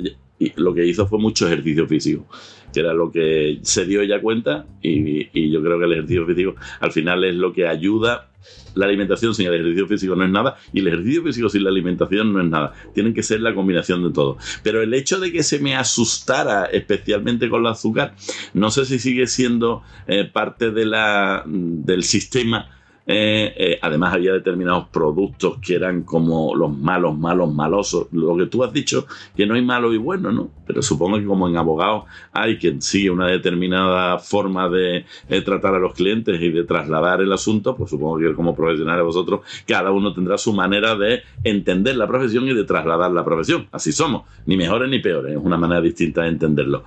lo 0.56 0.74
que 0.74 0.86
hizo 0.86 1.06
fue 1.06 1.20
mucho 1.20 1.46
ejercicio 1.46 1.86
físico 1.86 2.26
que 2.72 2.80
era 2.80 2.94
lo 2.94 3.10
que 3.10 3.58
se 3.62 3.84
dio 3.84 4.00
ella 4.00 4.20
cuenta 4.20 4.66
y, 4.82 5.50
yo 5.50 5.62
creo 5.62 5.78
que 5.78 5.84
el 5.84 5.92
ejercicio 5.92 6.26
físico 6.26 6.54
al 6.80 6.92
final 6.92 7.24
es 7.24 7.34
lo 7.34 7.52
que 7.52 7.66
ayuda. 7.66 8.26
La 8.74 8.86
alimentación 8.86 9.34
sin 9.34 9.48
el 9.48 9.54
ejercicio 9.54 9.86
físico 9.86 10.14
no 10.14 10.24
es 10.24 10.30
nada 10.30 10.56
y 10.72 10.80
el 10.80 10.86
ejercicio 10.86 11.22
físico 11.24 11.48
sin 11.48 11.64
la 11.64 11.70
alimentación 11.70 12.32
no 12.32 12.40
es 12.40 12.48
nada. 12.48 12.72
Tienen 12.94 13.12
que 13.12 13.22
ser 13.22 13.40
la 13.40 13.54
combinación 13.54 14.02
de 14.04 14.12
todo. 14.12 14.38
Pero 14.62 14.80
el 14.82 14.94
hecho 14.94 15.18
de 15.18 15.32
que 15.32 15.42
se 15.42 15.58
me 15.58 15.74
asustara 15.74 16.66
especialmente 16.66 17.50
con 17.50 17.60
el 17.60 17.66
azúcar, 17.66 18.14
no 18.54 18.70
sé 18.70 18.84
si 18.86 18.98
sigue 18.98 19.26
siendo 19.26 19.82
eh, 20.06 20.24
parte 20.24 20.70
del 20.70 22.02
sistema 22.02 22.79
eh, 23.06 23.54
eh, 23.56 23.78
además 23.82 24.14
había 24.14 24.32
determinados 24.32 24.88
productos 24.88 25.58
que 25.58 25.74
eran 25.74 26.02
como 26.02 26.54
los 26.54 26.76
malos, 26.76 27.18
malos, 27.18 27.52
malosos. 27.52 28.06
Lo 28.12 28.36
que 28.36 28.46
tú 28.46 28.62
has 28.62 28.72
dicho, 28.72 29.06
que 29.36 29.46
no 29.46 29.54
hay 29.54 29.62
malo 29.62 29.92
y 29.92 29.96
bueno, 29.96 30.30
¿no? 30.30 30.50
Pero 30.66 30.82
supongo 30.82 31.18
que 31.18 31.24
como 31.24 31.48
en 31.48 31.56
abogados 31.56 32.04
hay 32.32 32.58
quien 32.58 32.80
sigue 32.80 33.10
una 33.10 33.26
determinada 33.26 34.18
forma 34.18 34.68
de 34.68 35.04
eh, 35.28 35.40
tratar 35.42 35.74
a 35.74 35.78
los 35.78 35.94
clientes 35.94 36.40
y 36.40 36.50
de 36.50 36.64
trasladar 36.64 37.20
el 37.20 37.32
asunto, 37.32 37.74
pues 37.76 37.90
supongo 37.90 38.18
que 38.18 38.34
como 38.34 38.54
profesionales 38.54 39.04
vosotros, 39.04 39.40
cada 39.66 39.90
uno 39.90 40.12
tendrá 40.12 40.38
su 40.38 40.52
manera 40.52 40.94
de 40.94 41.22
entender 41.42 41.96
la 41.96 42.06
profesión 42.06 42.46
y 42.48 42.54
de 42.54 42.64
trasladar 42.64 43.10
la 43.10 43.24
profesión. 43.24 43.66
Así 43.72 43.92
somos, 43.92 44.22
ni 44.46 44.56
mejores 44.56 44.88
ni 44.88 45.00
peores, 45.00 45.32
es 45.32 45.42
una 45.42 45.56
manera 45.56 45.80
distinta 45.80 46.22
de 46.22 46.28
entenderlo. 46.28 46.84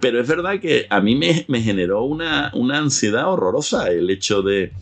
Pero 0.00 0.20
es 0.20 0.28
verdad 0.28 0.60
que 0.60 0.86
a 0.88 1.00
mí 1.00 1.16
me, 1.16 1.60
generó 1.60 2.02
una, 2.04 2.50
ansiedad 2.50 3.30
horrorosa 3.30 3.90
el 3.90 4.08
hecho 4.10 4.42
de, 4.42 4.72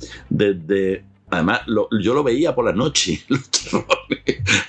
Además, 1.28 1.62
yo 2.00 2.14
lo 2.14 2.22
veía 2.22 2.54
por 2.54 2.64
la 2.64 2.72
noche, 2.72 3.20
los 3.28 3.50
terrones. 3.50 3.88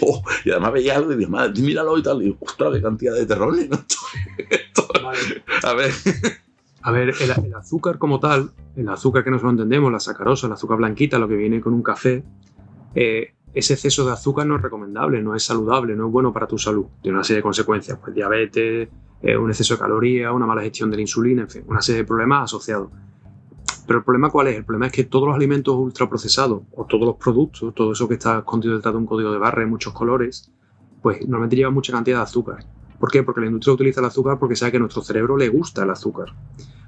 Oh, 0.01 0.23
y 0.43 0.49
además 0.49 0.73
veía 0.73 0.95
algo 0.95 1.13
y 1.13 1.17
dije, 1.17 1.29
madre, 1.29 1.61
míralo 1.61 1.97
y 1.97 2.03
tal. 2.03 2.23
Y 2.23 2.35
ostras, 2.39 2.73
qué 2.73 2.81
cantidad 2.81 3.13
de 3.13 3.25
terrones. 3.25 3.69
A 5.63 5.73
ver. 5.73 5.91
A 6.81 6.91
ver, 6.91 7.13
el, 7.19 7.53
azúcar 7.53 7.97
como 7.97 8.19
tal, 8.19 8.51
el 8.75 8.87
azúcar 8.87 9.23
que 9.23 9.29
nosotros 9.29 9.51
entendemos, 9.51 9.91
la 9.91 9.99
sacarosa, 9.99 10.47
el 10.47 10.53
azúcar 10.53 10.77
blanquita, 10.77 11.19
lo 11.19 11.27
que 11.27 11.35
viene 11.35 11.59
con 11.59 11.73
un 11.73 11.83
café, 11.83 12.23
eh, 12.95 13.33
ese 13.53 13.73
exceso 13.73 14.05
de 14.05 14.13
azúcar 14.13 14.47
no 14.47 14.55
es 14.55 14.61
recomendable, 14.61 15.21
no 15.21 15.35
es 15.35 15.43
saludable, 15.43 15.95
no 15.95 16.05
es 16.07 16.11
bueno 16.11 16.31
para 16.31 16.47
tu 16.47 16.57
salud. 16.57 16.85
Tiene 17.01 17.17
una 17.17 17.25
serie 17.25 17.37
de 17.37 17.43
consecuencias, 17.43 17.99
pues 18.01 18.15
diabetes, 18.15 18.87
eh, 19.21 19.37
un 19.37 19.49
exceso 19.49 19.75
de 19.75 19.79
calorías, 19.79 20.31
una 20.33 20.45
mala 20.45 20.61
gestión 20.61 20.89
de 20.91 20.97
la 20.97 21.01
insulina, 21.01 21.43
en 21.43 21.49
fin, 21.49 21.63
una 21.67 21.81
serie 21.81 22.01
de 22.01 22.07
problemas 22.07 22.45
asociados. 22.45 22.89
Pero 23.85 23.99
el 23.99 24.05
problema 24.05 24.29
cuál 24.29 24.47
es? 24.47 24.57
El 24.57 24.65
problema 24.65 24.87
es 24.87 24.91
que 24.91 25.05
todos 25.05 25.27
los 25.27 25.35
alimentos 25.35 25.75
ultraprocesados 25.75 26.63
o 26.75 26.85
todos 26.85 27.05
los 27.05 27.15
productos, 27.15 27.73
todo 27.73 27.93
eso 27.93 28.07
que 28.07 28.15
está 28.15 28.39
escondido 28.39 28.75
detrás 28.75 28.93
de 28.93 28.97
un 28.97 29.05
código 29.05 29.31
de 29.31 29.37
barra 29.37 29.61
de 29.61 29.67
muchos 29.67 29.93
colores, 29.93 30.51
pues 31.01 31.21
normalmente 31.21 31.55
llevan 31.55 31.73
mucha 31.73 31.93
cantidad 31.93 32.17
de 32.17 32.23
azúcar. 32.23 32.65
¿Por 32.99 33.11
qué? 33.11 33.23
Porque 33.23 33.41
la 33.41 33.47
industria 33.47 33.73
utiliza 33.73 34.01
el 34.01 34.07
azúcar 34.07 34.39
porque 34.39 34.55
sabe 34.55 34.71
que 34.71 34.77
a 34.77 34.79
nuestro 34.81 35.01
cerebro 35.01 35.37
le 35.37 35.47
gusta 35.49 35.83
el 35.83 35.89
azúcar. 35.89 36.33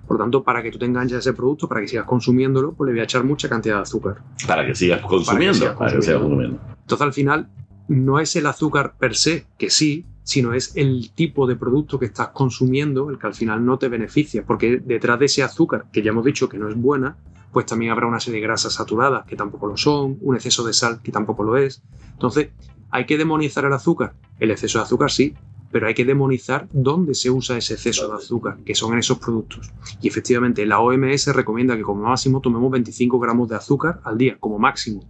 Por 0.07 0.17
lo 0.17 0.23
tanto, 0.23 0.43
para 0.43 0.63
que 0.63 0.71
tú 0.71 0.79
te 0.79 0.85
enganches 0.85 1.17
a 1.17 1.19
ese 1.19 1.33
producto, 1.33 1.69
para 1.69 1.81
que 1.81 1.87
sigas 1.87 2.05
consumiéndolo, 2.05 2.73
pues 2.73 2.87
le 2.87 2.93
voy 2.93 3.01
a 3.01 3.03
echar 3.03 3.23
mucha 3.23 3.47
cantidad 3.47 3.75
de 3.75 3.81
azúcar. 3.83 4.17
Para 4.47 4.65
que 4.65 4.73
sigas 4.73 5.01
consumiendo. 5.01 5.75
Para 5.75 5.95
que 5.95 6.01
sigas 6.01 6.19
consumiendo. 6.19 6.59
Entonces, 6.81 7.01
al 7.05 7.13
final, 7.13 7.49
no 7.87 8.19
es 8.19 8.35
el 8.35 8.47
azúcar 8.47 8.95
per 8.97 9.15
se, 9.15 9.45
que 9.57 9.69
sí, 9.69 10.05
sino 10.29 10.53
es 10.53 10.73
el 10.75 11.09
tipo 11.15 11.47
de 11.47 11.55
producto 11.55 11.97
que 11.97 12.05
estás 12.05 12.27
consumiendo 12.27 13.09
el 13.09 13.17
que 13.17 13.25
al 13.25 13.33
final 13.33 13.65
no 13.65 13.79
te 13.79 13.87
beneficia, 13.87 14.45
porque 14.45 14.77
detrás 14.77 15.17
de 15.17 15.25
ese 15.25 15.41
azúcar, 15.41 15.85
que 15.91 16.03
ya 16.03 16.11
hemos 16.11 16.23
dicho 16.23 16.47
que 16.47 16.59
no 16.59 16.69
es 16.69 16.75
buena, 16.75 17.17
pues 17.51 17.65
también 17.65 17.91
habrá 17.91 18.05
una 18.05 18.19
serie 18.19 18.39
de 18.39 18.45
grasas 18.45 18.73
saturadas 18.73 19.25
que 19.25 19.35
tampoco 19.35 19.65
lo 19.65 19.75
son, 19.75 20.19
un 20.21 20.35
exceso 20.35 20.63
de 20.63 20.73
sal 20.73 21.01
que 21.01 21.11
tampoco 21.11 21.43
lo 21.43 21.57
es. 21.57 21.81
Entonces, 22.11 22.49
¿hay 22.91 23.07
que 23.07 23.17
demonizar 23.17 23.65
el 23.65 23.73
azúcar? 23.73 24.13
El 24.39 24.51
exceso 24.51 24.77
de 24.77 24.83
azúcar 24.83 25.09
sí, 25.09 25.33
pero 25.71 25.87
hay 25.87 25.95
que 25.95 26.05
demonizar 26.05 26.67
dónde 26.71 27.15
se 27.15 27.31
usa 27.31 27.57
ese 27.57 27.73
exceso 27.73 28.07
de 28.07 28.17
azúcar, 28.17 28.59
que 28.63 28.75
son 28.75 28.93
en 28.93 28.99
esos 28.99 29.17
productos. 29.17 29.71
Y 29.99 30.09
efectivamente, 30.09 30.63
la 30.67 30.79
OMS 30.79 31.33
recomienda 31.33 31.75
que 31.75 31.81
como 31.81 32.03
máximo 32.03 32.39
tomemos 32.39 32.69
25 32.69 33.17
gramos 33.17 33.49
de 33.49 33.55
azúcar 33.55 33.99
al 34.03 34.19
día, 34.19 34.37
como 34.39 34.59
máximo 34.59 35.03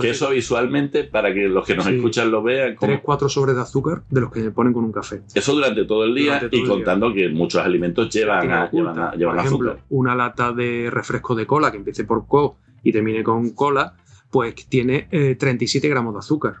que 0.00 0.10
eso 0.10 0.30
visualmente, 0.30 1.04
para 1.04 1.32
que 1.34 1.48
los 1.48 1.66
que 1.66 1.74
nos 1.74 1.86
escuchan 1.86 2.30
lo 2.30 2.42
vean. 2.42 2.76
Como... 2.76 2.92
3-4 2.92 3.28
sobres 3.28 3.56
de 3.56 3.62
azúcar 3.62 4.02
de 4.08 4.20
los 4.20 4.32
que 4.32 4.42
se 4.42 4.50
ponen 4.50 4.72
con 4.72 4.84
un 4.84 4.92
café. 4.92 5.22
Eso 5.34 5.54
durante 5.54 5.84
todo 5.84 6.04
el 6.04 6.14
día 6.14 6.48
y 6.50 6.64
contando 6.64 7.12
que 7.12 7.28
muchos 7.28 7.62
alimentos 7.62 8.08
llevan, 8.10 8.70
llevan, 8.70 9.38
azúcar. 9.38 9.80
Una 9.90 10.14
lata 10.14 10.52
de 10.52 10.88
refresco 10.90 11.34
de 11.34 11.46
cola 11.46 11.70
que 11.70 11.76
empiece 11.76 12.04
por 12.04 12.26
co 12.26 12.56
y 12.82 12.92
termine 12.92 13.22
con 13.22 13.50
cola, 13.50 13.94
pues 14.30 14.54
tiene 14.68 15.08
37 15.38 15.86
eh, 15.86 15.90
gramos 15.90 16.14
de 16.14 16.18
azúcar. 16.20 16.54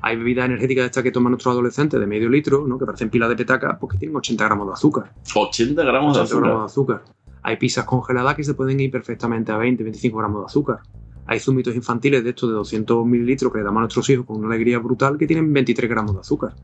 Hay 0.00 0.16
bebidas 0.16 0.46
energéticas 0.46 0.82
de 0.82 0.86
estas 0.86 1.02
que 1.04 1.12
toman 1.12 1.30
nuestros 1.30 1.52
adolescentes 1.52 2.00
de 2.00 2.06
medio 2.06 2.28
litro, 2.28 2.66
¿no? 2.66 2.76
que 2.76 2.84
parecen 2.84 3.08
pilas 3.08 3.28
de 3.28 3.36
petaca, 3.36 3.78
pues 3.78 3.92
que 3.92 3.98
tienen 3.98 4.16
80 4.16 4.44
gramos 4.44 4.66
de 4.66 4.72
azúcar. 4.72 5.12
80 5.32 5.80
gramos, 5.84 6.16
de, 6.16 6.22
azúcar. 6.24 6.42
gramos 6.42 6.62
de 6.62 6.66
azúcar. 6.66 7.02
Hay 7.44 7.56
pizzas 7.56 7.84
congeladas 7.84 8.34
que 8.34 8.42
se 8.42 8.54
pueden 8.54 8.80
ir 8.80 8.90
perfectamente 8.90 9.52
a 9.52 9.58
20-25 9.58 10.18
gramos 10.18 10.40
de 10.40 10.46
azúcar. 10.46 10.80
Hay 11.26 11.38
zumitos 11.38 11.74
infantiles 11.74 12.24
de 12.24 12.30
estos 12.30 12.48
de 12.48 12.54
200 12.56 13.06
mililitros 13.06 13.52
que 13.52 13.58
le 13.58 13.64
damos 13.64 13.78
a 13.78 13.82
nuestros 13.82 14.08
hijos 14.10 14.26
con 14.26 14.38
una 14.38 14.48
alegría 14.48 14.78
brutal 14.78 15.16
que 15.16 15.26
tienen 15.26 15.52
23 15.52 15.88
gramos 15.88 16.14
de 16.14 16.20
azúcar. 16.20 16.54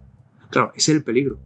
Claro, 0.51 0.73
ese 0.75 0.93
es 0.93 0.97
el 0.97 1.05
peligro. 1.05 1.39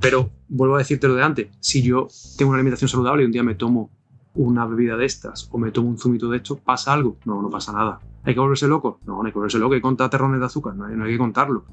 Pero 0.00 0.30
vuelvo 0.48 0.76
a 0.76 0.78
decirte 0.78 1.08
lo 1.08 1.14
de 1.14 1.22
antes, 1.22 1.48
si 1.60 1.82
yo 1.82 2.08
tengo 2.38 2.50
una 2.50 2.58
alimentación 2.58 2.88
saludable 2.88 3.22
y 3.22 3.26
un 3.26 3.32
día 3.32 3.42
me 3.42 3.54
tomo 3.54 3.90
una 4.34 4.64
bebida 4.64 4.96
de 4.96 5.04
estas 5.04 5.48
o 5.50 5.58
me 5.58 5.72
tomo 5.72 5.88
un 5.88 5.98
zumito 5.98 6.30
de 6.30 6.38
estos, 6.38 6.60
¿pasa 6.60 6.92
algo? 6.92 7.18
No, 7.24 7.42
no 7.42 7.50
pasa 7.50 7.72
nada. 7.72 8.00
¿Hay 8.22 8.34
que 8.34 8.40
volverse 8.40 8.68
loco? 8.68 9.00
No, 9.04 9.16
no 9.16 9.24
hay 9.24 9.32
que 9.32 9.38
volverse 9.38 9.58
loco, 9.58 9.74
hay 9.74 9.80
que 9.80 9.82
contar 9.82 10.08
terrones 10.08 10.40
de 10.40 10.46
azúcar, 10.46 10.74
no 10.76 11.04
hay, 11.04 11.12
que 11.12 11.18
contarlo. 11.18 11.64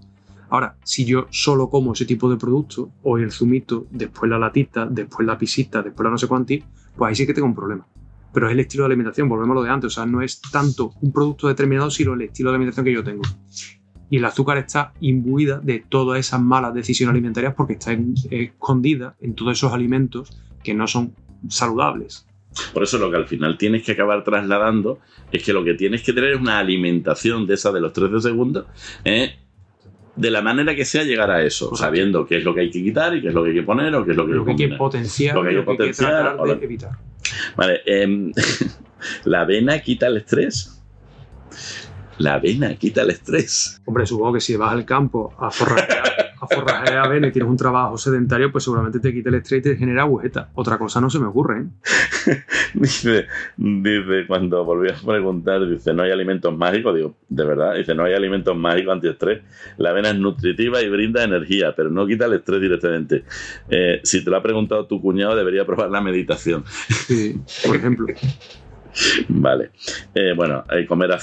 Ahora, 0.49 0.77
si 0.83 1.05
yo 1.05 1.27
solo 1.29 1.69
como 1.69 1.93
ese 1.93 2.05
tipo 2.05 2.29
de 2.29 2.37
producto, 2.37 2.89
o 3.03 3.17
el 3.17 3.31
zumito, 3.31 3.85
después 3.91 4.29
la 4.29 4.39
latita, 4.39 4.85
después 4.85 5.25
la 5.25 5.37
pisita, 5.37 5.83
después 5.83 6.03
la 6.03 6.11
no 6.11 6.17
sé 6.17 6.27
cuánto, 6.27 6.53
pues 6.95 7.09
ahí 7.09 7.15
sí 7.15 7.27
que 7.27 7.33
tengo 7.33 7.47
un 7.47 7.55
problema 7.55 7.85
pero 8.33 8.47
es 8.47 8.53
el 8.53 8.59
estilo 8.59 8.83
de 8.83 8.87
alimentación, 8.87 9.29
volvemos 9.29 9.53
a 9.53 9.59
lo 9.59 9.63
de 9.63 9.69
antes, 9.69 9.87
o 9.87 9.89
sea, 9.95 10.05
no 10.05 10.21
es 10.21 10.41
tanto 10.51 10.93
un 11.01 11.11
producto 11.11 11.47
determinado, 11.47 11.89
sino 11.89 12.13
el 12.13 12.21
estilo 12.21 12.49
de 12.51 12.55
alimentación 12.55 12.85
que 12.85 12.93
yo 12.93 13.03
tengo. 13.03 13.23
Y 14.09 14.17
el 14.17 14.25
azúcar 14.25 14.57
está 14.57 14.93
imbuida 15.01 15.59
de 15.59 15.83
todas 15.87 16.19
esas 16.19 16.41
malas 16.41 16.73
decisiones 16.73 17.11
alimentarias 17.11 17.53
porque 17.55 17.73
está 17.73 17.91
en- 17.91 18.13
escondida 18.31 19.15
en 19.21 19.33
todos 19.35 19.57
esos 19.57 19.73
alimentos 19.73 20.37
que 20.63 20.73
no 20.73 20.87
son 20.87 21.13
saludables. 21.49 22.25
Por 22.73 22.83
eso 22.83 22.97
lo 22.97 23.11
que 23.11 23.17
al 23.17 23.27
final 23.27 23.57
tienes 23.57 23.83
que 23.83 23.91
acabar 23.91 24.23
trasladando 24.23 24.99
es 25.31 25.43
que 25.43 25.53
lo 25.53 25.63
que 25.63 25.73
tienes 25.73 26.03
que 26.03 26.13
tener 26.13 26.31
es 26.33 26.39
una 26.39 26.57
alimentación 26.59 27.45
de 27.45 27.53
esa 27.55 27.71
de 27.71 27.81
los 27.81 27.93
13 27.93 28.21
segundos, 28.21 28.65
¿eh? 29.03 29.35
de 30.15 30.31
la 30.31 30.41
manera 30.41 30.75
que 30.75 30.83
sea 30.83 31.03
llegar 31.03 31.29
a 31.29 31.43
eso, 31.43 31.75
sabiendo 31.75 32.25
qué 32.25 32.37
es 32.37 32.43
lo 32.43 32.55
que 32.55 32.61
hay 32.61 32.71
que 32.71 32.81
quitar 32.81 33.15
y 33.15 33.21
qué 33.21 33.27
es 33.27 33.33
lo 33.35 33.43
que 33.43 33.49
hay 33.51 33.55
que 33.57 33.61
poner 33.63 33.93
o 33.93 34.03
qué 34.03 34.11
es 34.11 34.17
lo 34.17 34.25
que 34.25 34.31
hay 34.31 34.37
Lo 34.39 34.45
que 34.55 34.69
potenciar, 34.69 35.35
Lo 35.35 35.43
que 35.43 35.49
hay 35.49 35.55
que 35.57 35.63
que 35.65 35.71
hay 35.71 35.77
que 35.77 35.83
potenciar, 35.83 36.35
tratar 36.35 36.59
de 36.59 36.65
evitar. 36.65 36.91
Vale, 37.55 37.81
em, 37.85 38.31
¿la 39.25 39.41
avena 39.41 39.79
quita 39.79 40.07
el 40.07 40.17
estrés? 40.17 40.81
La 42.17 42.35
avena 42.35 42.75
quita 42.75 43.01
el 43.01 43.11
estrés. 43.11 43.81
Hombre, 43.85 44.05
supongo 44.05 44.33
que 44.33 44.41
si 44.41 44.55
vas 44.55 44.71
al 44.71 44.85
campo 44.85 45.35
a 45.39 45.51
forrajear, 45.51 46.06
a 46.41 46.47
forrajear 46.47 46.97
avena 46.97 47.27
y 47.27 47.31
tienes 47.31 47.49
un 47.49 47.57
trabajo 47.57 47.97
sedentario, 47.97 48.51
pues 48.51 48.63
seguramente 48.63 48.99
te 48.99 49.13
quite 49.13 49.29
el 49.29 49.35
estrés 49.35 49.59
y 49.59 49.63
te 49.63 49.75
genera 49.75 50.03
agujeta. 50.03 50.49
Otra 50.55 50.77
cosa 50.77 51.01
no 51.01 51.09
se 51.09 51.19
me 51.19 51.25
ocurre, 51.27 51.61
¿eh? 51.61 52.43
Dice, 52.73 53.25
dice, 53.55 54.25
cuando 54.27 54.63
volví 54.65 54.89
a 54.89 54.95
preguntar, 55.05 55.67
dice, 55.67 55.93
no 55.93 56.03
hay 56.03 56.11
alimentos 56.11 56.55
mágicos, 56.55 56.95
digo, 56.95 57.15
de 57.29 57.45
verdad, 57.45 57.75
dice, 57.75 57.95
no 57.95 58.03
hay 58.03 58.13
alimentos 58.13 58.55
mágicos 58.55 58.93
antiestrés, 58.93 59.41
la 59.77 59.89
avena 59.91 60.09
es 60.09 60.15
nutritiva 60.15 60.81
y 60.81 60.89
brinda 60.89 61.23
energía, 61.23 61.73
pero 61.75 61.89
no 61.89 62.05
quita 62.05 62.25
el 62.25 62.33
estrés 62.33 62.61
directamente. 62.61 63.23
Eh, 63.69 64.01
si 64.03 64.23
te 64.23 64.29
lo 64.29 64.37
ha 64.37 64.43
preguntado 64.43 64.85
tu 64.85 65.01
cuñado, 65.01 65.35
debería 65.35 65.65
probar 65.65 65.89
la 65.89 66.01
meditación. 66.01 66.63
Sí, 66.67 67.39
por 67.65 67.75
ejemplo. 67.75 68.07
Vale. 69.29 69.71
Eh, 70.13 70.33
bueno, 70.35 70.63
eh, 70.71 70.85
comer 70.85 71.11
a- 71.11 71.17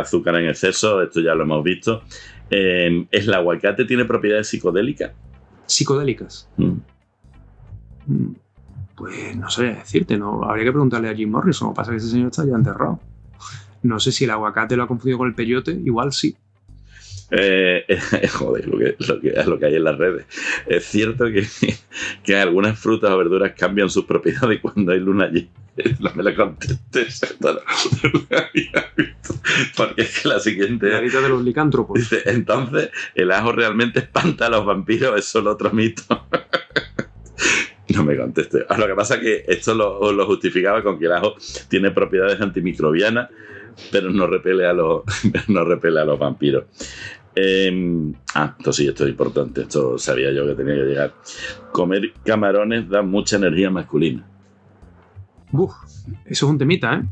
azúcar 0.00 0.36
en 0.36 0.48
exceso, 0.48 1.02
esto 1.02 1.20
ya 1.20 1.34
lo 1.34 1.42
hemos 1.44 1.64
visto. 1.64 2.02
Eh, 2.50 3.06
¿Es 3.10 3.26
el 3.26 3.34
aguacate 3.34 3.84
tiene 3.84 4.04
propiedades 4.04 4.48
psicodélicas? 4.48 5.12
Psicodélicas. 5.66 6.48
Mm. 6.56 6.78
Mm, 8.06 8.34
Pues 8.96 9.36
no 9.36 9.48
sabría 9.50 9.74
decirte, 9.76 10.18
¿no? 10.18 10.42
Habría 10.44 10.64
que 10.64 10.72
preguntarle 10.72 11.08
a 11.08 11.14
Jim 11.14 11.30
Morrison. 11.30 11.68
Lo 11.68 11.74
que 11.74 11.76
pasa 11.76 11.90
es 11.92 11.94
que 11.94 12.06
ese 12.06 12.12
señor 12.14 12.30
está 12.30 12.44
ya 12.44 12.54
enterrado. 12.54 13.00
No 13.82 13.98
sé 13.98 14.12
si 14.12 14.24
el 14.24 14.30
aguacate 14.30 14.76
lo 14.76 14.82
ha 14.82 14.88
confundido 14.88 15.18
con 15.18 15.28
el 15.28 15.34
peyote, 15.34 15.72
igual 15.72 16.12
sí. 16.12 16.36
Eh, 17.30 17.84
joder, 18.32 18.66
lo 18.66 18.78
que, 18.78 18.96
lo, 18.98 19.20
que, 19.20 19.30
lo 19.46 19.58
que 19.58 19.66
hay 19.66 19.76
en 19.76 19.84
las 19.84 19.96
redes. 19.96 20.26
Es 20.66 20.84
cierto 20.86 21.26
que, 21.26 21.46
que 22.24 22.36
algunas 22.36 22.78
frutas 22.78 23.10
o 23.10 23.16
verduras 23.18 23.52
cambian 23.56 23.88
sus 23.88 24.04
propiedades 24.04 24.60
cuando 24.62 24.92
hay 24.92 25.00
luna 25.00 25.28
llena. 25.28 25.48
No 26.00 26.10
me 26.14 26.22
lo 26.22 26.34
contestes. 26.36 27.22
esto 27.22 27.36
no 27.52 27.52
lo 27.52 28.36
había 28.36 28.92
visto. 28.96 29.34
Porque 29.76 30.02
es 30.02 30.20
que 30.20 30.28
la 30.28 30.40
siguiente 30.40 30.88
La 30.88 31.00
dieta 31.00 31.20
de 31.20 31.28
los 31.28 31.42
licántropos. 31.42 31.98
dice, 31.98 32.22
entonces, 32.26 32.90
¿el 33.14 33.30
ajo 33.32 33.52
realmente 33.52 34.00
espanta 34.00 34.46
a 34.46 34.50
los 34.50 34.64
vampiros? 34.64 35.18
Es 35.18 35.26
solo 35.26 35.52
otro 35.52 35.70
mito. 35.72 36.02
No 37.94 38.04
me 38.04 38.16
conteste. 38.16 38.64
Ah, 38.68 38.78
Lo 38.78 38.86
que 38.86 38.94
pasa 38.94 39.16
es 39.16 39.20
que 39.20 39.44
esto 39.48 39.74
lo, 39.74 40.12
lo 40.12 40.24
justificaba 40.26 40.80
con 40.80 40.96
que 40.96 41.06
el 41.06 41.12
ajo 41.12 41.34
tiene 41.68 41.90
propiedades 41.90 42.40
antimicrobianas, 42.40 43.28
pero 43.90 44.10
no 44.10 44.28
repele 44.28 44.64
a 44.66 44.72
los, 44.72 45.02
no 45.48 45.64
repele 45.64 46.00
a 46.00 46.04
los 46.04 46.16
vampiros. 46.16 46.64
Eh, 47.34 48.12
ah, 48.34 48.54
esto 48.56 48.72
sí, 48.72 48.86
esto 48.86 49.04
es 49.04 49.10
importante. 49.10 49.62
Esto 49.62 49.98
sabía 49.98 50.30
yo 50.30 50.46
que 50.46 50.54
tenía 50.54 50.74
que 50.76 50.82
llegar. 50.84 51.14
Comer 51.72 52.12
camarones 52.24 52.88
da 52.88 53.02
mucha 53.02 53.36
energía 53.36 53.70
masculina. 53.70 54.24
Uf, 55.52 55.72
eso 56.26 56.46
es 56.46 56.50
un 56.50 56.58
temita, 56.58 56.94
¿eh? 56.94 57.02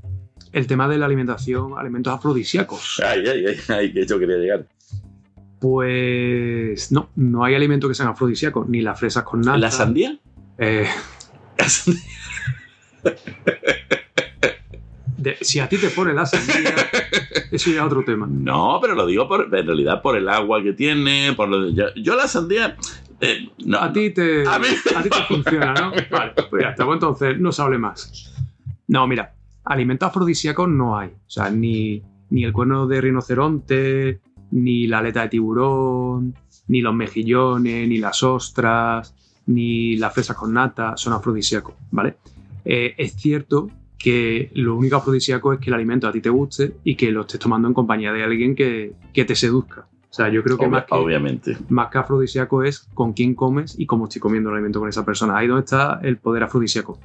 El 0.52 0.66
tema 0.66 0.88
de 0.88 0.96
la 0.98 1.06
alimentación, 1.06 1.72
alimentos 1.78 2.12
afrodisíacos. 2.12 3.02
Ay, 3.06 3.22
ay, 3.26 3.44
ay, 3.46 3.56
ay, 3.68 3.92
que 3.92 4.06
yo 4.06 4.18
quería 4.18 4.36
llegar. 4.36 4.66
Pues 5.60 6.90
no, 6.92 7.10
no 7.16 7.44
hay 7.44 7.54
alimentos 7.54 7.88
que 7.88 7.94
sean 7.94 8.08
afrodisíacos, 8.08 8.68
ni 8.68 8.80
las 8.80 8.98
fresas 8.98 9.24
con 9.24 9.40
nata. 9.40 9.58
¿La 9.58 9.70
sandía? 9.70 10.16
Eh, 10.56 10.86
La 11.58 11.68
sandía. 11.68 12.02
de- 15.16 15.36
si 15.40 15.58
a 15.60 15.68
ti 15.68 15.76
te 15.78 15.88
pone 15.90 16.14
la 16.14 16.24
sandía, 16.26 16.74
eso 17.50 17.70
ya 17.70 17.78
es 17.80 17.82
otro 17.86 18.04
tema. 18.04 18.26
No, 18.30 18.78
pero 18.80 18.94
lo 18.94 19.04
digo 19.06 19.26
por, 19.28 19.52
en 19.54 19.66
realidad 19.66 20.00
por 20.00 20.16
el 20.16 20.28
agua 20.28 20.62
que 20.62 20.72
tiene. 20.72 21.32
Por 21.36 21.48
lo, 21.48 21.68
yo, 21.70 21.86
yo 21.96 22.14
la 22.16 22.28
sandía. 22.28 22.76
Eh, 23.20 23.48
no, 23.66 23.78
A 23.78 23.92
ti 23.92 24.10
te, 24.10 24.46
A 24.46 24.58
mí- 24.58 24.66
a 24.96 25.02
ti 25.02 25.08
te 25.10 25.22
funciona, 25.28 25.74
¿no? 25.74 25.90
Vale, 26.10 26.32
pues 26.50 26.62
ya 26.62 26.70
está, 26.70 26.84
pues 26.84 26.96
entonces 26.96 27.38
no 27.38 27.52
se 27.52 27.62
hable 27.62 27.78
más. 27.78 28.34
No, 28.88 29.06
mira, 29.06 29.34
alimentos 29.64 30.08
afrodisíacos 30.08 30.68
no 30.68 30.96
hay. 30.98 31.08
O 31.08 31.30
sea, 31.30 31.50
ni, 31.50 32.02
ni 32.30 32.44
el 32.44 32.52
cuerno 32.52 32.86
de 32.86 33.00
rinoceronte, 33.00 34.20
ni 34.52 34.86
la 34.86 34.98
aleta 34.98 35.22
de 35.22 35.28
tiburón, 35.28 36.34
ni 36.68 36.80
los 36.80 36.94
mejillones, 36.94 37.88
ni 37.88 37.98
las 37.98 38.22
ostras, 38.22 39.14
ni 39.46 39.96
las 39.96 40.12
fresas 40.14 40.36
con 40.36 40.52
nata 40.52 40.96
son 40.96 41.12
afrodisíacos, 41.12 41.74
¿vale? 41.90 42.16
Eh, 42.64 42.94
es 42.98 43.14
cierto 43.14 43.70
que 43.98 44.50
lo 44.54 44.76
único 44.76 44.96
afrodisíaco 44.96 45.52
es 45.54 45.58
que 45.58 45.70
el 45.70 45.74
alimento 45.74 46.06
a 46.06 46.12
ti 46.12 46.20
te 46.20 46.28
guste 46.30 46.74
y 46.84 46.94
que 46.94 47.10
lo 47.10 47.22
estés 47.22 47.40
tomando 47.40 47.66
en 47.68 47.74
compañía 47.74 48.12
de 48.12 48.22
alguien 48.22 48.54
que, 48.54 48.92
que 49.12 49.24
te 49.24 49.34
seduzca. 49.34 49.86
O 50.10 50.14
sea, 50.14 50.28
yo 50.30 50.42
creo 50.42 50.56
que 50.56 50.64
obvia- 50.64 50.70
más 50.70 50.84
que 50.86 50.94
obviamente. 50.94 51.56
más 51.68 51.90
que 51.90 51.98
afrodisíaco 51.98 52.62
es 52.62 52.88
con 52.94 53.12
quién 53.12 53.34
comes 53.34 53.78
y 53.78 53.86
cómo 53.86 54.04
estoy 54.04 54.20
comiendo 54.20 54.48
el 54.50 54.56
alimento 54.56 54.80
con 54.80 54.88
esa 54.88 55.04
persona. 55.04 55.36
Ahí 55.36 55.46
donde 55.46 55.64
está 55.64 56.00
el 56.02 56.16
poder 56.16 56.42
afrodisíaco. 56.44 56.98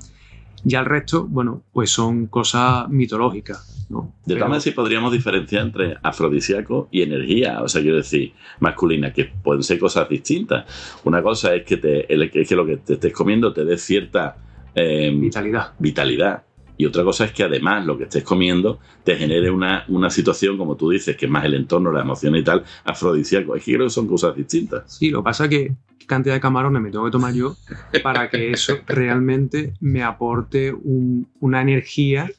Ya 0.64 0.80
el 0.80 0.86
resto, 0.86 1.26
bueno, 1.28 1.62
pues 1.74 1.89
son 1.89 2.28
cosas 2.28 2.88
mitológicas, 2.89 3.86
¿no? 3.89 4.14
De 4.26 4.36
todas 4.36 4.47
maneras, 4.47 4.64
sí 4.64 4.72
podríamos 4.72 5.12
diferenciar 5.12 5.64
entre 5.66 5.97
afrodisíaco 6.01 6.88
y 6.89 7.01
energía, 7.01 7.62
o 7.62 7.68
sea, 7.68 7.82
quiero 7.82 7.97
decir, 7.97 8.32
masculina, 8.62 9.12
que 9.12 9.26
pueden 9.26 9.62
ser 9.64 9.78
cosas 9.78 10.08
distintas. 10.08 10.66
Una 11.04 11.22
cosa 11.22 11.54
es 11.54 11.64
que, 11.66 11.76
te, 11.76 12.12
el- 12.14 12.32
es 12.34 12.47
que 12.47 12.56
lo 12.56 12.66
que 12.66 12.78
te 12.78 12.93
estés 12.93 13.12
comiendo 13.12 13.51
te 13.51 13.66
dé 13.66 13.78
cierta 13.78 14.38
eh, 14.74 15.12
vitalidad. 15.14 15.74
vitalidad. 15.78 16.43
Y 16.78 16.86
otra 16.86 17.03
cosa 17.03 17.26
es 17.26 17.32
que 17.32 17.43
además 17.43 17.86
lo 17.86 17.97
que 17.97 18.05
estés 18.05 18.24
comiendo 18.24 18.80
te 19.03 19.15
genere 19.15 19.49
una, 19.51 19.86
una 19.89 20.09
situación, 20.09 20.57
como 20.57 20.76
tú 20.76 20.89
dices, 20.89 21.15
que 21.15 21.26
es 21.28 21.32
más 21.32 21.45
el 21.45 21.53
entorno, 21.53 21.91
la 21.91 22.01
emoción 22.01 22.36
y 22.36 22.43
tal, 22.43 22.63
afrodisíaco. 22.84 23.55
Es 23.55 23.63
que 23.63 23.74
creo 23.76 23.86
que 23.88 23.91
son 23.91 24.07
cosas 24.07 24.36
distintas. 24.36 24.91
Sí, 24.97 25.09
lo 25.09 25.19
que 25.19 25.24
pasa 25.26 25.43
es 25.45 25.49
que 25.51 25.71
cantidad 26.07 26.34
de 26.36 26.41
camarones 26.41 26.82
me 26.82 26.89
tengo 26.91 27.05
que 27.05 27.11
tomar 27.11 27.34
yo 27.34 27.55
para 28.01 28.30
que 28.30 28.51
eso 28.51 28.78
realmente 28.88 29.74
me 29.80 30.03
aporte 30.03 30.74
un- 30.74 31.28
una 31.39 31.61
energía 31.61 32.30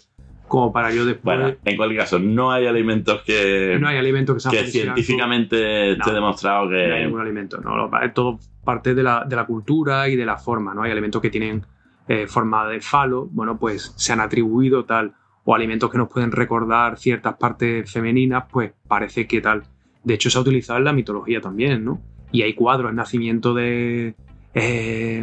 como 0.49 0.73
para 0.73 0.93
yo 0.93 1.07
después... 1.07 1.39
Bueno, 1.39 1.57
en 1.65 1.77
cualquier 1.77 2.01
caso, 2.01 2.19
no 2.19 2.53
hay 2.53 2.67
alimentos 2.67 3.23
que, 3.23 3.79
no 3.81 3.89
hay 3.89 3.97
alimentos 3.97 4.35
que 4.37 4.41
sean 4.41 4.65
que 4.65 4.71
científicamente 4.71 5.93
esté 5.93 6.09
No, 6.11 6.15
demostrado 6.15 6.69
que... 6.69 6.87
No 6.89 6.95
hay 6.95 7.05
ningún 7.05 7.21
alimento, 7.21 7.61
no, 7.61 7.91
todo 8.13 8.39
parte 8.63 8.95
de 8.95 9.03
la, 9.03 9.25
de 9.27 9.37
la 9.37 9.47
cultura 9.47 10.09
y 10.09 10.17
de 10.17 10.25
la 10.27 10.37
forma, 10.37 10.75
¿no? 10.75 10.83
Hay 10.83 10.91
alimentos 10.91 11.21
que 11.23 11.31
tienen 11.31 11.65
eh, 12.09 12.27
forma 12.27 12.67
de 12.69 12.81
falo, 12.81 13.27
bueno, 13.33 13.57
pues 13.59 13.93
se 13.97 14.13
han 14.13 14.21
atribuido 14.21 14.85
tal, 14.85 15.15
o 15.45 15.55
alimentos 15.55 15.91
que 15.91 15.99
nos 15.99 16.09
pueden 16.09 16.33
recordar 16.33 16.99
ciertas 16.99 17.35
partes 17.37 17.91
femeninas, 17.91 18.45
pues 18.51 18.73
parece 18.89 19.27
que 19.27 19.41
tal. 19.41 19.63
De 20.03 20.15
hecho, 20.15 20.31
se 20.31 20.39
ha 20.39 20.41
utilizado 20.41 20.79
en 20.79 20.85
la 20.85 20.93
mitología 20.93 21.41
también, 21.41 21.85
¿no? 21.85 22.01
Y 22.33 22.43
hay 22.43 22.55
cuadros, 22.55 22.91
el 22.91 22.97
nacimiento 22.97 23.55
de... 23.55 24.15
eh, 24.55 25.19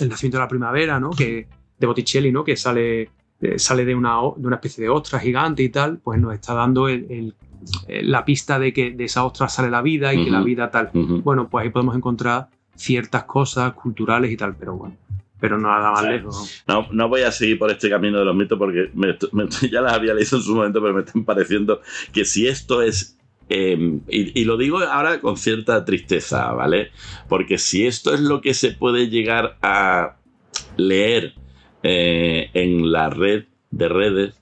el 0.00 0.08
nacimiento 0.08 0.38
de 0.38 0.42
la 0.44 0.48
primavera, 0.48 0.98
¿no? 1.00 1.10
Que, 1.10 1.46
de 1.78 1.86
Botticelli, 1.86 2.32
¿no? 2.32 2.44
Que 2.44 2.56
sale, 2.56 3.10
eh, 3.40 3.58
sale 3.58 3.84
de, 3.84 3.94
una, 3.94 4.14
de 4.36 4.46
una 4.46 4.56
especie 4.56 4.82
de 4.82 4.90
ostra 4.90 5.18
gigante 5.18 5.62
y 5.62 5.68
tal, 5.68 5.98
pues 5.98 6.20
nos 6.20 6.32
está 6.34 6.54
dando 6.54 6.88
el- 6.88 7.06
el- 7.10 7.34
eh, 7.88 8.02
la 8.04 8.24
pista 8.24 8.58
de 8.58 8.72
que 8.72 8.90
de 8.92 9.04
esa 9.04 9.24
ostra 9.24 9.48
sale 9.48 9.70
la 9.70 9.80
vida 9.82 10.12
y 10.12 10.24
que 10.24 10.30
la 10.30 10.42
vida 10.42 10.70
tal. 10.70 10.90
Bueno, 11.22 11.48
pues 11.48 11.64
ahí 11.64 11.70
podemos 11.70 11.96
encontrar 11.96 12.48
ciertas 12.74 13.24
cosas 13.24 13.72
culturales 13.74 14.30
y 14.30 14.36
tal, 14.36 14.54
pero 14.56 14.74
bueno, 14.76 14.96
pero 15.44 15.58
no 15.58 15.68
nada 15.68 15.90
más 15.92 16.04
lejos. 16.04 16.62
No, 16.66 16.88
no 16.90 17.08
voy 17.10 17.20
a 17.20 17.30
seguir 17.30 17.58
por 17.58 17.70
este 17.70 17.90
camino 17.90 18.18
de 18.18 18.24
los 18.24 18.34
mitos 18.34 18.58
porque 18.58 18.90
me- 18.94 19.16
me- 19.32 19.48
ya 19.70 19.82
las 19.82 19.92
había 19.92 20.14
leído 20.14 20.38
en 20.38 20.42
su 20.42 20.54
momento, 20.54 20.80
pero 20.80 20.94
me 20.94 21.00
están 21.02 21.22
pareciendo 21.24 21.82
que 22.12 22.24
si 22.24 22.46
esto 22.46 22.80
es. 22.80 23.18
eh, 23.50 24.00
y, 24.08 24.40
y 24.40 24.44
lo 24.46 24.56
digo 24.56 24.78
ahora 24.78 25.20
con 25.20 25.36
cierta 25.36 25.84
tristeza, 25.84 26.50
¿vale? 26.52 26.92
Porque 27.28 27.58
si 27.58 27.86
esto 27.86 28.14
es 28.14 28.20
lo 28.20 28.40
que 28.40 28.54
se 28.54 28.70
puede 28.72 29.08
llegar 29.10 29.58
a 29.60 30.16
leer 30.78 31.34
eh, 31.82 32.48
en 32.54 32.90
la 32.90 33.10
red 33.10 33.44
de 33.70 33.88
redes, 33.90 34.40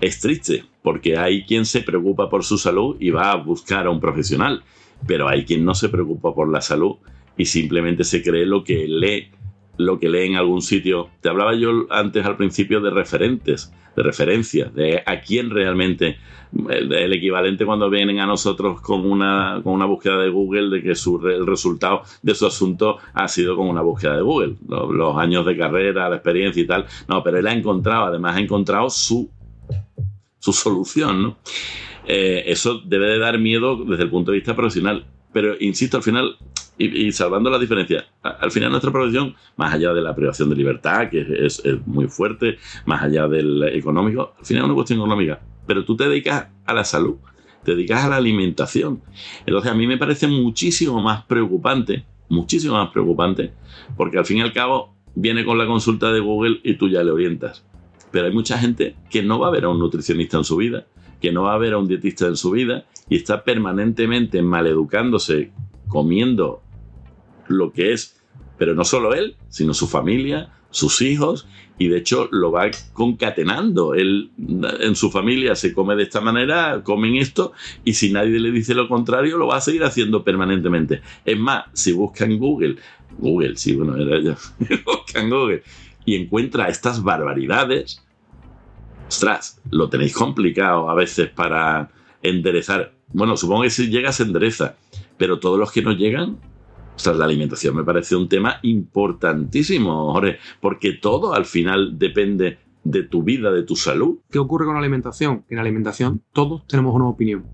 es 0.00 0.20
triste, 0.20 0.64
porque 0.82 1.18
hay 1.18 1.44
quien 1.44 1.66
se 1.66 1.82
preocupa 1.82 2.30
por 2.30 2.42
su 2.42 2.56
salud 2.56 2.96
y 3.00 3.10
va 3.10 3.32
a 3.32 3.36
buscar 3.36 3.86
a 3.86 3.90
un 3.90 4.00
profesional, 4.00 4.62
pero 5.06 5.28
hay 5.28 5.44
quien 5.44 5.64
no 5.66 5.74
se 5.74 5.88
preocupa 5.90 6.34
por 6.34 6.50
la 6.50 6.62
salud 6.62 6.96
y 7.36 7.44
simplemente 7.44 8.02
se 8.04 8.22
cree 8.22 8.46
lo 8.46 8.64
que 8.64 8.86
lee 8.88 9.30
lo 9.78 9.98
que 9.98 10.08
lee 10.08 10.26
en 10.26 10.36
algún 10.36 10.60
sitio. 10.60 11.08
Te 11.20 11.28
hablaba 11.28 11.54
yo 11.54 11.86
antes 11.90 12.24
al 12.26 12.36
principio 12.36 12.80
de 12.80 12.90
referentes, 12.90 13.72
de 13.96 14.02
referencias, 14.02 14.74
de 14.74 15.02
a 15.04 15.20
quién 15.20 15.50
realmente, 15.50 16.18
el, 16.68 16.92
el 16.92 17.12
equivalente 17.12 17.64
cuando 17.64 17.88
vienen 17.90 18.20
a 18.20 18.26
nosotros 18.26 18.80
con 18.80 19.10
una, 19.10 19.60
con 19.64 19.72
una 19.72 19.86
búsqueda 19.86 20.18
de 20.18 20.28
Google 20.28 20.68
de 20.68 20.82
que 20.82 20.94
su, 20.94 21.18
el 21.26 21.46
resultado 21.46 22.02
de 22.22 22.34
su 22.34 22.46
asunto 22.46 22.98
ha 23.14 23.28
sido 23.28 23.56
con 23.56 23.68
una 23.68 23.82
búsqueda 23.82 24.16
de 24.16 24.22
Google, 24.22 24.56
los, 24.68 24.90
los 24.90 25.16
años 25.16 25.46
de 25.46 25.56
carrera, 25.56 26.08
la 26.08 26.16
experiencia 26.16 26.62
y 26.62 26.66
tal. 26.66 26.86
No, 27.08 27.22
pero 27.22 27.38
él 27.38 27.46
ha 27.46 27.52
encontrado, 27.52 28.06
además 28.06 28.36
ha 28.36 28.40
encontrado 28.40 28.90
su, 28.90 29.30
su 30.38 30.52
solución, 30.52 31.22
¿no? 31.22 31.36
eh, 32.08 32.44
eso 32.46 32.80
debe 32.84 33.06
de 33.10 33.18
dar 33.18 33.38
miedo 33.38 33.84
desde 33.84 34.04
el 34.04 34.10
punto 34.10 34.32
de 34.32 34.38
vista 34.38 34.56
profesional. 34.56 35.06
Pero 35.32 35.54
insisto, 35.60 35.98
al 35.98 36.02
final, 36.02 36.36
y, 36.78 37.10
salvando 37.12 37.50
la 37.50 37.58
diferencia, 37.58 38.06
al 38.22 38.50
final 38.50 38.70
nuestra 38.70 38.92
profesión, 38.92 39.34
más 39.56 39.74
allá 39.74 39.92
de 39.92 40.00
la 40.00 40.14
privación 40.14 40.48
de 40.48 40.56
libertad, 40.56 41.10
que 41.10 41.26
es, 41.44 41.60
es, 41.64 41.86
muy 41.86 42.06
fuerte, 42.06 42.58
más 42.86 43.02
allá 43.02 43.26
del 43.26 43.64
económico, 43.64 44.34
al 44.38 44.46
final 44.46 44.62
es 44.62 44.66
una 44.66 44.74
cuestión 44.74 45.00
económica. 45.00 45.40
Pero 45.66 45.84
tú 45.84 45.96
te 45.96 46.08
dedicas 46.08 46.48
a 46.64 46.72
la 46.72 46.84
salud, 46.84 47.16
te 47.64 47.72
dedicas 47.72 48.04
a 48.04 48.08
la 48.08 48.16
alimentación. 48.16 49.02
Entonces 49.44 49.70
a 49.70 49.74
mí 49.74 49.86
me 49.86 49.98
parece 49.98 50.28
muchísimo 50.28 51.02
más 51.02 51.24
preocupante, 51.24 52.04
muchísimo 52.28 52.74
más 52.74 52.90
preocupante, 52.90 53.52
porque 53.96 54.18
al 54.18 54.24
fin 54.24 54.38
y 54.38 54.42
al 54.42 54.52
cabo 54.52 54.94
viene 55.14 55.44
con 55.44 55.58
la 55.58 55.66
consulta 55.66 56.12
de 56.12 56.20
Google 56.20 56.60
y 56.62 56.74
tú 56.74 56.88
ya 56.88 57.02
le 57.02 57.10
orientas. 57.10 57.64
Pero 58.10 58.26
hay 58.26 58.32
mucha 58.32 58.56
gente 58.56 58.94
que 59.10 59.22
no 59.22 59.38
va 59.38 59.48
a 59.48 59.50
ver 59.50 59.64
a 59.64 59.68
un 59.68 59.78
nutricionista 59.78 60.38
en 60.38 60.44
su 60.44 60.56
vida, 60.56 60.86
que 61.20 61.32
no 61.32 61.42
va 61.42 61.54
a 61.54 61.58
ver 61.58 61.74
a 61.74 61.78
un 61.78 61.88
dietista 61.88 62.26
en 62.26 62.36
su 62.36 62.52
vida 62.52 62.86
y 63.08 63.16
está 63.16 63.44
permanentemente 63.44 64.40
maleducándose, 64.42 65.52
comiendo 65.88 66.62
lo 67.48 67.72
que 67.72 67.92
es, 67.92 68.20
pero 68.56 68.74
no 68.74 68.84
solo 68.84 69.14
él, 69.14 69.36
sino 69.48 69.74
su 69.74 69.86
familia, 69.86 70.52
sus 70.70 71.00
hijos, 71.00 71.46
y 71.78 71.88
de 71.88 71.98
hecho 71.98 72.28
lo 72.32 72.50
va 72.50 72.70
concatenando. 72.92 73.94
Él 73.94 74.30
en 74.36 74.96
su 74.96 75.10
familia 75.10 75.54
se 75.54 75.72
come 75.72 75.94
de 75.94 76.02
esta 76.02 76.20
manera, 76.20 76.82
comen 76.82 77.16
esto, 77.16 77.52
y 77.84 77.94
si 77.94 78.12
nadie 78.12 78.40
le 78.40 78.50
dice 78.50 78.74
lo 78.74 78.88
contrario, 78.88 79.38
lo 79.38 79.46
va 79.46 79.56
a 79.56 79.60
seguir 79.60 79.84
haciendo 79.84 80.24
permanentemente. 80.24 81.00
Es 81.24 81.38
más, 81.38 81.66
si 81.72 81.92
buscan 81.92 82.38
Google, 82.38 82.76
Google, 83.16 83.56
sí, 83.56 83.74
bueno, 83.74 83.96
era 83.96 84.20
yo, 84.20 84.34
buscan 84.84 85.30
Google, 85.30 85.62
y 86.04 86.16
encuentra 86.16 86.68
estas 86.68 87.02
barbaridades, 87.02 88.02
ostras, 89.08 89.60
lo 89.70 89.88
tenéis 89.88 90.14
complicado 90.14 90.90
a 90.90 90.94
veces 90.94 91.30
para 91.30 91.90
enderezar. 92.22 92.92
Bueno, 93.12 93.36
supongo 93.36 93.62
que 93.62 93.70
si 93.70 93.88
llega 93.88 94.12
se 94.12 94.24
endereza, 94.24 94.76
pero 95.16 95.38
todos 95.38 95.58
los 95.58 95.72
que 95.72 95.82
no 95.82 95.92
llegan, 95.92 96.38
ostras, 96.98 97.16
la 97.16 97.26
alimentación 97.26 97.76
me 97.76 97.84
parece 97.84 98.16
un 98.16 98.28
tema 98.28 98.58
importantísimo, 98.62 100.12
Jorge, 100.12 100.38
porque 100.60 100.94
todo 100.94 101.32
al 101.32 101.44
final 101.44 101.96
depende 101.96 102.58
de 102.82 103.04
tu 103.04 103.22
vida, 103.22 103.52
de 103.52 103.62
tu 103.62 103.76
salud. 103.76 104.18
¿Qué 104.28 104.40
ocurre 104.40 104.64
con 104.64 104.74
la 104.74 104.80
alimentación? 104.80 105.44
En 105.48 105.56
la 105.56 105.62
alimentación 105.62 106.22
todos 106.32 106.66
tenemos 106.66 106.92
una 106.94 107.06
opinión. 107.06 107.46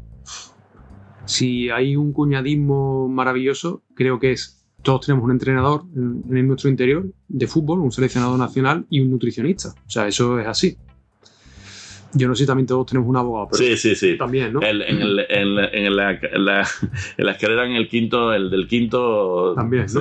Si 1.27 1.69
hay 1.69 1.95
un 1.95 2.15
cuñadismo 2.15 3.07
maravilloso, 3.09 3.83
creo 3.95 4.19
que 4.19 4.33
es 4.33 4.63
todos 4.83 5.07
tenemos 5.07 5.25
un 5.25 5.33
entrenador 5.33 5.85
en, 5.95 6.25
en, 6.31 6.47
nuestro 6.47 6.71
interior 6.71 7.07
de 7.29 7.47
fútbol, 7.47 7.81
un 7.81 7.93
seleccionado 7.93 8.37
nacional 8.39 8.87
y 8.89 9.01
un 9.01 9.11
nutricionista. 9.11 9.75
O 9.87 9.91
sea, 9.91 10.07
eso 10.07 10.39
es 10.39 10.47
así. 10.47 10.77
Yo 12.15 12.29
no 12.29 12.35
sé 12.35 12.45
si 12.45 12.47
también 12.47 12.67
todos 12.67 12.87
tenemos 12.87 13.09
un 13.09 13.17
abogado, 13.17 13.49
pero 13.51 13.59
sí, 13.59 13.77
sí, 13.77 13.95
sí. 13.97 14.17
también, 14.17 14.53
¿no? 14.53 14.61
El, 14.61 14.83
en, 14.83 15.01
el, 15.01 15.27
en, 15.29 15.57
la, 15.57 15.65
en, 15.73 15.97
la, 15.97 16.11
en, 16.13 16.45
la, 16.45 17.33
escalera, 17.33 17.67
en 17.67 17.73
el 17.73 17.89
quinto, 17.89 18.33
el 18.33 18.51
del 18.51 18.69
quinto. 18.69 19.55
También, 19.55 19.87
¿no? 19.93 20.01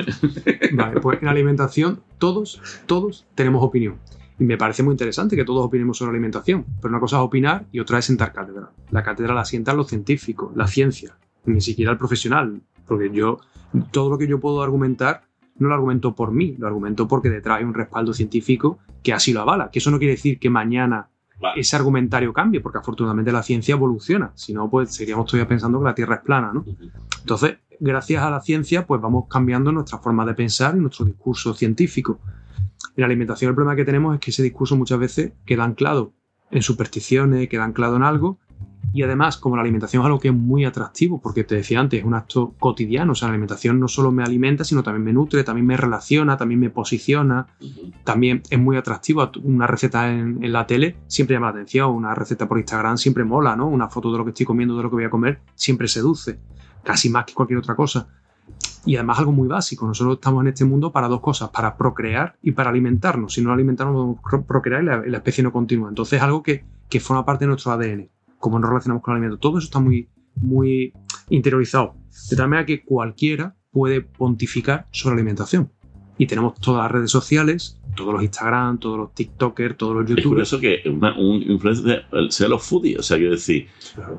vale, 0.73 1.01
pues 1.01 1.21
en 1.21 1.27
alimentación, 1.27 2.01
todos, 2.19 2.61
todos 2.85 3.25
tenemos 3.35 3.63
opinión. 3.63 3.97
Y 4.39 4.45
me 4.45 4.57
parece 4.57 4.83
muy 4.83 4.93
interesante 4.93 5.35
que 5.35 5.45
todos 5.45 5.65
opinemos 5.65 5.97
sobre 5.97 6.11
alimentación. 6.11 6.65
Pero 6.81 6.91
una 6.91 6.99
cosa 6.99 7.17
es 7.17 7.23
opinar 7.23 7.65
y 7.71 7.79
otra 7.79 7.99
es 7.99 8.05
sentar 8.05 8.33
cátedra. 8.33 8.71
La 8.91 9.03
cátedra 9.03 9.33
la 9.33 9.45
sientan 9.45 9.77
los 9.77 9.87
científicos, 9.87 10.55
la 10.55 10.67
ciencia, 10.67 11.17
ni 11.45 11.61
siquiera 11.61 11.91
el 11.91 11.97
profesional. 11.97 12.61
Porque 12.87 13.09
yo, 13.11 13.39
todo 13.91 14.09
lo 14.09 14.17
que 14.17 14.27
yo 14.27 14.39
puedo 14.39 14.61
argumentar, 14.61 15.23
no 15.57 15.67
lo 15.67 15.75
argumento 15.75 16.15
por 16.15 16.31
mí, 16.31 16.55
lo 16.57 16.67
argumento 16.67 17.07
porque 17.07 17.29
detrás 17.29 17.59
hay 17.59 17.63
un 17.63 17.73
respaldo 17.73 18.13
científico 18.13 18.79
que 19.03 19.13
así 19.13 19.33
lo 19.33 19.41
avala. 19.41 19.69
Que 19.71 19.79
eso 19.79 19.91
no 19.91 19.99
quiere 19.99 20.13
decir 20.13 20.39
que 20.39 20.49
mañana 20.49 21.09
ese 21.55 21.75
argumentario 21.75 22.33
cambie, 22.33 22.61
porque 22.61 22.77
afortunadamente 22.77 23.31
la 23.31 23.43
ciencia 23.43 23.73
evoluciona. 23.73 24.31
Si 24.35 24.53
no, 24.53 24.69
pues 24.69 24.93
seguiríamos 24.93 25.25
todavía 25.25 25.47
pensando 25.47 25.79
que 25.79 25.85
la 25.85 25.95
Tierra 25.95 26.15
es 26.15 26.21
plana, 26.21 26.51
¿no? 26.53 26.65
Entonces, 27.19 27.57
gracias 27.79 28.23
a 28.23 28.29
la 28.29 28.41
ciencia, 28.41 28.85
pues 28.85 29.01
vamos 29.01 29.25
cambiando 29.29 29.71
nuestra 29.71 29.99
forma 29.99 30.25
de 30.25 30.33
pensar 30.33 30.75
y 30.75 30.79
nuestro 30.79 31.05
discurso 31.05 31.53
científico. 31.53 32.19
En 32.95 33.01
la 33.01 33.05
alimentación 33.05 33.49
el 33.49 33.55
problema 33.55 33.75
que 33.75 33.85
tenemos 33.85 34.13
es 34.13 34.19
que 34.19 34.31
ese 34.31 34.43
discurso 34.43 34.75
muchas 34.75 34.99
veces 34.99 35.33
queda 35.45 35.63
anclado 35.63 36.13
en 36.51 36.61
supersticiones, 36.61 37.49
queda 37.49 37.63
anclado 37.63 37.95
en 37.95 38.03
algo 38.03 38.39
y 38.95 39.01
además, 39.01 39.37
como 39.37 39.55
la 39.55 39.63
alimentación 39.63 40.03
es 40.03 40.05
algo 40.05 40.19
que 40.19 40.27
es 40.27 40.33
muy 40.35 40.65
atractivo, 40.65 41.19
porque 41.19 41.43
te 41.43 41.55
decía 41.55 41.79
antes, 41.79 41.99
es 41.99 42.05
un 42.05 42.13
acto 42.13 42.53
cotidiano, 42.59 43.13
o 43.13 43.15
sea, 43.15 43.27
la 43.27 43.33
alimentación 43.33 43.79
no 43.79 43.87
solo 43.87 44.11
me 44.11 44.21
alimenta, 44.21 44.63
sino 44.63 44.83
también 44.83 45.03
me 45.03 45.13
nutre, 45.13 45.43
también 45.43 45.65
me 45.65 45.75
relaciona, 45.75 46.37
también 46.37 46.59
me 46.59 46.69
posiciona, 46.69 47.47
también 48.03 48.43
es 48.51 48.59
muy 48.59 48.77
atractivo. 48.77 49.31
Una 49.41 49.65
receta 49.65 50.11
en, 50.13 50.39
la 50.51 50.67
tele 50.67 50.97
siempre 51.07 51.35
llama 51.35 51.47
la 51.47 51.53
atención, 51.53 51.89
una 51.89 52.13
receta 52.13 52.47
por 52.47 52.59
Instagram 52.59 52.99
siempre 52.99 53.23
mola, 53.23 53.55
¿no? 53.55 53.67
Una 53.67 53.89
foto 53.89 54.11
de 54.11 54.19
lo 54.19 54.25
que 54.25 54.29
estoy 54.29 54.45
comiendo, 54.45 54.77
de 54.77 54.83
lo 54.83 54.91
que 54.91 54.95
voy 54.97 55.05
a 55.05 55.09
comer, 55.09 55.41
siempre 55.55 55.87
seduce, 55.87 56.39
casi 56.83 57.09
más 57.09 57.25
que 57.25 57.33
cualquier 57.33 57.57
otra 57.57 57.75
cosa. 57.75 58.07
Y 58.85 58.95
además 58.95 59.17
algo 59.17 59.31
muy 59.31 59.47
básico, 59.47 59.87
nosotros 59.87 60.17
estamos 60.17 60.41
en 60.43 60.49
este 60.49 60.65
mundo 60.65 60.91
para 60.91 61.07
dos 61.07 61.21
cosas, 61.21 61.49
para 61.49 61.75
procrear 61.77 62.35
y 62.43 62.51
para 62.51 62.69
alimentarnos. 62.69 63.33
Si 63.33 63.41
no 63.41 63.51
alimentarnos, 63.51 64.19
podemos 64.21 64.45
procrear 64.45 64.83
y 64.83 64.85
la, 64.85 64.97
la 64.97 65.17
especie 65.17 65.43
no 65.43 65.51
continúa. 65.51 65.89
Entonces 65.89 66.17
es 66.17 66.21
algo 66.21 66.43
que, 66.43 66.63
que 66.89 66.99
forma 66.99 67.25
parte 67.25 67.45
de 67.45 67.47
nuestro 67.47 67.71
ADN 67.71 68.09
cómo 68.43 68.59
nos 68.59 68.69
relacionamos 68.69 69.01
con 69.01 69.13
el 69.13 69.21
alimento. 69.21 69.39
Todo 69.39 69.57
eso 69.57 69.65
está 69.65 69.79
muy, 69.79 70.09
muy 70.35 70.91
interiorizado. 71.29 71.95
De 72.29 72.35
tal 72.35 72.49
manera 72.49 72.65
que 72.65 72.83
cualquiera 72.83 73.55
puede 73.71 74.01
pontificar 74.01 74.85
sobre 74.91 75.13
alimentación. 75.13 75.71
Y 76.17 76.27
tenemos 76.27 76.59
todas 76.59 76.83
las 76.83 76.91
redes 76.91 77.09
sociales, 77.09 77.79
todos 77.95 78.13
los 78.13 78.21
Instagram, 78.21 78.79
todos 78.79 78.97
los 78.97 79.13
TikTokers, 79.13 79.77
todos 79.77 79.95
los 79.95 80.03
YouTubers. 80.09 80.51
Es 80.51 80.59
curioso 80.59 80.59
que 80.59 80.81
un 81.17 81.41
influencer 81.41 82.05
sea 82.29 82.49
los 82.49 82.63
foodies, 82.63 82.99
o 82.99 83.03
sea, 83.03 83.15
quiero 83.17 83.31
decir, 83.31 83.67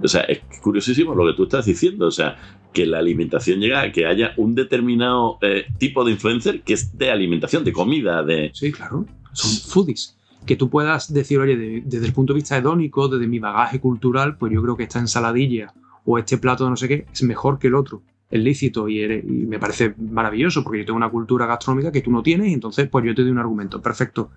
o 0.02 0.08
sea, 0.08 0.22
es 0.22 0.40
curiosísimo 0.62 1.14
lo 1.14 1.26
que 1.26 1.34
tú 1.34 1.42
estás 1.42 1.66
diciendo, 1.66 2.06
o 2.06 2.10
sea, 2.10 2.36
que 2.72 2.86
la 2.86 3.00
alimentación 3.00 3.60
llega 3.60 3.82
a 3.82 3.92
que 3.92 4.06
haya 4.06 4.32
un 4.38 4.54
determinado 4.54 5.38
eh, 5.42 5.66
tipo 5.78 6.02
de 6.02 6.12
influencer 6.12 6.62
que 6.62 6.72
es 6.72 6.96
de 6.96 7.10
alimentación, 7.10 7.62
de 7.62 7.72
comida, 7.72 8.22
de... 8.22 8.50
Sí, 8.54 8.72
claro, 8.72 9.04
son 9.32 9.50
foodies 9.70 10.16
que 10.46 10.56
tú 10.56 10.68
puedas 10.68 11.12
decir, 11.12 11.38
oye, 11.38 11.82
desde 11.84 12.06
el 12.06 12.12
punto 12.12 12.32
de 12.32 12.38
vista 12.38 12.56
hedónico, 12.56 13.08
desde 13.08 13.26
mi 13.26 13.38
bagaje 13.38 13.80
cultural, 13.80 14.36
pues 14.36 14.52
yo 14.52 14.62
creo 14.62 14.76
que 14.76 14.84
esta 14.84 14.98
ensaladilla 14.98 15.72
o 16.04 16.18
este 16.18 16.38
plato 16.38 16.64
de 16.64 16.70
no 16.70 16.76
sé 16.76 16.88
qué 16.88 17.06
es 17.12 17.22
mejor 17.22 17.58
que 17.58 17.68
el 17.68 17.74
otro. 17.74 18.02
Es 18.30 18.42
lícito 18.42 18.88
y, 18.88 19.22
me 19.22 19.58
parece 19.58 19.94
maravilloso 19.98 20.62
porque 20.64 20.80
yo 20.80 20.86
tengo 20.86 20.96
una 20.96 21.10
cultura 21.10 21.46
gastronómica 21.46 21.92
que 21.92 22.00
tú 22.00 22.10
no 22.10 22.22
tienes 22.22 22.48
y 22.48 22.54
entonces 22.54 22.88
pues 22.88 23.04
yo 23.04 23.14
te 23.14 23.22
doy 23.22 23.30
un 23.30 23.38
argumento. 23.38 23.80
Perfecto. 23.80 24.30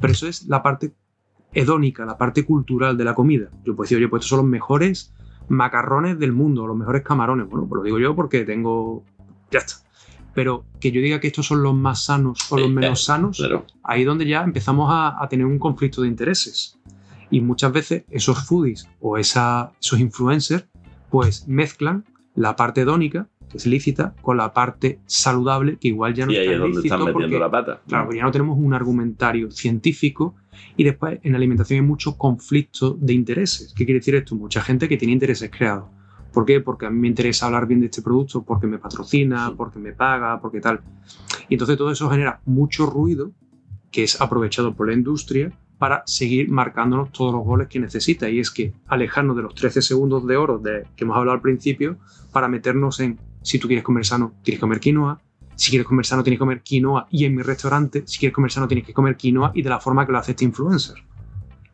Pero 0.00 0.12
eso 0.12 0.28
es 0.28 0.46
la 0.46 0.62
parte 0.62 0.92
hedónica, 1.52 2.04
la 2.04 2.16
parte 2.16 2.44
cultural 2.44 2.96
de 2.96 3.04
la 3.04 3.14
comida. 3.14 3.50
Yo 3.64 3.74
puedo 3.74 3.82
decir, 3.82 3.98
oye, 3.98 4.08
pues 4.08 4.20
estos 4.20 4.30
son 4.30 4.38
los 4.38 4.46
mejores 4.46 5.12
macarrones 5.48 6.18
del 6.18 6.32
mundo, 6.32 6.66
los 6.66 6.76
mejores 6.76 7.02
camarones. 7.02 7.48
Bueno, 7.48 7.66
pues 7.66 7.78
lo 7.78 7.82
digo 7.82 7.98
yo 7.98 8.14
porque 8.14 8.44
tengo... 8.44 9.04
Ya 9.50 9.58
está 9.58 9.89
pero 10.34 10.64
que 10.80 10.92
yo 10.92 11.00
diga 11.00 11.20
que 11.20 11.26
estos 11.26 11.46
son 11.46 11.62
los 11.62 11.74
más 11.74 12.04
sanos 12.04 12.50
o 12.50 12.58
los 12.58 12.70
menos 12.70 13.04
sanos, 13.04 13.42
ahí 13.82 14.02
es 14.02 14.06
donde 14.06 14.26
ya 14.26 14.42
empezamos 14.42 14.88
a, 14.90 15.26
tener 15.28 15.46
un 15.46 15.58
conflicto 15.58 16.02
de 16.02 16.08
intereses. 16.08 16.78
Y 17.30 17.40
muchas 17.40 17.72
veces 17.72 18.04
esos 18.10 18.44
foodies 18.46 18.88
o 19.00 19.16
esa, 19.16 19.72
esos 19.80 20.00
influencers 20.00 20.66
pues 21.10 21.46
mezclan 21.46 22.04
la 22.34 22.56
parte 22.56 22.82
hedónica, 22.82 23.28
que 23.48 23.58
es 23.58 23.66
lícita, 23.66 24.14
con 24.22 24.36
la 24.36 24.52
parte 24.52 25.00
saludable, 25.06 25.76
que 25.78 25.88
igual 25.88 26.14
ya 26.14 26.26
no 26.26 26.32
y 26.32 26.36
ahí 26.36 26.48
es 26.48 26.58
donde 26.58 26.80
están 26.80 27.04
metiendo 27.04 27.38
la 27.38 27.50
pata. 27.50 27.82
Claro, 27.86 28.12
ya 28.12 28.22
no 28.22 28.30
tenemos 28.30 28.58
un 28.58 28.74
argumentario 28.74 29.50
científico 29.50 30.34
y 30.76 30.84
después 30.84 31.18
en 31.22 31.32
la 31.32 31.38
alimentación 31.38 31.80
hay 31.80 31.86
mucho 31.86 32.16
conflicto 32.16 32.96
de 33.00 33.12
intereses. 33.12 33.74
¿Qué 33.76 33.84
quiere 33.84 34.00
decir 34.00 34.14
esto? 34.14 34.34
Mucha 34.34 34.60
gente 34.62 34.88
que 34.88 34.96
tiene 34.96 35.12
intereses 35.12 35.50
creados 35.50 35.86
¿Por 36.32 36.44
qué? 36.44 36.60
Porque 36.60 36.86
a 36.86 36.90
mí 36.90 36.98
me 36.98 37.08
interesa 37.08 37.46
hablar 37.46 37.66
bien 37.66 37.80
de 37.80 37.86
este 37.86 38.02
producto, 38.02 38.42
porque 38.42 38.66
me 38.66 38.78
patrocina, 38.78 39.52
porque 39.56 39.78
me 39.78 39.92
paga, 39.92 40.40
porque 40.40 40.60
tal. 40.60 40.80
Y 41.48 41.54
entonces 41.54 41.76
todo 41.76 41.90
eso 41.90 42.08
genera 42.08 42.40
mucho 42.46 42.86
ruido 42.86 43.32
que 43.90 44.04
es 44.04 44.20
aprovechado 44.20 44.74
por 44.74 44.88
la 44.88 44.94
industria 44.94 45.52
para 45.78 46.02
seguir 46.06 46.50
marcándonos 46.50 47.10
todos 47.10 47.32
los 47.32 47.44
goles 47.44 47.68
que 47.68 47.80
necesita. 47.80 48.28
Y 48.28 48.38
es 48.38 48.50
que 48.50 48.72
alejarnos 48.86 49.34
de 49.36 49.42
los 49.42 49.54
13 49.54 49.82
segundos 49.82 50.26
de 50.26 50.36
oro 50.36 50.58
de, 50.58 50.84
que 50.94 51.04
hemos 51.04 51.16
hablado 51.16 51.34
al 51.34 51.40
principio 51.40 51.98
para 52.32 52.48
meternos 52.48 53.00
en 53.00 53.18
si 53.42 53.58
tú 53.58 53.66
quieres 53.66 53.84
comer 53.84 54.04
sano, 54.04 54.34
tienes 54.42 54.58
que 54.58 54.60
comer 54.60 54.78
quinoa. 54.78 55.20
Si 55.56 55.70
quieres 55.70 55.86
comer 55.86 56.06
sano, 56.06 56.22
tienes 56.22 56.36
que 56.36 56.40
comer 56.40 56.62
quinoa. 56.62 57.06
Y 57.10 57.24
en 57.24 57.34
mi 57.34 57.42
restaurante, 57.42 58.02
si 58.06 58.18
quieres 58.18 58.34
comer 58.34 58.50
sano, 58.50 58.68
tienes 58.68 58.86
que 58.86 58.92
comer 58.92 59.16
quinoa 59.16 59.52
y 59.54 59.62
de 59.62 59.70
la 59.70 59.80
forma 59.80 60.06
que 60.06 60.12
lo 60.12 60.18
hace 60.18 60.32
este 60.32 60.44
influencer. 60.44 60.96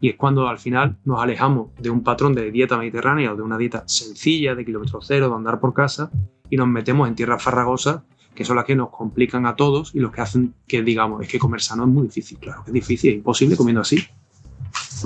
Y 0.00 0.10
es 0.10 0.16
cuando 0.16 0.48
al 0.48 0.58
final 0.58 0.96
nos 1.04 1.22
alejamos 1.22 1.70
de 1.80 1.90
un 1.90 2.02
patrón 2.02 2.34
de 2.34 2.50
dieta 2.50 2.76
mediterránea 2.76 3.32
o 3.32 3.36
de 3.36 3.42
una 3.42 3.56
dieta 3.56 3.84
sencilla 3.86 4.54
de 4.54 4.64
kilómetro 4.64 5.00
cero, 5.00 5.28
de 5.28 5.34
andar 5.34 5.60
por 5.60 5.72
casa, 5.72 6.10
y 6.50 6.56
nos 6.56 6.68
metemos 6.68 7.08
en 7.08 7.14
tierras 7.14 7.42
farragosas, 7.42 8.02
que 8.34 8.44
son 8.44 8.56
las 8.56 8.66
que 8.66 8.76
nos 8.76 8.90
complican 8.90 9.46
a 9.46 9.56
todos 9.56 9.94
y 9.94 10.00
los 10.00 10.12
que 10.12 10.20
hacen 10.20 10.54
que 10.68 10.82
digamos, 10.82 11.22
es 11.22 11.28
que 11.28 11.38
comer 11.38 11.62
sano 11.62 11.84
es 11.84 11.88
muy 11.88 12.06
difícil, 12.06 12.38
claro, 12.38 12.62
es 12.66 12.72
difícil, 12.72 13.10
es 13.10 13.16
imposible 13.16 13.56
comiendo 13.56 13.80
así. 13.80 13.98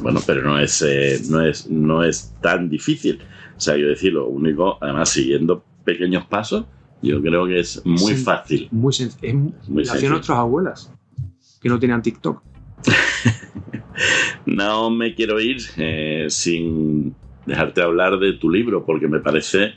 Bueno, 0.02 0.20
pero 0.26 0.42
no 0.42 0.58
es, 0.58 0.82
eh, 0.82 1.20
no 1.28 1.40
es, 1.42 1.70
no 1.70 2.02
es 2.02 2.34
tan 2.40 2.68
difícil. 2.68 3.20
O 3.56 3.60
sea, 3.60 3.76
yo 3.76 3.88
decir, 3.88 4.12
lo 4.12 4.26
único, 4.26 4.78
además 4.80 5.10
siguiendo 5.10 5.64
pequeños 5.84 6.26
pasos, 6.26 6.66
yo 7.02 7.20
creo 7.20 7.46
que 7.46 7.60
es 7.60 7.84
muy 7.84 8.14
fácil. 8.14 8.68
Muy 8.70 8.92
sencillo. 8.92 9.52
Muy 9.68 9.82
hacían 9.84 10.12
nuestras 10.12 10.38
abuelas, 10.38 10.92
que 11.60 11.68
no 11.68 11.78
tenían 11.78 12.02
TikTok. 12.02 12.42
no 14.46 14.90
me 14.90 15.14
quiero 15.14 15.40
ir 15.40 15.58
eh, 15.76 16.26
sin 16.28 17.14
dejarte 17.46 17.82
hablar 17.82 18.18
de 18.18 18.34
tu 18.34 18.50
libro, 18.50 18.84
porque 18.84 19.08
me 19.08 19.20
parece, 19.20 19.72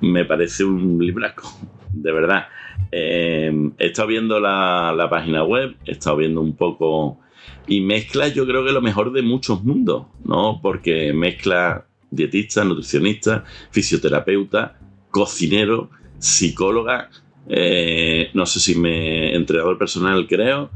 me 0.00 0.24
parece 0.24 0.64
un 0.64 0.98
libraco, 1.04 1.50
de 1.92 2.12
verdad. 2.12 2.48
Eh, 2.90 3.70
he 3.78 3.86
estado 3.86 4.08
viendo 4.08 4.40
la, 4.40 4.94
la, 4.96 5.10
página 5.10 5.44
web, 5.44 5.76
he 5.84 5.92
estado 5.92 6.16
viendo 6.16 6.40
un 6.40 6.56
poco 6.56 7.18
y 7.66 7.80
mezcla 7.80 8.28
yo 8.28 8.46
creo 8.46 8.64
que 8.64 8.72
lo 8.72 8.80
mejor 8.80 9.12
de 9.12 9.22
muchos 9.22 9.62
mundos, 9.62 10.06
¿no? 10.24 10.60
Porque 10.62 11.12
mezcla 11.12 11.86
dietista, 12.10 12.64
nutricionista, 12.64 13.44
fisioterapeuta, 13.70 14.78
cocinero, 15.10 15.90
psicóloga, 16.18 17.10
eh, 17.48 18.30
no 18.34 18.46
sé 18.46 18.60
si 18.60 18.74
me 18.74 19.34
entrenador 19.34 19.78
personal 19.78 20.26
creo. 20.26 20.70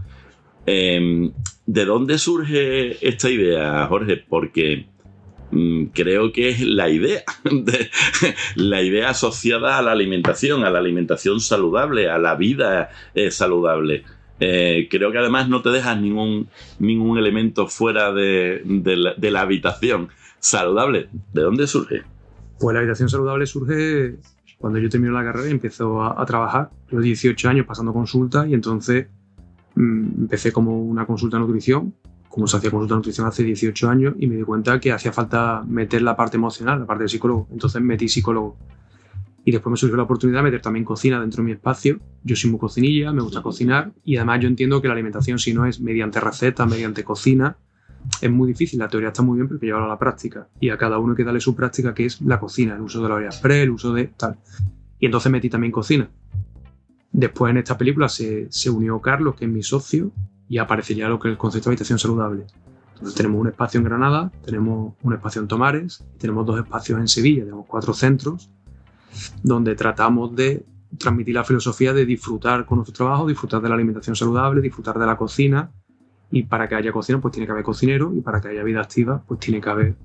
¿De 1.66 1.84
dónde 1.84 2.18
surge 2.18 3.06
esta 3.06 3.30
idea, 3.30 3.86
Jorge? 3.86 4.16
Porque 4.16 4.86
mm, 5.50 5.86
creo 5.94 6.32
que 6.32 6.48
es 6.48 6.60
la 6.60 6.88
idea, 6.88 7.22
la 8.56 8.82
idea 8.82 9.10
asociada 9.10 9.78
a 9.78 9.82
la 9.82 9.92
alimentación, 9.92 10.64
a 10.64 10.70
la 10.70 10.80
alimentación 10.80 11.40
saludable, 11.40 12.10
a 12.10 12.18
la 12.18 12.34
vida 12.34 12.90
eh, 13.14 13.30
saludable. 13.30 14.04
Eh, 14.44 14.88
creo 14.90 15.12
que 15.12 15.18
además 15.18 15.48
no 15.48 15.62
te 15.62 15.68
dejas 15.68 16.00
ningún, 16.00 16.48
ningún 16.80 17.16
elemento 17.16 17.68
fuera 17.68 18.12
de, 18.12 18.62
la, 18.64 19.40
habitación 19.40 20.08
saludable. 20.40 21.08
¿De 21.32 21.42
dónde 21.42 21.68
surge? 21.68 22.02
Pues 22.58 22.74
la 22.74 22.80
habitación 22.80 23.08
saludable 23.08 23.46
surge 23.46 24.16
cuando 24.58 24.80
yo 24.80 24.88
termino 24.88 25.12
la 25.12 25.22
carrera 25.22 25.46
y 25.46 25.52
empiezo 25.52 26.02
a, 26.02 26.26
trabajar. 26.26 26.70
Los 26.90 27.04
18 27.04 27.48
años 27.48 27.66
pasando 27.66 27.92
consulta 27.92 28.44
y 28.48 28.54
entonces 28.54 29.06
empecé 29.76 30.52
como 30.52 30.82
una 30.82 31.06
consulta 31.06 31.36
de 31.36 31.42
nutrición, 31.42 31.94
como 32.28 32.46
se 32.46 32.56
hacía 32.56 32.70
consulta 32.70 32.94
de 32.94 32.98
nutrición 32.98 33.26
hace 33.26 33.44
18 33.44 33.90
años 33.90 34.14
y 34.18 34.26
me 34.26 34.36
di 34.36 34.42
cuenta 34.42 34.80
que 34.80 34.92
hacía 34.92 35.12
falta 35.12 35.62
meter 35.66 36.02
la 36.02 36.16
parte 36.16 36.36
emocional, 36.36 36.80
la 36.80 36.86
parte 36.86 37.08
psicólogo. 37.08 37.48
Entonces 37.52 37.82
metí 37.82 38.08
psicólogo. 38.08 38.56
Y 39.44 39.50
después 39.50 39.70
me 39.70 39.76
surgió 39.76 39.96
la 39.96 40.04
oportunidad 40.04 40.38
de 40.38 40.44
meter 40.44 40.62
también 40.62 40.84
cocina 40.84 41.20
dentro 41.20 41.42
de 41.42 41.46
mi 41.46 41.52
espacio. 41.52 41.98
Yo 42.22 42.36
soy 42.36 42.50
muy 42.50 42.60
cocinilla, 42.60 43.12
me 43.12 43.22
gusta 43.22 43.42
cocinar 43.42 43.92
y 44.04 44.16
además 44.16 44.40
yo 44.40 44.48
entiendo 44.48 44.80
que 44.80 44.88
la 44.88 44.94
alimentación 44.94 45.38
si 45.38 45.52
no 45.52 45.66
es 45.66 45.80
mediante 45.80 46.20
recetas, 46.20 46.68
mediante 46.68 47.02
cocina, 47.02 47.56
es 48.20 48.30
muy 48.30 48.48
difícil. 48.48 48.78
La 48.78 48.88
teoría 48.88 49.08
está 49.08 49.22
muy 49.22 49.36
bien, 49.36 49.48
pero 49.48 49.56
hay 49.56 49.60
que 49.60 49.66
llevarlo 49.66 49.86
a 49.86 49.90
la 49.90 49.98
práctica. 49.98 50.48
Y 50.60 50.70
a 50.70 50.78
cada 50.78 50.98
uno 50.98 51.12
hay 51.12 51.16
que 51.16 51.24
darle 51.24 51.40
su 51.40 51.54
práctica, 51.54 51.92
que 51.92 52.06
es 52.06 52.20
la 52.22 52.38
cocina, 52.38 52.74
el 52.74 52.82
uso 52.82 53.02
de 53.02 53.08
la 53.08 53.16
orilla 53.16 53.30
pre, 53.40 53.62
el 53.62 53.70
uso 53.70 53.92
de 53.92 54.08
tal. 54.16 54.38
Y 54.98 55.06
entonces 55.06 55.30
metí 55.30 55.50
también 55.50 55.72
cocina. 55.72 56.08
Después 57.12 57.50
en 57.50 57.58
esta 57.58 57.76
película 57.76 58.08
se, 58.08 58.50
se 58.50 58.70
unió 58.70 59.00
Carlos, 59.00 59.34
que 59.36 59.44
es 59.44 59.50
mi 59.50 59.62
socio, 59.62 60.12
y 60.48 60.58
aparece 60.58 60.94
ya 60.94 61.08
lo 61.08 61.18
que 61.18 61.28
es 61.28 61.32
el 61.32 61.38
concepto 61.38 61.70
de 61.70 61.74
habitación 61.74 61.98
saludable. 61.98 62.46
Entonces 62.94 63.14
tenemos 63.14 63.40
un 63.40 63.48
espacio 63.48 63.78
en 63.78 63.84
Granada, 63.84 64.32
tenemos 64.44 64.94
un 65.02 65.12
espacio 65.12 65.42
en 65.42 65.48
Tomares, 65.48 66.04
tenemos 66.18 66.46
dos 66.46 66.58
espacios 66.58 67.00
en 67.00 67.08
Sevilla, 67.08 67.42
tenemos 67.44 67.66
cuatro 67.66 67.92
centros 67.94 68.50
donde 69.42 69.74
tratamos 69.74 70.34
de 70.34 70.64
transmitir 70.98 71.34
la 71.34 71.44
filosofía 71.44 71.92
de 71.92 72.04
disfrutar 72.04 72.66
con 72.66 72.78
nuestro 72.78 72.94
trabajo, 72.94 73.26
disfrutar 73.26 73.60
de 73.60 73.68
la 73.68 73.74
alimentación 73.74 74.16
saludable, 74.16 74.60
disfrutar 74.60 74.98
de 74.98 75.06
la 75.06 75.16
cocina. 75.16 75.70
Y 76.30 76.44
para 76.44 76.68
que 76.68 76.74
haya 76.74 76.92
cocina, 76.92 77.20
pues 77.20 77.32
tiene 77.32 77.46
que 77.46 77.52
haber 77.52 77.64
cocinero. 77.64 78.12
Y 78.14 78.20
para 78.20 78.40
que 78.40 78.48
haya 78.48 78.62
vida 78.62 78.80
activa, 78.80 79.22
pues 79.26 79.40
tiene 79.40 79.60
que 79.60 79.68
haber 79.68 79.96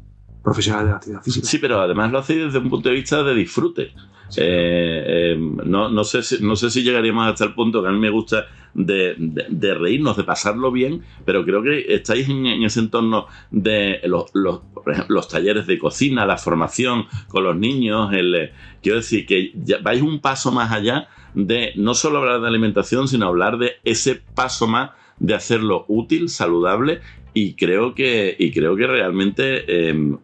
profesionales 0.43 0.87
de 0.87 0.91
la 0.91 0.97
actividad 0.97 1.23
física. 1.23 1.47
Sí, 1.47 1.57
pero 1.57 1.81
además 1.81 2.11
lo 2.11 2.19
hacéis 2.19 2.45
desde 2.45 2.59
un 2.59 2.69
punto 2.69 2.89
de 2.89 2.95
vista 2.95 3.23
de 3.23 3.35
disfrute. 3.35 3.93
Eh, 4.35 5.03
eh, 5.07 5.37
no, 5.37 5.89
no, 5.89 6.03
sé 6.03 6.21
si, 6.21 6.43
no 6.43 6.55
sé 6.55 6.69
si 6.69 6.83
llegaríamos 6.83 7.27
hasta 7.27 7.45
el 7.45 7.53
punto 7.53 7.81
que 7.81 7.87
a 7.87 7.91
mí 7.91 7.99
me 7.99 8.09
gusta 8.09 8.45
de, 8.73 9.75
reírnos, 9.79 10.17
de 10.17 10.23
pasarlo 10.23 10.71
bien, 10.71 11.01
pero 11.25 11.43
creo 11.43 11.63
que 11.63 11.93
estáis 11.93 12.29
en, 12.29 12.45
ese 12.45 12.79
entorno 12.79 13.27
de 13.49 14.01
los, 14.03 14.31
los, 14.33 15.27
talleres 15.27 15.65
de 15.65 15.79
cocina, 15.79 16.25
la 16.25 16.37
formación 16.37 17.07
con 17.27 17.43
los 17.43 17.55
niños. 17.55 18.13
El, 18.13 18.35
eh, 18.35 18.53
quiero 18.81 18.97
decir 18.97 19.25
que 19.25 19.53
vais 19.81 20.01
un 20.01 20.19
paso 20.19 20.51
más 20.51 20.71
allá 20.71 21.07
de 21.33 21.71
no 21.75 21.93
solo 21.93 22.19
hablar 22.19 22.41
de 22.41 22.47
alimentación, 22.47 23.07
sino 23.07 23.27
hablar 23.27 23.57
de 23.57 23.73
ese 23.83 24.15
paso 24.15 24.67
más 24.67 24.91
de 25.19 25.33
hacerlo 25.33 25.85
útil, 25.87 26.29
saludable 26.29 27.01
y 27.39 27.53
creo 27.53 27.93
que, 27.93 28.35
y 28.39 28.51
creo 28.51 28.75
que 28.75 28.87
realmente, 28.87 29.89
em, 29.89 30.17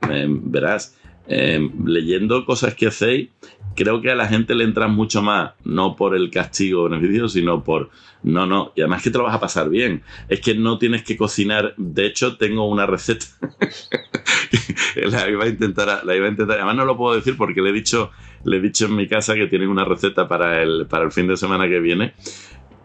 verás, 0.45 0.97
em, 1.28 1.70
leyendo 1.86 2.43
cosas 2.43 2.74
que 2.74 2.88
hacéis, 2.88 3.30
creo 3.76 4.01
que 4.01 4.09
a 4.09 4.16
la 4.16 4.28
gente 4.28 4.55
le 4.55 4.64
entra 4.64 4.88
mucho 4.88 5.22
más, 5.22 5.51
no 5.64 5.95
por 5.95 6.16
el 6.16 6.32
castigo 6.32 6.89
beneficio, 6.89 7.30
sino 7.30 7.64
por, 7.64 7.91
no, 8.24 8.47
no, 8.47 8.72
y 8.76 8.82
además 8.82 9.03
que 9.03 9.11
te 9.11 9.20
lo 9.20 9.26
vas 9.26 9.36
a 9.36 9.39
pasar 9.39 9.70
bien. 9.70 10.01
Es 10.28 10.39
que 10.39 10.55
no 10.55 10.80
tienes 10.80 11.03
que 11.03 11.16
cocinar, 11.16 11.76
de 11.78 12.07
hecho 12.07 12.36
tengo 12.38 12.68
una 12.68 12.88
receta, 12.88 13.28
la 14.95 15.30
iba 15.30 15.43
a 15.43 15.49
intentar, 15.49 16.03
la 16.03 16.16
iba 16.16 16.26
a 16.26 16.30
intentar, 16.30 16.57
además 16.57 16.78
no 16.78 16.86
lo 16.86 16.97
puedo 16.97 17.16
decir 17.16 17.38
porque 17.38 17.61
le 17.61 17.70
he 17.70 17.74
dicho, 17.74 18.09
le 18.43 18.57
he 18.57 18.59
dicho 18.59 18.88
en 18.88 18.95
mi 18.95 19.07
casa 19.07 19.36
que 19.36 19.45
tienen 19.45 19.70
una 19.70 19.86
receta 19.86 20.28
para 20.28 20.64
el, 20.64 20.88
para 20.88 21.03
el 21.03 21.11
fin 21.11 21.28
de 21.28 21.38
semana 21.38 21.68
que 21.68 21.80
viene, 21.80 22.16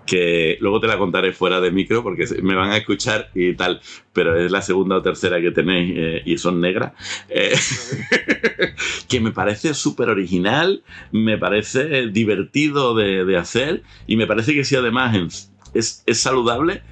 que 0.09 0.57
luego 0.61 0.81
te 0.81 0.87
la 0.87 0.97
contaré 0.97 1.33
fuera 1.33 1.61
de 1.61 1.71
micro 1.71 2.03
porque 2.03 2.25
me 2.43 2.55
van 2.55 2.71
a 2.71 2.79
escuchar 2.79 3.31
y 3.35 3.55
tal, 3.55 3.83
pero 4.15 4.37
es 4.37 4.51
la 4.51 4.63
segunda 4.63 4.97
o 4.97 5.03
tercera 5.03 5.39
que 5.39 5.51
tenéis 5.51 5.95
eh, 5.97 6.23
y 6.25 6.39
son 6.39 6.63
negras, 6.63 6.95
eh, 7.29 7.55
que 9.09 9.21
me 9.21 9.33
parece 9.33 9.75
súper 9.75 10.09
original, 10.09 10.83
me 11.13 11.37
parece 11.37 12.07
divertido 12.07 12.95
de, 12.95 13.37
hacer 13.37 13.83
y 14.07 14.17
me 14.17 14.27
parece 14.27 14.55
que 14.55 14.65
si 14.65 14.75
además 14.75 15.53
es, 15.75 16.03
saludable, 16.13 16.83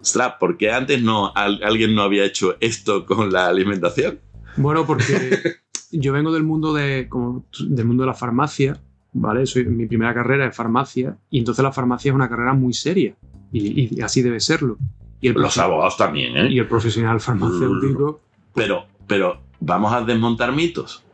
ostras, 0.00 0.34
porque 0.40 0.72
antes 0.72 1.00
no 1.00 1.32
alguien 1.34 1.94
no 1.94 2.02
había 2.02 2.24
hecho 2.24 2.56
esto 2.58 3.06
con 3.06 3.32
la 3.32 3.46
alimentación. 3.46 4.18
Bueno, 4.56 4.84
porque 4.84 5.60
yo 5.92 6.12
vengo 6.12 6.32
del 6.32 6.42
mundo 6.42 6.74
de 6.74 7.06
como, 7.08 7.46
del 7.60 7.84
mundo 7.86 8.02
de 8.02 8.08
la 8.08 8.14
farmacia 8.14 8.82
¿vale? 9.12 9.46
Soy, 9.46 9.64
mi 9.64 9.86
primera 9.86 10.14
carrera 10.14 10.46
es 10.46 10.56
farmacia 10.56 11.16
y 11.30 11.38
entonces 11.38 11.62
la 11.62 11.72
farmacia 11.72 12.10
es 12.10 12.14
una 12.14 12.28
carrera 12.28 12.54
muy 12.54 12.72
seria 12.72 13.14
y, 13.52 14.00
así 14.00 14.22
debe 14.22 14.40
serlo. 14.40 14.78
Y 15.20 15.28
el 15.28 15.34
Los 15.34 15.58
abogados 15.58 15.96
también, 15.96 16.36
¿eh? 16.36 16.50
Y 16.50 16.58
el 16.58 16.66
profesional 16.66 17.20
farmacéutico. 17.20 18.20
Pero, 18.54 18.86
pero, 19.06 19.40
vamos 19.60 19.92
a 19.92 20.02
desmontar 20.02 20.52
mitos. 20.52 21.04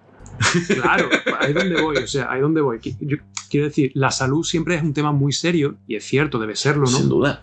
Claro, 0.69 1.09
ahí 1.41 1.53
donde 1.53 1.83
voy, 1.83 1.97
o 1.97 2.07
sea, 2.07 2.31
ahí 2.31 2.41
donde 2.41 2.61
voy. 2.61 2.79
Yo, 3.01 3.19
quiero 3.51 3.67
decir, 3.67 3.91
la 3.95 4.11
salud 4.11 4.45
siempre 4.45 4.77
es 4.77 4.83
un 4.83 4.95
tema 4.95 5.13
muy 5.13 5.33
serio, 5.33 5.77
y 5.87 5.97
es 5.97 6.05
cierto, 6.05 6.39
debe 6.39 6.57
serlo, 6.57 6.83
¿no? 6.83 6.87
Sin 6.99 7.09
duda. 7.09 7.43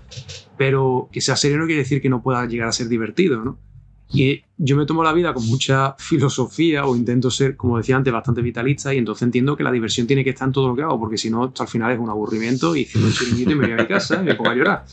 Pero 0.58 1.10
que 1.12 1.22
sea 1.22 1.36
serio 1.36 1.58
no 1.58 1.66
quiere 1.66 1.82
decir 1.82 2.02
que 2.02 2.10
no 2.10 2.24
pueda 2.24 2.46
llegar 2.46 2.68
a 2.70 2.72
ser 2.72 2.88
divertido, 2.88 3.44
¿no? 3.44 3.60
Y 4.14 4.44
yo 4.58 4.78
me 4.78 4.86
tomo 4.86 5.04
la 5.04 5.14
vida 5.14 5.34
con 5.34 5.46
mucha 5.48 5.96
filosofía 5.98 6.86
o 6.86 6.96
intento 6.96 7.32
ser, 7.32 7.58
como 7.58 7.78
decía 7.78 7.96
antes, 7.96 8.14
bastante 8.14 8.42
vitalista 8.42 8.94
y 8.94 8.98
entonces 8.98 9.24
entiendo 9.24 9.56
que 9.58 9.64
la 9.64 9.72
diversión 9.72 10.08
tiene 10.08 10.24
que 10.24 10.30
estar 10.30 10.48
en 10.48 10.54
todo 10.54 10.68
lo 10.70 10.76
que 10.76 10.84
hago, 10.84 11.00
porque 11.00 11.18
si 11.18 11.30
no, 11.30 11.52
al 11.58 11.68
final 11.68 11.92
es 11.92 12.00
un 12.00 12.10
aburrimiento 12.10 12.76
y 12.76 12.86
cierro 12.86 13.08
el 13.08 13.14
chiringuito 13.14 13.52
y 13.52 13.56
me 13.56 13.66
voy 13.66 13.74
a 13.74 13.78
mi 13.78 13.88
casa 13.88 14.22
y 14.22 14.26
me 14.26 14.36
pongo 14.36 14.52
a 14.52 14.56
llorar. 14.56 14.86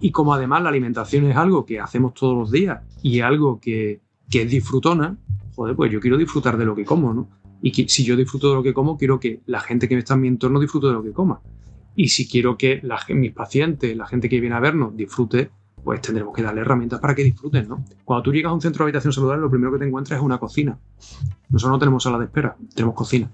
Y 0.00 0.10
como 0.10 0.34
además 0.34 0.62
la 0.62 0.68
alimentación 0.68 1.30
es 1.30 1.36
algo 1.36 1.64
que 1.64 1.80
hacemos 1.80 2.14
todos 2.14 2.36
los 2.36 2.50
días 2.50 2.82
y 3.02 3.20
algo 3.20 3.58
que, 3.58 4.00
que 4.30 4.42
es 4.42 4.50
disfrutona, 4.50 5.16
joder, 5.54 5.74
pues 5.74 5.90
yo 5.90 6.00
quiero 6.00 6.18
disfrutar 6.18 6.58
de 6.58 6.66
lo 6.66 6.74
que 6.74 6.84
como, 6.84 7.14
¿no? 7.14 7.28
Y 7.62 7.72
que, 7.72 7.88
si 7.88 8.04
yo 8.04 8.16
disfruto 8.16 8.50
de 8.50 8.54
lo 8.56 8.62
que 8.62 8.74
como, 8.74 8.98
quiero 8.98 9.18
que 9.18 9.40
la 9.46 9.60
gente 9.60 9.88
que 9.88 9.96
está 9.96 10.14
en 10.14 10.20
mi 10.20 10.28
entorno 10.28 10.60
disfrute 10.60 10.88
de 10.88 10.92
lo 10.92 11.02
que 11.02 11.12
coma. 11.12 11.40
Y 11.96 12.08
si 12.08 12.28
quiero 12.28 12.58
que 12.58 12.80
la, 12.82 13.00
mis 13.08 13.32
pacientes, 13.32 13.96
la 13.96 14.06
gente 14.06 14.28
que 14.28 14.38
viene 14.38 14.54
a 14.54 14.60
vernos, 14.60 14.94
disfrute 14.94 15.50
pues 15.82 16.00
tendremos 16.00 16.34
que 16.34 16.42
darle 16.42 16.62
herramientas 16.62 17.00
para 17.00 17.14
que 17.14 17.22
disfruten, 17.22 17.68
¿no? 17.68 17.84
Cuando 18.04 18.24
tú 18.24 18.32
llegas 18.32 18.50
a 18.50 18.54
un 18.54 18.60
centro 18.60 18.84
de 18.84 18.88
habitación 18.88 19.12
saludable, 19.12 19.42
lo 19.42 19.50
primero 19.50 19.72
que 19.72 19.78
te 19.78 19.86
encuentras 19.86 20.18
es 20.18 20.24
una 20.24 20.38
cocina. 20.38 20.78
Nosotros 21.48 21.72
no 21.72 21.78
tenemos 21.78 22.02
sala 22.02 22.18
de 22.18 22.24
espera, 22.24 22.56
tenemos 22.74 22.94
cocina. 22.94 23.30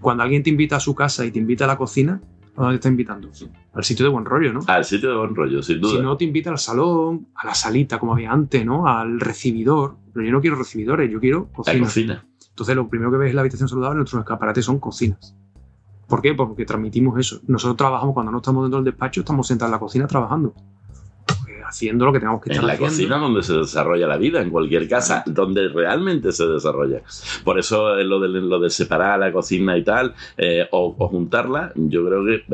Cuando 0.00 0.22
alguien 0.22 0.42
te 0.42 0.50
invita 0.50 0.76
a 0.76 0.80
su 0.80 0.94
casa 0.94 1.24
y 1.24 1.30
te 1.30 1.38
invita 1.38 1.64
a 1.64 1.68
la 1.68 1.78
cocina, 1.78 2.20
¿a 2.56 2.60
dónde 2.60 2.74
te 2.74 2.76
está 2.76 2.88
invitando? 2.90 3.30
Al 3.72 3.84
sitio 3.84 4.04
de 4.04 4.10
buen 4.10 4.26
rollo, 4.26 4.52
¿no? 4.52 4.60
Al 4.66 4.84
sitio 4.84 5.10
de 5.10 5.16
buen 5.16 5.34
rollo, 5.34 5.62
sin 5.62 5.80
duda. 5.80 5.92
Si 5.92 6.02
no, 6.02 6.16
te 6.16 6.24
invita 6.24 6.50
al 6.50 6.58
salón, 6.58 7.28
a 7.34 7.46
la 7.46 7.54
salita, 7.54 7.98
como 7.98 8.12
había 8.12 8.30
antes, 8.30 8.64
¿no? 8.66 8.86
Al 8.86 9.18
recibidor. 9.18 9.96
Pero 10.12 10.26
yo 10.26 10.32
no 10.32 10.40
quiero 10.42 10.56
recibidores, 10.56 11.10
yo 11.10 11.18
quiero 11.18 11.48
cocina. 11.52 11.78
La 11.78 11.84
cocina. 11.84 12.26
Entonces, 12.50 12.76
lo 12.76 12.88
primero 12.88 13.10
que 13.10 13.16
ves 13.16 13.30
en 13.30 13.36
la 13.36 13.40
habitación 13.40 13.68
saludable, 13.68 13.96
nuestros 13.96 14.20
escaparates 14.20 14.66
son 14.66 14.78
cocinas. 14.78 15.34
¿Por 16.06 16.20
qué? 16.20 16.34
Porque 16.34 16.66
transmitimos 16.66 17.18
eso. 17.18 17.40
Nosotros 17.46 17.78
trabajamos 17.78 18.12
cuando 18.12 18.30
no 18.30 18.38
estamos 18.38 18.64
dentro 18.64 18.82
del 18.82 18.84
despacho, 18.84 19.20
estamos 19.20 19.46
sentados 19.46 19.70
en 19.70 19.72
la 19.72 19.78
cocina 19.80 20.06
trabajando 20.06 20.54
haciendo 21.66 22.04
lo 22.04 22.12
que 22.12 22.18
tenemos 22.20 22.42
que 22.42 22.50
estar 22.50 22.64
en 22.64 22.68
la 22.68 22.76
cocina 22.76 23.18
donde 23.18 23.42
se 23.42 23.54
desarrolla 23.54 24.06
la 24.06 24.16
vida, 24.16 24.40
en 24.40 24.50
cualquier 24.50 24.88
casa, 24.88 25.22
donde 25.26 25.68
realmente 25.68 26.32
se 26.32 26.46
desarrolla. 26.46 27.02
Por 27.44 27.58
eso 27.58 27.94
lo 27.96 28.20
de, 28.20 28.28
lo 28.28 28.58
de 28.58 28.70
separar 28.70 29.18
la 29.18 29.32
cocina 29.32 29.76
y 29.76 29.84
tal, 29.84 30.14
eh, 30.36 30.66
o, 30.70 30.92
juntarla, 31.08 31.72
yo 31.74 32.06
creo 32.06 32.24
que 32.24 32.44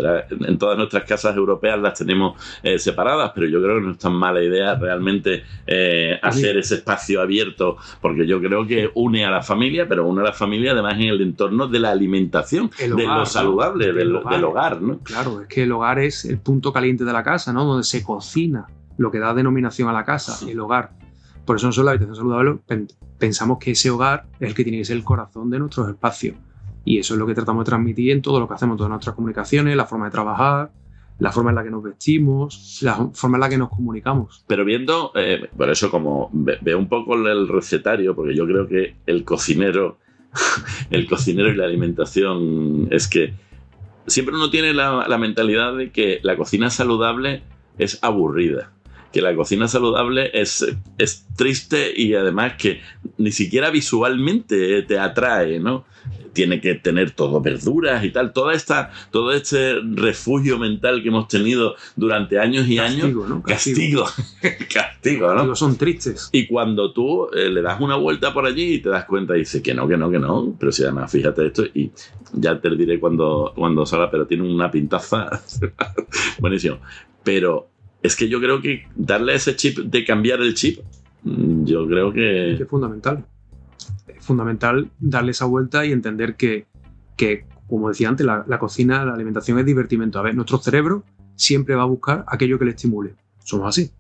en 0.47 0.59
todas 0.59 0.77
nuestras 0.77 1.05
casas 1.05 1.37
europeas 1.37 1.79
las 1.81 1.99
tenemos 1.99 2.41
eh, 2.63 2.79
separadas, 2.79 3.33
pero 3.35 3.47
yo 3.47 3.63
creo 3.63 3.77
que 3.77 3.87
no 3.87 3.91
es 3.93 3.99
tan 3.99 4.15
mala 4.15 4.43
idea 4.43 4.75
realmente 4.75 5.45
eh, 5.67 6.19
hacer 6.23 6.57
ese 6.57 6.77
espacio 6.77 7.21
abierto, 7.21 7.77
porque 8.01 8.27
yo 8.27 8.41
creo 8.41 8.67
que 8.67 8.91
une 8.95 9.25
a 9.25 9.31
la 9.31 9.43
familia, 9.43 9.89
pero 9.89 10.07
une 10.07 10.21
a 10.21 10.25
la 10.25 10.33
familia 10.33 10.73
además 10.73 10.95
en 10.95 11.09
el 11.09 11.21
entorno 11.21 11.67
de 11.69 11.79
la 11.79 11.91
alimentación, 11.91 12.71
de 12.79 13.07
lo 13.07 13.27
saludable, 13.27 13.93
del, 13.93 14.17
hogar, 14.17 14.35
del 14.35 14.45
hogar, 14.45 14.83
¿no? 14.83 14.99
Claro, 15.01 15.41
es 15.43 15.49
que 15.49 15.63
el 15.65 15.73
hogar 15.73 15.99
es 15.99 16.25
el 16.25 16.39
punto 16.39 16.73
caliente 16.73 17.05
de 17.05 17.13
la 17.13 17.23
casa, 17.23 17.53
¿no? 17.53 17.65
Donde 17.65 17.85
se 17.85 18.03
cocina 18.03 18.67
lo 18.99 19.11
que 19.11 19.19
da 19.19 19.35
denominación 19.35 19.89
a 19.89 19.93
la 19.93 20.05
casa, 20.05 20.39
el 20.49 20.61
hogar. 20.61 20.93
Por 21.45 21.57
eso 21.57 21.67
nosotros 21.67 21.87
la 21.87 21.91
habitación 21.93 22.17
saludable 22.17 22.61
pensamos 23.19 23.59
que 23.59 23.73
ese 23.73 23.91
hogar 23.91 24.27
es 24.39 24.49
el 24.49 24.55
que 24.55 24.65
tiene 24.65 24.79
que 24.79 24.85
ser 24.85 24.97
el 24.97 25.05
corazón 25.05 25.51
de 25.51 25.59
nuestros 25.59 25.89
espacios. 25.89 26.37
Y 26.85 26.99
eso 26.99 27.15
es 27.15 27.21
lo 27.21 27.27
que 27.27 27.35
tratamos 27.35 27.65
de 27.65 27.71
transmitir 27.71 28.11
en 28.11 28.23
todo 28.23 28.41
lo 28.41 28.49
que 28.49 28.55
hacemos, 28.55 28.77
todas 28.77 28.91
nuestras 28.91 29.15
comunicaciones, 29.15 29.77
la 29.77 29.85
forma 29.85 30.07
de 30.07 30.11
trabajar, 30.11 30.71
la 31.19 31.31
forma 31.31 31.51
en 31.51 31.57
la 31.57 31.63
que 31.63 31.71
nos 31.71 31.83
vestimos, 31.83 32.79
la 32.83 33.11
forma 33.13 33.37
en 33.37 33.41
la 33.41 33.49
que 33.49 33.59
nos 33.59 33.69
comunicamos. 33.69 34.45
Pero 34.47 34.65
viendo, 34.65 35.13
eh, 35.15 35.49
por 35.57 35.71
eso 35.71 35.91
como 35.91 36.31
veo 36.33 36.79
un 36.79 36.89
poco 36.89 37.15
el 37.15 37.47
recetario, 37.47 38.17
porque 38.17 38.35
yo 38.35 38.47
creo 38.47 38.67
que 38.67 38.97
el 39.07 39.25
cocinero, 39.25 39.99
el 40.91 41.07
cocinero 41.07 41.51
y 41.51 41.57
la 41.57 41.67
alimentación 41.67 42.89
es 42.91 43.07
que 43.07 43.35
siempre 44.07 44.35
uno 44.35 44.51
tiene 44.51 44.73
la, 44.73 45.07
la 45.07 45.19
mentalidad 45.19 45.77
de 45.77 45.93
que 45.93 46.21
la 46.23 46.37
cocina 46.37 46.71
saludable 46.71 47.43
es 47.77 48.03
aburrida 48.03 48.73
que 49.13 49.23
la 49.23 49.35
cocina 49.35 49.69
saludable 49.69 50.31
es, 50.35 50.67
es 50.99 51.27
triste 51.37 51.93
y 51.95 52.15
además 52.15 52.55
que 52.59 52.81
ni 53.19 53.33
siquiera 53.33 53.71
visualmente 53.71 54.83
te 54.83 54.99
atrae, 54.99 55.59
¿no? 55.59 55.85
Tiene 56.33 56.61
que 56.61 56.77
tener 56.77 57.11
todo 57.11 57.41
verduras 57.41 58.05
y 58.05 58.11
tal, 58.11 58.33
toda 58.33 58.55
esta, 58.55 58.93
todo 59.11 59.33
este 59.33 59.81
refugio 59.81 60.61
mental 60.61 61.03
que 61.03 61.09
hemos 61.09 61.27
tenido 61.27 61.75
durante 61.97 62.39
años 62.39 62.69
y 62.69 62.79
años. 62.79 63.11
¿no? 63.13 63.43
Castigo. 63.43 64.07
Castigo, 64.73 65.35
¿no? 65.35 65.57
son 65.57 65.77
tristes. 65.77 66.29
Y 66.31 66.47
cuando 66.47 66.93
tú 66.93 67.29
eh, 67.35 67.49
le 67.51 67.63
das 67.63 67.81
una 67.81 67.97
vuelta 67.97 68.33
por 68.33 68.47
allí 68.47 68.75
y 68.75 68.79
te 68.79 68.91
das 68.91 69.07
cuenta 69.07 69.35
y 69.35 69.41
dices 69.41 69.61
que 69.61 69.75
no, 69.75 69.89
que 69.89 69.97
no, 69.97 70.09
que 70.09 70.21
no, 70.21 70.55
pero 70.59 70.71
si 70.71 70.85
además 70.85 71.11
fíjate 71.11 71.47
esto 71.47 71.65
y 71.75 71.91
ya 72.33 72.61
te 72.61 72.71
diré 72.77 73.01
cuando, 73.01 73.53
cuando 73.57 73.85
salga, 73.85 74.09
pero 74.09 74.25
tiene 74.27 74.45
una 74.45 74.71
pintaza 74.71 75.43
buenísimo. 76.39 76.79
Pero 77.25 77.71
es 78.03 78.17
que 78.17 78.29
yo 78.29 78.41
creo 78.41 78.61
que 78.61 78.87
darle 78.95 79.35
ese 79.35 79.57
chip 79.57 79.79
de 79.79 80.05
cambiar 80.05 80.41
el 80.41 80.55
chip, 80.55 80.81
mm, 81.23 81.65
yo 81.65 81.87
creo 81.87 82.13
que... 82.13 82.55
Es 82.55 82.69
fundamental. 82.69 83.25
Es 84.07 84.25
fundamental 84.25 84.91
darle 84.99 85.33
esa 85.33 85.45
vuelta 85.45 85.85
y 85.85 85.93
entender 85.93 86.37
que, 86.37 86.67
como 87.67 87.89
decía 87.89 88.09
antes, 88.09 88.27
la, 88.27 88.59
cocina, 88.59 89.05
la 89.05 89.15
alimentación 89.15 89.59
es 89.59 89.67
divertimento. 89.67 90.19
A 90.19 90.23
ver, 90.23 90.35
nuestro 90.35 90.59
cerebro 90.59 91.05
siempre 91.37 91.75
va 91.75 91.83
a 91.83 91.87
buscar 91.87 92.25
aquello 92.27 92.59
que 92.59 92.65
le 92.65 92.71
estimule. 92.73 93.15
Somos 93.45 93.69
así. 93.69 93.91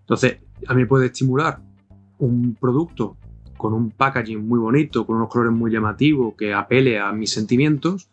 Entonces, 0.00 0.38
a 0.66 0.74
mí 0.74 0.82
me 0.82 0.86
puede 0.86 1.06
estimular 1.06 1.60
un 2.18 2.56
producto 2.60 3.16
con 3.56 3.74
un 3.74 3.90
packaging 3.90 4.46
muy 4.46 4.58
bonito, 4.58 5.04
con 5.04 5.16
unos 5.16 5.28
colores 5.28 5.52
muy 5.52 5.70
llamativos, 5.70 6.34
que 6.36 6.54
apele 6.54 6.98
a 6.98 7.12
mis 7.12 7.30
sentimientos, 7.30 8.08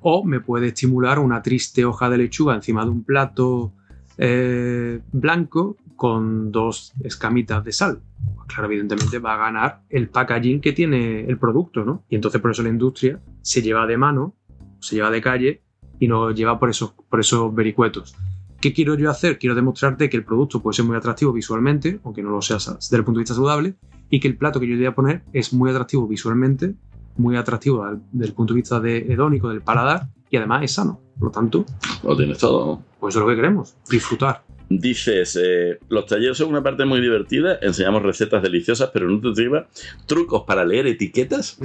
o 0.00 0.24
me 0.24 0.40
puede 0.40 0.68
estimular 0.68 1.18
una 1.18 1.42
triste 1.42 1.84
hoja 1.84 2.10
de 2.10 2.18
lechuga 2.18 2.54
encima 2.54 2.84
de 2.84 2.90
un 2.90 3.04
plato 3.04 3.72
eh, 4.18 5.00
blanco 5.12 5.76
con 5.96 6.52
dos 6.52 6.92
escamitas 7.02 7.64
de 7.64 7.72
sal. 7.72 8.02
Pues 8.34 8.46
claro, 8.46 8.66
evidentemente 8.66 9.18
va 9.18 9.34
a 9.34 9.38
ganar 9.38 9.82
el 9.88 10.08
packaging 10.08 10.60
que 10.60 10.72
tiene 10.72 11.24
el 11.24 11.38
producto, 11.38 11.84
¿no? 11.84 12.04
Y 12.08 12.16
entonces 12.16 12.40
por 12.40 12.50
eso 12.50 12.62
la 12.62 12.68
industria 12.68 13.20
se 13.42 13.62
lleva 13.62 13.86
de 13.86 13.96
mano, 13.96 14.36
se 14.80 14.96
lleva 14.96 15.10
de 15.10 15.20
calle 15.20 15.62
y 15.98 16.08
nos 16.08 16.34
lleva 16.34 16.58
por 16.58 16.70
esos, 16.70 16.92
por 16.92 17.20
esos 17.20 17.54
vericuetos. 17.54 18.14
¿Qué 18.60 18.72
quiero 18.72 18.96
yo 18.96 19.10
hacer? 19.10 19.38
Quiero 19.38 19.54
demostrarte 19.54 20.08
que 20.08 20.16
el 20.16 20.24
producto 20.24 20.60
puede 20.60 20.74
ser 20.74 20.84
muy 20.84 20.96
atractivo 20.96 21.32
visualmente, 21.32 22.00
aunque 22.04 22.22
no 22.22 22.30
lo 22.30 22.42
sea 22.42 22.56
desde 22.56 22.96
el 22.96 23.04
punto 23.04 23.18
de 23.18 23.22
vista 23.22 23.34
saludable, 23.34 23.76
y 24.10 24.18
que 24.20 24.28
el 24.28 24.36
plato 24.36 24.58
que 24.58 24.66
yo 24.66 24.76
voy 24.76 24.86
a 24.86 24.94
poner 24.94 25.22
es 25.32 25.52
muy 25.52 25.70
atractivo 25.70 26.08
visualmente, 26.08 26.74
muy 27.16 27.36
atractivo 27.36 27.84
desde 28.12 28.30
el 28.30 28.34
punto 28.34 28.54
de 28.54 28.60
vista 28.60 28.80
de 28.80 28.98
hedónico 29.12 29.48
del 29.48 29.62
paladar, 29.62 30.08
y 30.30 30.36
además 30.36 30.64
es 30.64 30.72
sano. 30.72 31.00
Por 31.18 31.28
lo 31.28 31.32
tanto, 31.32 31.64
lo 32.04 32.16
tienes 32.16 32.38
todo. 32.38 32.82
Pues 33.00 33.14
eso 33.14 33.20
es 33.20 33.26
lo 33.26 33.30
que 33.30 33.36
queremos, 33.36 33.76
disfrutar. 33.90 34.42
Dices, 34.70 35.38
eh, 35.42 35.78
los 35.88 36.06
talleres 36.06 36.36
son 36.36 36.50
una 36.50 36.62
parte 36.62 36.84
muy 36.84 37.00
divertida, 37.00 37.58
enseñamos 37.62 38.02
recetas 38.02 38.42
deliciosas 38.42 38.90
pero 38.92 39.08
nutritivas, 39.08 39.66
trucos 40.06 40.42
para 40.46 40.64
leer 40.64 40.86
etiquetas 40.86 41.58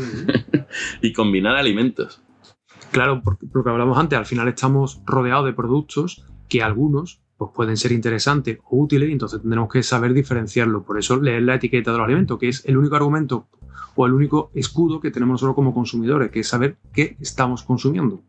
y 1.01 1.11
combinar 1.11 1.55
alimentos. 1.55 2.21
Claro, 2.91 3.21
porque 3.23 3.47
lo 3.51 3.63
que 3.63 3.69
hablamos 3.69 3.97
antes, 3.97 4.17
al 4.17 4.25
final 4.25 4.47
estamos 4.47 5.01
rodeados 5.05 5.45
de 5.45 5.53
productos 5.53 6.25
que 6.47 6.61
algunos 6.61 7.21
pues, 7.37 7.51
pueden 7.53 7.75
ser 7.75 7.91
interesantes 7.91 8.59
o 8.69 8.77
útiles 8.77 9.09
y 9.09 9.11
entonces 9.11 9.41
tendremos 9.41 9.69
que 9.71 9.83
saber 9.83 10.13
diferenciarlo. 10.13 10.83
Por 10.83 10.97
eso 10.97 11.19
leer 11.19 11.43
la 11.43 11.55
etiqueta 11.55 11.91
de 11.91 11.97
los 11.97 12.05
alimentos, 12.05 12.39
que 12.39 12.49
es 12.49 12.63
el 12.65 12.77
único 12.77 12.95
argumento 12.95 13.47
o 13.95 14.05
el 14.05 14.13
único 14.13 14.51
escudo 14.53 15.01
que 15.01 15.11
tenemos 15.11 15.33
nosotros 15.33 15.55
como 15.55 15.73
consumidores, 15.73 16.31
que 16.31 16.39
es 16.39 16.47
saber 16.47 16.77
qué 16.93 17.17
estamos 17.19 17.63
consumiendo. 17.63 18.23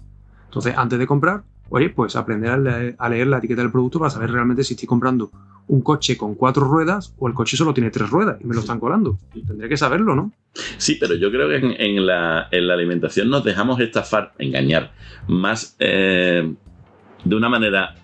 Entonces, 0.55 0.75
antes 0.77 1.01
de 1.01 1.07
comprar, 1.09 1.43
oye, 1.69 1.91
pues 1.91 2.15
aprender 2.15 2.53
a 2.97 3.09
leer, 3.09 3.27
la 3.27 3.39
etiqueta 3.39 3.61
del 3.61 3.73
producto 3.73 3.99
para 3.99 4.09
saber 4.09 4.31
realmente 4.31 4.63
si 4.63 4.75
estoy 4.75 4.87
comprando 4.87 5.33
un 5.67 5.81
coche 5.81 6.17
con 6.17 6.37
cuatro 6.37 6.65
ruedas 6.65 7.13
o 7.19 7.27
el 7.27 7.35
coche 7.35 7.57
solo 7.57 7.75
tiene 7.75 7.91
tres 7.91 8.09
ruedas 8.09 8.37
y 8.41 8.47
me 8.47 8.55
lo 8.55 8.61
están 8.61 8.79
colando. 8.79 9.19
Tendría 9.33 9.69
que 9.69 9.77
saberlo, 9.77 10.15
¿no? 10.15 10.31
Sí, 10.77 10.97
pero 11.01 11.17
yo 11.17 11.33
creo 11.33 11.49
que 11.49 11.57
en, 11.57 12.07
la, 12.07 12.49
alimentación 12.53 13.31
nos 13.31 13.43
dejamos 13.43 13.81
estafar, 13.81 14.33
engañar, 14.39 14.93
más 15.27 15.75
eh, 15.81 16.55
de 17.25 17.35
una 17.35 17.49
manera 17.49 17.97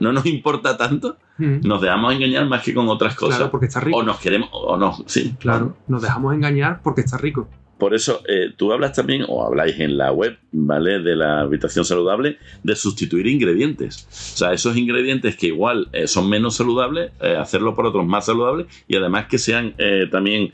no 0.00 0.10
nos 0.10 0.24
importa 0.24 0.78
tanto, 0.78 1.18
nos 1.36 1.82
dejamos 1.82 2.14
engañar 2.14 2.46
más 2.46 2.62
que 2.62 2.72
con 2.72 2.88
otras 2.88 3.14
cosas. 3.16 3.36
Claro, 3.36 3.50
porque 3.50 3.66
está 3.66 3.80
rico. 3.80 3.98
O 3.98 4.02
nos 4.02 4.18
queremos, 4.18 4.48
o 4.50 4.78
no, 4.78 4.96
sí. 5.04 5.36
Claro, 5.38 5.76
nos 5.88 6.00
dejamos 6.00 6.34
engañar 6.34 6.80
porque 6.82 7.02
está 7.02 7.18
rico. 7.18 7.48
Por 7.78 7.94
eso, 7.94 8.22
eh, 8.28 8.52
tú 8.56 8.72
hablas 8.72 8.92
también, 8.92 9.24
o 9.28 9.44
habláis 9.44 9.78
en 9.78 9.96
la 9.96 10.10
web, 10.10 10.36
¿vale? 10.50 10.98
De 10.98 11.14
la 11.14 11.40
habitación 11.40 11.84
saludable, 11.84 12.38
de 12.64 12.74
sustituir 12.74 13.28
ingredientes. 13.28 14.08
O 14.34 14.36
sea, 14.36 14.52
esos 14.52 14.76
ingredientes 14.76 15.36
que 15.36 15.46
igual 15.46 15.88
eh, 15.92 16.08
son 16.08 16.28
menos 16.28 16.56
saludables, 16.56 17.12
eh, 17.20 17.36
hacerlo 17.36 17.76
por 17.76 17.86
otros 17.86 18.04
más 18.04 18.26
saludables 18.26 18.66
y 18.88 18.96
además 18.96 19.26
que 19.26 19.38
sean 19.38 19.74
también 20.10 20.52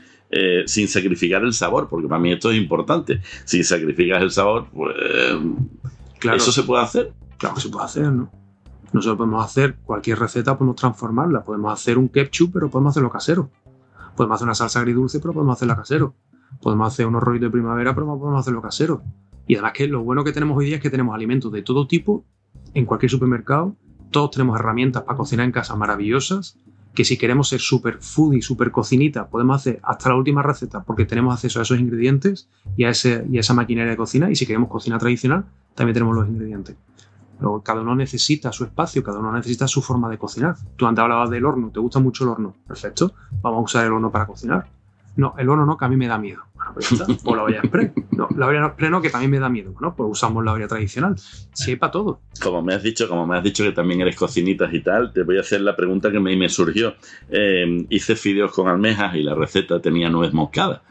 sin 0.65 0.87
sacrificar 0.89 1.43
el 1.43 1.53
sabor, 1.53 1.87
porque 1.89 2.07
para 2.09 2.19
mí 2.19 2.31
esto 2.31 2.51
es 2.51 2.57
importante. 2.57 3.21
Si 3.45 3.63
sacrificas 3.63 4.21
el 4.21 4.31
sabor, 4.31 4.67
pues. 4.73 4.93
Claro. 6.19 6.37
¿Eso 6.37 6.51
se 6.51 6.63
puede 6.63 6.83
hacer? 6.83 7.13
Claro 7.37 7.55
que 7.55 7.61
se 7.61 7.69
puede 7.69 7.85
hacer, 7.85 8.11
¿no? 8.11 8.31
Nosotros 8.91 9.17
podemos 9.17 9.45
hacer 9.45 9.75
cualquier 9.85 10.19
receta, 10.19 10.57
podemos 10.57 10.75
transformarla. 10.75 11.43
Podemos 11.43 11.71
hacer 11.71 11.97
un 11.97 12.09
ketchup, 12.09 12.51
pero 12.53 12.69
podemos 12.69 12.91
hacerlo 12.91 13.09
casero. 13.09 13.49
Podemos 14.17 14.35
hacer 14.35 14.45
una 14.45 14.55
salsa 14.55 14.79
agridulce, 14.79 15.19
pero 15.19 15.33
podemos 15.33 15.55
hacerla 15.55 15.77
casero 15.77 16.15
podemos 16.61 16.91
hacer 16.91 17.05
unos 17.05 17.23
rollos 17.23 17.41
de 17.41 17.49
primavera, 17.49 17.93
pero 17.93 18.07
podemos 18.17 18.39
hacerlo 18.39 18.61
casero. 18.61 19.01
Y 19.47 19.55
además 19.55 19.73
que 19.73 19.87
lo 19.87 20.03
bueno 20.03 20.23
que 20.23 20.31
tenemos 20.31 20.57
hoy 20.57 20.65
día 20.65 20.77
es 20.77 20.81
que 20.81 20.89
tenemos 20.89 21.13
alimentos 21.13 21.51
de 21.51 21.61
todo 21.61 21.87
tipo 21.87 22.25
en 22.73 22.85
cualquier 22.85 23.11
supermercado. 23.11 23.75
Todos 24.11 24.31
tenemos 24.31 24.59
herramientas 24.59 25.03
para 25.03 25.17
cocinar 25.17 25.45
en 25.45 25.51
casa 25.51 25.75
maravillosas. 25.75 26.57
Que 26.93 27.03
si 27.03 27.17
queremos 27.17 27.49
ser 27.49 27.59
super 27.59 27.97
foodie, 27.99 28.41
super 28.41 28.71
cocinita, 28.71 29.27
podemos 29.27 29.57
hacer 29.57 29.79
hasta 29.83 30.09
la 30.09 30.15
última 30.15 30.41
receta 30.41 30.83
porque 30.83 31.05
tenemos 31.05 31.33
acceso 31.33 31.59
a 31.59 31.63
esos 31.63 31.77
ingredientes 31.77 32.49
y 32.77 32.85
a, 32.85 32.91
y 33.29 33.37
a 33.37 33.39
esa 33.39 33.53
maquinaria 33.53 33.91
de 33.91 33.97
cocina. 33.97 34.31
Y 34.31 34.35
si 34.35 34.45
queremos 34.45 34.69
cocina 34.69 34.97
tradicional, 34.97 35.45
también 35.75 35.93
tenemos 35.93 36.15
los 36.15 36.27
ingredientes. 36.27 36.77
Pero 37.37 37.61
cada 37.61 37.81
uno 37.81 37.95
necesita 37.95 38.53
su 38.53 38.63
espacio, 38.63 39.03
cada 39.03 39.19
uno 39.19 39.33
necesita 39.33 39.67
su 39.67 39.81
forma 39.81 40.09
de 40.09 40.17
cocinar. 40.17 40.55
Tú 40.77 40.87
antes 40.87 41.01
hablabas 41.01 41.29
del 41.29 41.45
horno, 41.45 41.69
¿te 41.69 41.81
gusta 41.81 41.99
mucho 41.99 42.23
el 42.23 42.29
horno? 42.29 42.55
Perfecto, 42.65 43.13
vamos 43.41 43.59
a 43.59 43.63
usar 43.63 43.85
el 43.85 43.91
horno 43.91 44.09
para 44.09 44.25
cocinar. 44.25 44.74
No, 45.15 45.33
el 45.37 45.47
horno 45.49 45.65
no, 45.65 45.77
que 45.77 45.85
a 45.85 45.87
mí 45.87 45.95
me 45.95 46.07
da 46.07 46.17
miedo. 46.17 46.43
Bueno, 46.53 46.71
pues 46.73 46.89
ya 46.89 47.05
está. 47.07 47.29
O 47.29 47.35
la 47.35 47.43
olla 47.43 47.61
spray. 47.65 47.91
No, 48.11 48.27
la 48.35 48.47
olla 48.47 48.69
spray 48.69 48.89
no, 48.89 49.01
que 49.01 49.09
también 49.09 49.31
me 49.31 49.39
da 49.39 49.49
miedo. 49.49 49.71
Bueno, 49.71 49.95
pues 49.95 50.09
usamos 50.11 50.43
la 50.43 50.53
olla 50.53 50.67
tradicional. 50.67 51.15
Sí, 51.53 51.75
para 51.75 51.91
todo. 51.91 52.21
Como 52.41 52.61
me 52.61 52.73
has 52.73 52.83
dicho, 52.83 53.07
como 53.07 53.25
me 53.25 53.37
has 53.37 53.43
dicho 53.43 53.63
que 53.63 53.71
también 53.71 54.01
eres 54.01 54.15
cocinitas 54.15 54.73
y 54.73 54.81
tal, 54.81 55.13
te 55.13 55.23
voy 55.23 55.37
a 55.37 55.41
hacer 55.41 55.61
la 55.61 55.75
pregunta 55.75 56.11
que 56.11 56.19
me, 56.19 56.35
me 56.35 56.49
surgió. 56.49 56.95
Eh, 57.29 57.85
hice 57.89 58.15
fideos 58.15 58.51
con 58.51 58.67
almejas 58.67 59.15
y 59.15 59.23
la 59.23 59.35
receta 59.35 59.81
tenía 59.81 60.09
nuez 60.09 60.33
moscada 60.33 60.83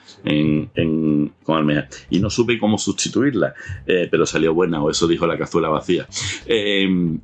con 1.42 1.56
almejas. 1.56 2.06
Y 2.10 2.20
no 2.20 2.30
supe 2.30 2.58
cómo 2.58 2.78
sustituirla, 2.78 3.54
eh, 3.86 4.08
pero 4.10 4.26
salió 4.26 4.54
buena, 4.54 4.82
o 4.82 4.90
eso 4.90 5.06
dijo 5.06 5.26
la 5.26 5.38
cazuela 5.38 5.68
vacía. 5.68 6.06
Eh, 6.46 7.18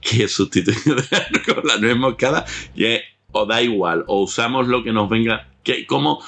que 0.00 0.28
sustituir 0.28 0.76
con 1.46 1.64
la 1.64 1.78
nuez 1.78 1.96
moscada, 1.96 2.44
que 2.74 3.02
o 3.32 3.46
da 3.46 3.62
igual, 3.62 4.04
o 4.08 4.22
usamos 4.22 4.68
lo 4.68 4.82
que 4.82 4.92
nos 4.92 5.08
venga 5.08 5.48
que 5.62 5.86
como 5.86 6.20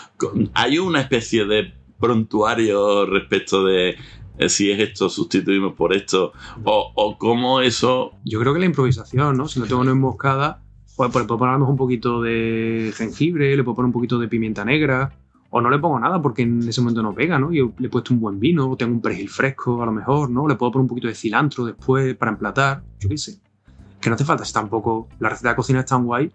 hay 0.54 0.78
una 0.78 1.00
especie 1.00 1.44
de 1.46 1.72
prontuario 1.98 3.06
respecto 3.06 3.64
de 3.64 3.96
eh, 4.36 4.48
si 4.48 4.70
es 4.70 4.80
esto, 4.80 5.08
sustituimos 5.08 5.74
por 5.74 5.94
esto, 5.94 6.32
o, 6.64 6.92
o 6.94 7.18
cómo 7.18 7.60
eso... 7.60 8.12
Yo 8.24 8.40
creo 8.40 8.52
que 8.52 8.58
la 8.58 8.66
improvisación, 8.66 9.36
¿no? 9.36 9.46
Si 9.46 9.60
no 9.60 9.66
tengo 9.66 9.80
una 9.80 9.92
emboscada, 9.92 10.60
pues, 10.96 11.10
pues, 11.12 11.24
le 11.24 11.28
puedo 11.28 11.38
poner 11.38 11.56
un 11.56 11.76
poquito 11.76 12.20
de 12.20 12.92
jengibre, 12.96 13.56
le 13.56 13.62
puedo 13.62 13.76
poner 13.76 13.86
un 13.86 13.92
poquito 13.92 14.18
de 14.18 14.26
pimienta 14.26 14.64
negra, 14.64 15.16
o 15.50 15.60
no 15.60 15.70
le 15.70 15.78
pongo 15.78 16.00
nada 16.00 16.20
porque 16.20 16.42
en 16.42 16.68
ese 16.68 16.80
momento 16.80 17.00
no 17.00 17.14
pega, 17.14 17.38
¿no? 17.38 17.52
Yo 17.52 17.72
le 17.78 17.86
he 17.86 17.90
puesto 17.90 18.12
un 18.12 18.18
buen 18.18 18.40
vino, 18.40 18.68
o 18.68 18.76
tengo 18.76 18.92
un 18.92 19.00
perejil 19.00 19.28
fresco 19.28 19.80
a 19.80 19.86
lo 19.86 19.92
mejor, 19.92 20.30
¿no? 20.30 20.48
Le 20.48 20.56
puedo 20.56 20.72
poner 20.72 20.82
un 20.82 20.88
poquito 20.88 21.06
de 21.06 21.14
cilantro 21.14 21.64
después 21.64 22.16
para 22.16 22.32
emplatar, 22.32 22.82
yo 22.98 23.08
qué 23.08 23.16
sé. 23.16 23.40
Que 24.00 24.10
no 24.10 24.16
hace 24.16 24.24
falta, 24.24 24.44
si 24.44 24.52
tampoco 24.52 25.08
la 25.20 25.28
receta 25.28 25.50
de 25.50 25.56
cocina 25.56 25.80
es 25.80 25.86
tan 25.86 26.04
guay, 26.04 26.30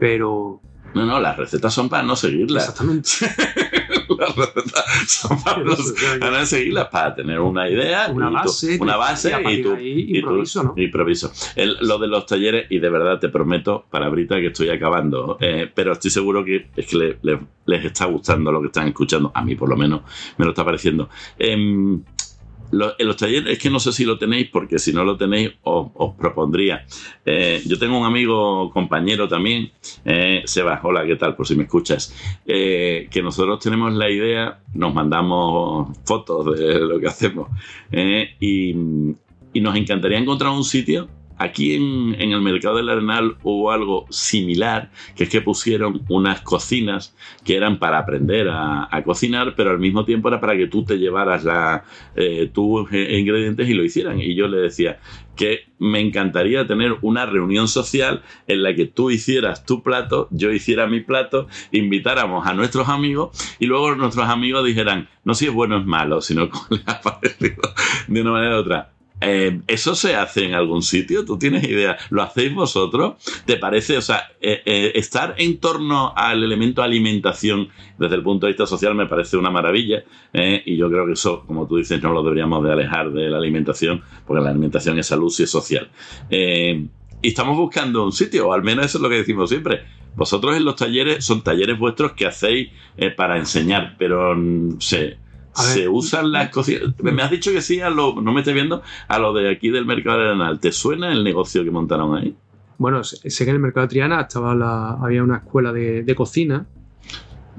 pero 0.00 0.60
no, 0.94 1.06
no, 1.06 1.20
las 1.20 1.36
recetas 1.36 1.72
son 1.72 1.88
para 1.88 2.02
no 2.02 2.16
seguirlas. 2.16 2.68
Exactamente. 2.68 3.10
las 4.18 4.36
recetas 4.36 4.84
son 5.06 5.42
para, 5.42 5.58
los- 5.58 5.94
para 6.20 6.44
seguirlas, 6.46 6.88
para 6.88 7.14
tener 7.14 7.40
una 7.40 7.68
idea, 7.68 8.08
Una 8.12 8.28
tú- 8.28 8.34
base, 8.34 8.78
una 8.80 8.96
base 8.96 9.32
y 9.50 9.62
tú, 9.62 9.76
improviso, 9.78 10.62
¿no? 10.64 10.74
improviso. 10.76 11.32
El- 11.56 11.76
lo 11.80 11.98
de 11.98 12.06
los 12.08 12.26
talleres, 12.26 12.66
y 12.70 12.78
de 12.78 12.90
verdad 12.90 13.18
te 13.18 13.28
prometo, 13.28 13.84
palabrita, 13.90 14.36
que 14.36 14.48
estoy 14.48 14.68
acabando, 14.70 15.36
eh, 15.40 15.70
pero 15.74 15.92
estoy 15.92 16.10
seguro 16.10 16.44
que 16.44 16.68
es 16.76 16.86
que 16.86 16.96
le- 16.96 17.18
le- 17.22 17.40
les 17.66 17.84
está 17.84 18.06
gustando 18.06 18.50
lo 18.50 18.60
que 18.60 18.66
están 18.66 18.88
escuchando, 18.88 19.30
a 19.34 19.42
mí 19.44 19.54
por 19.54 19.68
lo 19.68 19.76
menos 19.76 20.00
me 20.38 20.44
lo 20.44 20.50
está 20.50 20.64
pareciendo. 20.64 21.08
Em, 21.38 22.02
lo- 22.72 22.94
en 22.98 23.06
los 23.06 23.16
talleres, 23.16 23.52
es 23.52 23.58
que 23.58 23.70
no 23.70 23.80
sé 23.80 23.92
si 23.92 24.04
lo 24.04 24.18
tenéis, 24.18 24.48
porque 24.50 24.78
si 24.78 24.92
no 24.92 25.04
lo 25.04 25.16
tenéis, 25.16 25.52
os, 25.62 25.88
os 25.94 26.14
propondría. 26.16 26.84
Eh, 27.24 27.62
yo 27.66 27.78
tengo 27.78 27.98
un 27.98 28.06
amigo, 28.06 28.70
compañero 28.70 29.28
también, 29.28 29.70
eh, 30.04 30.42
Sebas, 30.44 30.80
hola, 30.82 31.04
¿qué 31.06 31.16
tal? 31.16 31.36
Por 31.36 31.46
si 31.46 31.54
me 31.56 31.64
escuchas. 31.64 32.14
Eh, 32.46 33.08
que 33.10 33.22
nosotros 33.22 33.58
tenemos 33.60 33.92
la 33.92 34.10
idea, 34.10 34.60
nos 34.74 34.94
mandamos 34.94 35.96
fotos 36.04 36.58
de 36.58 36.78
lo 36.80 36.98
que 37.00 37.06
hacemos, 37.08 37.48
eh, 37.92 38.30
y, 38.40 38.70
y 39.52 39.60
nos 39.60 39.76
encantaría 39.76 40.18
encontrar 40.18 40.50
un 40.52 40.64
sitio. 40.64 41.08
Aquí 41.40 41.74
en, 41.74 42.14
en 42.20 42.32
el 42.32 42.42
mercado 42.42 42.76
del 42.76 42.90
Arenal 42.90 43.38
hubo 43.42 43.70
algo 43.70 44.04
similar, 44.10 44.90
que 45.16 45.24
es 45.24 45.30
que 45.30 45.40
pusieron 45.40 46.02
unas 46.10 46.42
cocinas 46.42 47.16
que 47.46 47.56
eran 47.56 47.78
para 47.78 47.96
aprender 47.96 48.48
a, 48.50 49.02
cocinar, 49.06 49.54
pero 49.56 49.70
al 49.70 49.78
mismo 49.78 50.04
tiempo 50.04 50.28
era 50.28 50.38
para 50.38 50.54
que 50.54 50.66
tú 50.66 50.84
te 50.84 50.98
llevaras 50.98 51.46
eh, 52.14 52.50
tus 52.52 52.92
eh, 52.92 53.18
ingredientes 53.18 53.66
y 53.70 53.72
lo 53.72 53.82
hicieran. 53.82 54.20
Y 54.20 54.34
yo 54.34 54.48
le 54.48 54.58
decía 54.58 55.00
que 55.34 55.70
me 55.78 56.00
encantaría 56.00 56.66
tener 56.66 56.96
una 57.00 57.24
reunión 57.24 57.68
social 57.68 58.22
en 58.46 58.62
la 58.62 58.74
que 58.74 58.84
tú 58.84 59.10
hicieras 59.10 59.64
tu 59.64 59.82
plato, 59.82 60.28
yo 60.30 60.52
hiciera 60.52 60.86
mi 60.86 61.00
plato, 61.00 61.48
invitáramos 61.72 62.46
a 62.46 62.52
nuestros 62.52 62.90
amigos 62.90 63.30
y 63.58 63.64
luego 63.64 63.94
nuestros 63.94 64.28
amigos 64.28 64.66
dijeran, 64.66 65.08
no 65.24 65.32
si 65.32 65.46
es 65.46 65.52
bueno 65.54 65.76
o 65.76 65.80
es 65.80 65.86
malo, 65.86 66.20
sino 66.20 66.50
cómo 66.50 66.66
les 66.68 66.86
ha 66.86 67.00
parecido 67.00 67.62
de 68.08 68.20
una 68.20 68.32
manera 68.32 68.56
u 68.56 68.60
otra. 68.60 68.99
Eh, 69.20 69.60
¿Eso 69.66 69.94
se 69.94 70.14
hace 70.14 70.44
en 70.46 70.54
algún 70.54 70.82
sitio? 70.82 71.24
¿Tú 71.24 71.38
tienes 71.38 71.64
idea? 71.64 71.98
¿Lo 72.08 72.22
hacéis 72.22 72.54
vosotros? 72.54 73.14
¿Te 73.44 73.56
parece? 73.56 73.98
O 73.98 74.02
sea, 74.02 74.30
eh, 74.40 74.62
eh, 74.64 74.92
estar 74.94 75.34
en 75.38 75.58
torno 75.58 76.14
al 76.16 76.42
elemento 76.42 76.82
alimentación 76.82 77.68
desde 77.98 78.16
el 78.16 78.22
punto 78.22 78.46
de 78.46 78.52
vista 78.52 78.66
social 78.66 78.94
me 78.94 79.06
parece 79.06 79.36
una 79.36 79.50
maravilla 79.50 80.02
y 80.32 80.76
yo 80.76 80.88
creo 80.88 81.06
que 81.06 81.12
eso, 81.12 81.44
como 81.46 81.66
tú 81.66 81.76
dices, 81.76 82.02
no 82.02 82.12
lo 82.12 82.22
deberíamos 82.22 82.64
de 82.64 82.72
alejar 82.72 83.10
de 83.10 83.28
la 83.28 83.38
alimentación 83.38 84.02
porque 84.26 84.42
la 84.42 84.50
alimentación 84.50 84.98
es 84.98 85.06
salud 85.06 85.32
y 85.38 85.42
es 85.42 85.50
social. 85.50 85.90
Y 86.30 87.28
estamos 87.28 87.56
buscando 87.58 88.04
un 88.04 88.12
sitio, 88.12 88.48
o 88.48 88.52
al 88.52 88.62
menos 88.62 88.86
eso 88.86 88.98
es 88.98 89.02
lo 89.02 89.08
que 89.10 89.16
decimos 89.16 89.50
siempre. 89.50 89.82
Vosotros 90.16 90.56
en 90.56 90.64
los 90.64 90.76
talleres 90.76 91.24
son 91.24 91.42
talleres 91.42 91.78
vuestros 91.78 92.12
que 92.12 92.26
hacéis 92.26 92.70
para 93.16 93.36
enseñar, 93.36 93.96
pero 93.98 94.34
mm, 94.34 94.80
se, 94.80 95.18
A 95.18 95.18
ver. 95.18 95.29
Se 95.54 95.88
usan 95.88 96.32
las 96.32 96.50
cocinas. 96.50 96.94
Me 97.02 97.22
has 97.22 97.30
dicho 97.30 97.52
que 97.52 97.62
sí 97.62 97.80
a 97.80 97.90
lo, 97.90 98.20
no 98.20 98.32
me 98.32 98.40
estoy 98.40 98.54
viendo, 98.54 98.82
a 99.08 99.18
lo 99.18 99.32
de 99.32 99.50
aquí 99.50 99.70
del 99.70 99.86
mercado 99.86 100.18
de 100.18 100.28
Arenal. 100.28 100.60
¿Te 100.60 100.72
suena 100.72 101.12
el 101.12 101.24
negocio 101.24 101.64
que 101.64 101.70
montaron 101.70 102.16
ahí? 102.16 102.34
Bueno, 102.78 103.04
sé 103.04 103.28
sé 103.30 103.44
que 103.44 103.50
en 103.50 103.56
el 103.56 103.62
mercado 103.62 103.86
de 103.86 103.90
Triana 103.90 104.22
estaba 104.22 104.54
la, 104.54 104.92
había 104.92 105.22
una 105.22 105.38
escuela 105.38 105.72
de, 105.72 106.02
de 106.02 106.14
cocina. 106.14 106.66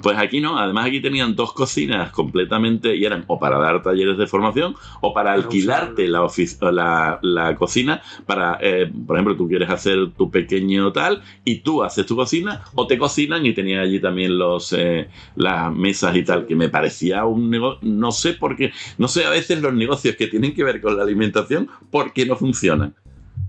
Pues 0.02 0.18
aquí 0.18 0.42
no, 0.42 0.58
además 0.58 0.88
aquí 0.88 1.02
tenían 1.02 1.36
dos 1.36 1.54
cocinas 1.54 2.12
completamente 2.12 2.96
y 2.96 3.06
eran 3.06 3.24
o 3.28 3.40
para 3.40 3.60
dar 3.60 3.82
talleres 3.82 4.18
de 4.18 4.28
formación 4.28 4.76
o 5.02 5.14
para 5.14 5.34
alquilarte 5.34 6.08
la, 6.08 6.28
la, 6.72 7.20
la 7.22 7.56
cocina 7.56 8.02
para, 8.26 8.58
eh, 8.62 8.92
por 9.06 9.16
ejemplo, 9.16 9.36
tú 9.36 9.48
quieres 9.48 9.70
hacer 9.70 10.12
tu 10.18 10.30
pequeño 10.32 10.92
tal 10.92 11.22
y 11.46 11.60
tú 11.60 11.84
haces 11.84 12.06
tu 12.06 12.16
cocina 12.16 12.62
o 12.76 12.88
te 12.88 12.98
cocinan 12.98 13.46
y 13.46 13.54
tenían 13.54 13.82
allí 13.82 14.00
también 14.00 14.38
los 14.38 14.74
eh, 14.74 15.10
las 15.36 15.74
mesas 15.74 16.16
y 16.16 16.24
tal, 16.24 16.46
que 16.46 16.56
me 16.56 16.70
parecía 16.70 17.26
un 17.26 17.50
negocio, 17.50 17.80
no 17.82 18.12
sé 18.12 18.34
por 18.34 18.56
qué, 18.56 18.72
no 18.98 19.08
sé 19.08 19.26
a 19.26 19.30
veces 19.30 19.62
los 19.62 19.74
negocios 19.74 20.16
que 20.16 20.28
tienen 20.28 20.54
que 20.54 20.64
ver 20.64 20.82
con 20.82 20.98
la 20.98 21.04
alimentación, 21.04 21.70
¿por 21.90 22.14
qué 22.14 22.26
no 22.26 22.36
funcionan? 22.36 22.96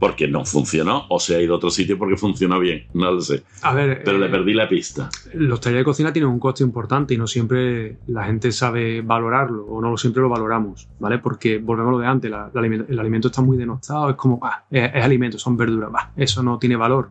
Porque 0.03 0.27
no 0.27 0.45
funcionó 0.45 1.05
o 1.11 1.21
se 1.21 1.37
ha 1.37 1.41
ido 1.41 1.55
a 1.55 1.59
otro 1.59 1.71
sitio 1.71 1.97
porque 1.97 2.17
funcionó 2.17 2.59
bien, 2.59 2.87
no 2.93 3.13
lo 3.13 3.21
sé, 3.21 3.45
A 3.63 3.73
ver, 3.73 4.03
pero 4.05 4.17
eh, 4.17 4.21
le 4.23 4.29
perdí 4.29 4.53
la 4.53 4.69
pista. 4.69 5.09
los 5.35 5.61
talleres 5.61 5.83
de 5.83 5.85
cocina 5.85 6.13
tienen 6.13 6.29
un 6.29 6.41
coste 6.41 6.65
importante 6.65 7.15
y 7.15 7.19
no 7.19 7.29
siempre 7.29 7.99
la 8.09 8.25
gente 8.25 8.51
sabe 8.51 9.01
valorarlo 9.03 9.65
o 9.65 9.81
no 9.81 9.97
siempre 9.97 10.21
lo 10.21 10.29
valoramos, 10.29 10.89
¿vale? 10.99 11.19
Porque 11.21 11.59
volvemos 11.59 11.91
a 11.91 11.93
lo 11.93 11.99
de 12.01 12.07
antes, 12.09 12.29
la- 12.33 12.51
la 12.53 12.67
el 12.67 12.99
alimento 12.99 13.29
está 13.29 13.43
muy 13.43 13.57
denostado, 13.57 14.11
es 14.11 14.17
como, 14.17 14.41
ah, 14.43 14.65
es, 14.69 14.91
es 14.93 15.05
alimento, 15.05 15.39
son 15.39 15.57
verduras, 15.57 15.93
bah, 15.93 16.11
eso 16.17 16.43
no 16.43 16.59
tiene 16.59 16.75
valor. 16.75 17.11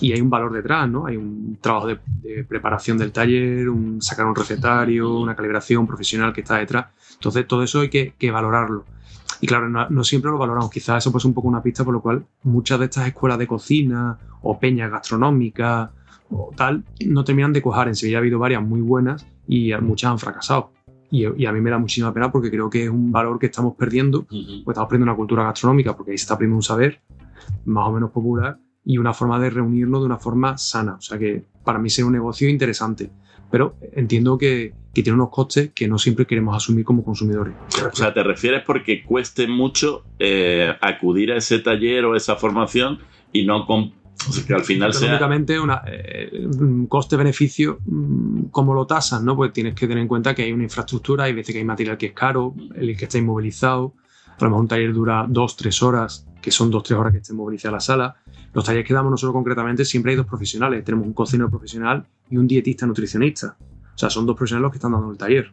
Y 0.00 0.12
hay 0.12 0.20
un 0.20 0.30
valor 0.30 0.52
detrás, 0.52 0.88
¿no? 0.88 1.06
Hay 1.06 1.16
un 1.16 1.58
trabajo 1.60 1.88
de, 1.88 1.98
de 2.22 2.44
preparación 2.44 2.98
del 2.98 3.10
taller, 3.10 3.68
un, 3.68 4.00
sacar 4.00 4.26
un 4.26 4.34
recetario, 4.36 5.12
una 5.18 5.34
calibración 5.34 5.88
profesional 5.88 6.32
que 6.32 6.42
está 6.42 6.58
detrás. 6.58 6.86
Entonces, 7.14 7.46
todo 7.48 7.64
eso 7.64 7.80
hay 7.80 7.88
que, 7.88 8.14
que 8.16 8.30
valorarlo. 8.30 8.84
Y 9.42 9.46
claro, 9.48 9.68
no, 9.68 9.90
no 9.90 10.04
siempre 10.04 10.30
lo 10.30 10.38
valoramos. 10.38 10.70
Quizás 10.70 11.02
eso 11.02 11.10
puede 11.10 11.22
ser 11.22 11.30
un 11.30 11.34
poco 11.34 11.48
una 11.48 11.60
pista 11.60 11.84
por 11.84 11.92
lo 11.92 12.00
cual 12.00 12.24
muchas 12.44 12.78
de 12.78 12.84
estas 12.84 13.08
escuelas 13.08 13.38
de 13.38 13.48
cocina 13.48 14.16
o 14.40 14.56
peñas 14.56 14.88
gastronómicas 14.88 15.90
o 16.30 16.52
tal, 16.56 16.84
no 17.06 17.24
terminan 17.24 17.52
de 17.52 17.60
cuajar. 17.60 17.88
En 17.88 17.96
Sevilla 17.96 18.18
ha 18.18 18.20
habido 18.20 18.38
varias 18.38 18.62
muy 18.62 18.80
buenas 18.80 19.26
y 19.48 19.72
muchas 19.80 20.12
han 20.12 20.18
fracasado. 20.20 20.70
Y, 21.10 21.26
y 21.42 21.46
a 21.46 21.52
mí 21.52 21.60
me 21.60 21.70
da 21.70 21.78
muchísima 21.78 22.14
pena 22.14 22.30
porque 22.30 22.50
creo 22.50 22.70
que 22.70 22.84
es 22.84 22.88
un 22.88 23.10
valor 23.10 23.40
que 23.40 23.46
estamos 23.46 23.74
perdiendo, 23.74 24.24
pues 24.26 24.38
estamos 24.68 24.88
perdiendo 24.88 25.10
una 25.10 25.16
cultura 25.16 25.42
gastronómica 25.42 25.96
porque 25.96 26.12
ahí 26.12 26.18
se 26.18 26.22
está 26.22 26.34
aprendiendo 26.34 26.58
un 26.58 26.62
saber 26.62 27.02
más 27.64 27.88
o 27.88 27.92
menos 27.92 28.12
popular 28.12 28.60
y 28.84 28.98
una 28.98 29.12
forma 29.12 29.40
de 29.40 29.50
reunirnos 29.50 30.02
de 30.02 30.06
una 30.06 30.18
forma 30.18 30.56
sana. 30.56 30.94
O 30.94 31.00
sea 31.00 31.18
que 31.18 31.44
para 31.64 31.80
mí 31.80 31.90
sería 31.90 32.06
un 32.06 32.12
negocio 32.12 32.48
interesante. 32.48 33.10
Pero 33.50 33.74
entiendo 33.92 34.38
que, 34.38 34.72
que 34.94 35.02
tiene 35.02 35.14
unos 35.14 35.30
costes 35.30 35.70
que 35.74 35.88
no 35.88 35.98
siempre 35.98 36.26
queremos 36.26 36.56
asumir 36.56 36.84
como 36.84 37.04
consumidores. 37.04 37.54
O 37.90 37.96
sea, 37.96 38.12
¿te 38.12 38.22
refieres 38.22 38.62
porque 38.64 39.02
cueste 39.02 39.46
mucho 39.48 40.04
eh, 40.18 40.74
acudir 40.80 41.32
a 41.32 41.36
ese 41.36 41.58
taller 41.60 42.04
o 42.04 42.14
esa 42.14 42.36
formación 42.36 42.98
y 43.32 43.44
no 43.46 43.66
con, 43.66 43.92
o 44.28 44.32
sea, 44.32 44.44
que 44.44 44.54
al 44.54 44.64
final 44.64 44.92
sea... 44.92 45.08
Económicamente, 45.08 45.58
una, 45.58 45.82
eh, 45.86 46.46
un 46.46 46.86
coste-beneficio, 46.86 47.78
mm, 47.86 48.44
¿cómo 48.50 48.74
lo 48.74 48.86
tasan? 48.86 49.24
¿no? 49.24 49.34
Pues 49.34 49.52
tienes 49.52 49.74
que 49.74 49.86
tener 49.86 50.02
en 50.02 50.08
cuenta 50.08 50.34
que 50.34 50.42
hay 50.42 50.52
una 50.52 50.64
infraestructura, 50.64 51.24
hay 51.24 51.32
veces 51.32 51.54
que 51.54 51.58
hay 51.60 51.64
material 51.64 51.96
que 51.96 52.06
es 52.06 52.12
caro, 52.12 52.54
el 52.74 52.96
que 52.96 53.04
está 53.04 53.18
inmovilizado. 53.18 53.94
A 54.38 54.44
lo 54.44 54.50
mejor 54.50 54.62
un 54.62 54.68
taller 54.68 54.92
dura 54.92 55.26
dos, 55.28 55.56
tres 55.56 55.82
horas, 55.82 56.26
que 56.40 56.50
son 56.50 56.70
dos, 56.70 56.82
tres 56.82 56.98
horas 56.98 57.12
que 57.12 57.18
esté 57.18 57.32
inmovilizada 57.32 57.72
la 57.72 57.80
sala. 57.80 58.16
Los 58.52 58.64
talleres 58.64 58.86
que 58.86 58.92
damos 58.92 59.10
nosotros 59.10 59.32
concretamente 59.32 59.84
siempre 59.84 60.12
hay 60.12 60.16
dos 60.16 60.26
profesionales. 60.26 60.84
Tenemos 60.84 61.06
un 61.06 61.14
cocinero 61.14 61.48
profesional 61.48 62.04
y 62.28 62.36
un 62.36 62.46
dietista 62.46 62.84
nutricionista. 62.86 63.56
O 63.94 63.98
sea, 63.98 64.10
son 64.10 64.26
dos 64.26 64.36
profesionales 64.36 64.62
los 64.62 64.72
que 64.72 64.78
están 64.78 64.92
dando 64.92 65.10
el 65.10 65.18
taller. 65.18 65.52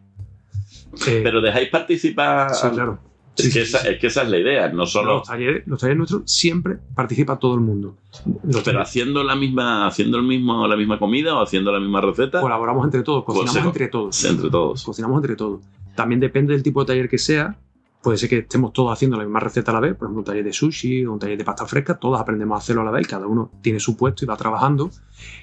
Eh, 1.06 1.20
Pero 1.22 1.40
dejáis 1.40 1.68
participar... 1.68 2.54
sí, 2.54 2.68
claro. 2.68 2.98
Es, 3.36 3.52
que 3.54 3.62
esa, 3.62 3.78
es 3.88 3.98
que 3.98 4.08
esa 4.08 4.22
es 4.22 4.28
la 4.28 4.38
idea, 4.38 4.68
no 4.68 4.84
solo... 4.86 5.18
Los 5.18 5.28
talleres, 5.28 5.66
los 5.66 5.80
talleres 5.80 5.96
nuestros 5.96 6.22
siempre 6.30 6.78
participa 6.94 7.38
todo 7.38 7.54
el 7.54 7.60
mundo. 7.60 7.96
Los 8.42 8.62
Pero 8.62 8.82
haciendo 8.82 9.24
la 9.24 9.34
misma, 9.34 9.86
haciendo 9.86 10.18
el 10.18 10.24
mismo, 10.24 10.66
la 10.66 10.76
misma 10.76 10.98
comida 10.98 11.34
o 11.36 11.42
haciendo 11.42 11.72
la 11.72 11.80
misma 11.80 12.00
receta 12.00 12.40
colaboramos 12.40 12.84
entre 12.84 13.02
todos, 13.02 13.24
cocinamos 13.24 13.52
Consejo. 13.52 13.68
entre 13.68 13.88
todos. 13.88 14.24
entre 14.24 14.50
todos. 14.50 14.84
cocinamos 14.84 15.16
entre 15.18 15.36
todos. 15.36 15.60
También 15.94 16.20
depende 16.20 16.52
del 16.52 16.62
tipo 16.62 16.80
de 16.80 16.86
taller 16.88 17.08
que 17.08 17.18
sea. 17.18 17.56
Puede 18.02 18.16
ser 18.16 18.30
que 18.30 18.38
estemos 18.38 18.72
todos 18.72 18.90
haciendo 18.92 19.18
la 19.18 19.24
misma 19.24 19.40
receta 19.40 19.72
a 19.72 19.74
la 19.74 19.80
vez, 19.80 19.94
por 19.94 20.06
ejemplo, 20.06 20.20
un 20.20 20.24
taller 20.24 20.42
de 20.42 20.52
sushi 20.54 21.04
o 21.04 21.12
un 21.12 21.18
taller 21.18 21.36
de 21.36 21.44
pasta 21.44 21.66
fresca, 21.66 21.98
todos 21.98 22.18
aprendemos 22.18 22.56
a 22.56 22.58
hacerlo 22.58 22.80
a 22.80 22.84
la 22.86 22.90
vez, 22.90 23.06
cada 23.06 23.26
uno 23.26 23.50
tiene 23.60 23.78
su 23.78 23.94
puesto 23.94 24.24
y 24.24 24.28
va 24.28 24.38
trabajando. 24.38 24.90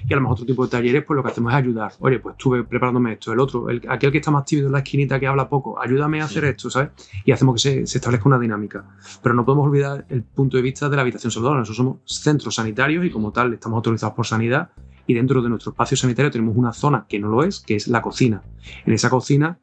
Y 0.08 0.12
a 0.12 0.16
lo 0.16 0.22
mejor 0.22 0.34
otro 0.34 0.46
tipo 0.46 0.64
de 0.64 0.70
talleres, 0.72 1.04
pues 1.04 1.16
lo 1.16 1.22
que 1.22 1.30
hacemos 1.30 1.52
es 1.52 1.56
ayudar. 1.56 1.92
Oye, 2.00 2.18
pues 2.18 2.32
estuve 2.34 2.64
preparándome 2.64 3.12
esto, 3.12 3.32
el 3.32 3.38
otro, 3.38 3.68
el- 3.70 3.80
aquel 3.88 4.10
que 4.10 4.18
está 4.18 4.32
más 4.32 4.44
tímido 4.44 4.66
en 4.66 4.72
la 4.72 4.78
esquinita 4.80 5.20
que 5.20 5.28
habla 5.28 5.48
poco, 5.48 5.80
ayúdame 5.80 6.20
a 6.20 6.24
hacer 6.24 6.44
esto, 6.46 6.68
¿sabes? 6.68 6.90
Y 7.24 7.30
hacemos 7.30 7.54
que 7.54 7.60
se, 7.60 7.86
se 7.86 7.98
establezca 7.98 8.28
una 8.28 8.40
dinámica. 8.40 8.84
Pero 9.22 9.36
no 9.36 9.44
podemos 9.44 9.66
olvidar 9.66 10.04
el 10.08 10.24
punto 10.24 10.56
de 10.56 10.62
vista 10.64 10.88
de 10.88 10.96
la 10.96 11.02
habitación 11.02 11.30
saludable. 11.30 11.60
Nosotros 11.60 11.76
somos 11.76 11.98
centros 12.06 12.56
sanitarios 12.56 13.04
y 13.04 13.10
como 13.10 13.30
tal 13.30 13.54
estamos 13.54 13.76
autorizados 13.76 14.16
por 14.16 14.26
sanidad 14.26 14.70
y 15.06 15.14
dentro 15.14 15.40
de 15.42 15.48
nuestro 15.48 15.70
espacio 15.70 15.96
sanitario 15.96 16.32
tenemos 16.32 16.56
una 16.56 16.72
zona 16.72 17.06
que 17.08 17.20
no 17.20 17.28
lo 17.28 17.44
es, 17.44 17.60
que 17.60 17.76
es 17.76 17.86
la 17.86 18.02
cocina. 18.02 18.42
En 18.84 18.92
esa 18.94 19.08
cocina 19.10 19.60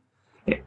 eh, 0.47 0.63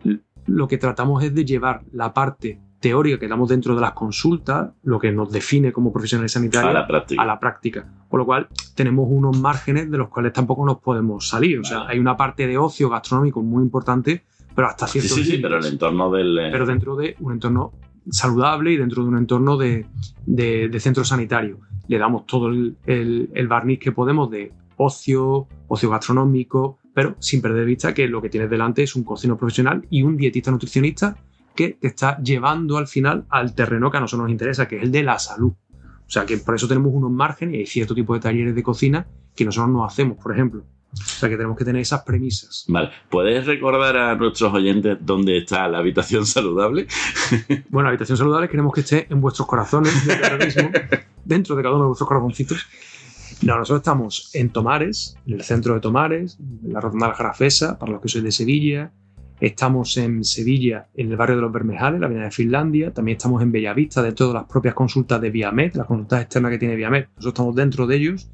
lo 0.48 0.66
que 0.68 0.78
tratamos 0.78 1.22
es 1.22 1.34
de 1.34 1.44
llevar 1.44 1.82
la 1.92 2.12
parte 2.12 2.60
teórica 2.80 3.18
que 3.18 3.26
damos 3.28 3.48
dentro 3.48 3.74
de 3.74 3.80
las 3.80 3.92
consultas, 3.92 4.70
lo 4.84 4.98
que 4.98 5.10
nos 5.12 5.30
define 5.32 5.72
como 5.72 5.92
profesionales 5.92 6.32
sanitarios, 6.32 6.70
A 6.70 6.72
la 6.74 6.86
práctica. 6.86 7.22
a 7.22 7.26
la 7.26 7.40
práctica. 7.40 7.86
Con 8.08 8.18
lo 8.20 8.26
cual, 8.26 8.48
tenemos 8.74 9.06
unos 9.10 9.38
márgenes 9.40 9.90
de 9.90 9.98
los 9.98 10.08
cuales 10.08 10.32
tampoco 10.32 10.64
nos 10.64 10.78
podemos 10.78 11.28
salir. 11.28 11.58
O 11.58 11.64
sea, 11.64 11.78
Vale. 11.80 11.92
hay 11.92 11.98
una 11.98 12.16
parte 12.16 12.46
de 12.46 12.56
ocio 12.56 12.88
gastronómico 12.88 13.42
muy 13.42 13.62
importante, 13.64 14.24
pero 14.54 14.68
hasta 14.68 14.86
Sí, 14.86 15.00
cierto 15.00 15.16
sí, 15.16 15.24
sí, 15.24 15.38
pero 15.42 15.58
el 15.58 15.66
entorno 15.66 16.10
del... 16.10 16.38
eh, 16.38 16.48
pero 16.52 16.66
dentro 16.66 16.96
de 16.96 17.16
un 17.20 17.32
entorno 17.32 17.72
saludable 18.10 18.72
y 18.72 18.76
dentro 18.76 19.02
de 19.02 19.08
un 19.08 19.18
entorno 19.18 19.56
de, 19.56 19.84
de- 20.26 20.68
de 20.68 20.80
centro 20.80 21.04
sanitario. 21.04 21.58
Le 21.88 21.98
damos 21.98 22.26
todo 22.26 22.48
el, 22.48 22.76
el- 22.86 23.28
el 23.34 23.48
barniz 23.48 23.80
que 23.80 23.92
podemos 23.92 24.30
de 24.30 24.52
ocio, 24.76 25.46
ocio 25.66 25.90
gastronómico, 25.90 26.78
pero 26.98 27.14
sin 27.20 27.40
perder 27.40 27.60
de 27.60 27.64
vista 27.64 27.94
que 27.94 28.08
lo 28.08 28.20
que 28.20 28.28
tienes 28.28 28.50
delante 28.50 28.82
es 28.82 28.96
un 28.96 29.04
cocinero 29.04 29.38
profesional 29.38 29.86
y 29.88 30.02
un 30.02 30.16
dietista 30.16 30.50
nutricionista 30.50 31.16
que 31.54 31.78
te 31.80 31.86
está 31.86 32.20
llevando 32.20 32.76
al 32.76 32.88
final 32.88 33.24
al 33.30 33.54
terreno 33.54 33.88
que 33.88 33.98
a 33.98 34.00
nosotros 34.00 34.24
nos 34.24 34.32
interesa, 34.32 34.66
que 34.66 34.78
es 34.78 34.82
el 34.82 34.90
de 34.90 35.04
la 35.04 35.16
salud. 35.20 35.52
O 35.52 36.10
sea 36.10 36.26
que 36.26 36.38
por 36.38 36.56
eso 36.56 36.66
tenemos 36.66 36.92
unos 36.92 37.12
márgenes 37.12 37.54
y 37.54 37.58
hay 37.58 37.66
cierto 37.66 37.94
tipo 37.94 38.14
de 38.14 38.20
talleres 38.20 38.52
de 38.52 38.64
cocina 38.64 39.06
que 39.36 39.44
nosotros 39.44 39.72
no 39.72 39.84
hacemos, 39.84 40.18
por 40.20 40.32
ejemplo. 40.32 40.64
O 40.92 40.96
sea 40.96 41.28
que 41.28 41.36
tenemos 41.36 41.56
que 41.56 41.64
tener 41.64 41.80
esas 41.82 42.02
premisas. 42.02 42.64
Vale, 42.66 42.90
¿puedes 43.08 43.46
recordar 43.46 43.96
a 43.96 44.16
nuestros 44.16 44.52
oyentes 44.52 44.98
dónde 45.00 45.38
está 45.38 45.68
la 45.68 45.78
habitación 45.78 46.26
saludable? 46.26 46.88
Bueno, 47.68 47.84
la 47.84 47.90
habitación 47.90 48.18
saludable 48.18 48.48
queremos 48.48 48.74
que 48.74 48.80
esté 48.80 49.06
en 49.08 49.20
vuestros 49.20 49.46
corazones 49.46 50.04
desde 50.04 50.24
ahora 50.24 50.44
mismo, 50.44 50.68
dentro 51.24 51.54
de 51.54 51.62
cada 51.62 51.76
uno 51.76 51.84
de 51.84 51.88
vuestros 51.90 52.08
corazoncitos. 52.08 52.66
No, 53.42 53.56
nosotros 53.56 53.80
estamos 53.80 54.30
en 54.34 54.50
Tomares, 54.50 55.16
en 55.26 55.34
el 55.34 55.42
centro 55.42 55.74
de 55.74 55.80
Tomares, 55.80 56.38
en 56.40 56.72
la 56.72 56.80
Rotonda 56.80 57.06
de 57.06 57.12
la 57.12 57.16
Jarafesa, 57.16 57.78
para 57.78 57.92
los 57.92 58.00
que 58.00 58.08
sois 58.08 58.24
de 58.24 58.32
Sevilla. 58.32 58.92
Estamos 59.40 59.96
en 59.96 60.24
Sevilla, 60.24 60.88
en 60.94 61.12
el 61.12 61.16
barrio 61.16 61.36
de 61.36 61.42
los 61.42 61.52
Bermejales, 61.52 62.00
la 62.00 62.06
avenida 62.06 62.24
de 62.24 62.32
Finlandia. 62.32 62.92
También 62.92 63.16
estamos 63.16 63.40
en 63.40 63.52
Bellavista, 63.52 64.02
de 64.02 64.12
todas 64.12 64.34
las 64.34 64.44
propias 64.46 64.74
consultas 64.74 65.20
de 65.20 65.30
Viamed, 65.30 65.74
las 65.74 65.86
consultas 65.86 66.22
externas 66.22 66.50
que 66.50 66.58
tiene 66.58 66.74
Viamed. 66.74 67.04
Nosotros 67.16 67.32
estamos 67.32 67.54
dentro 67.54 67.86
de 67.86 67.96
ellos, 67.96 68.28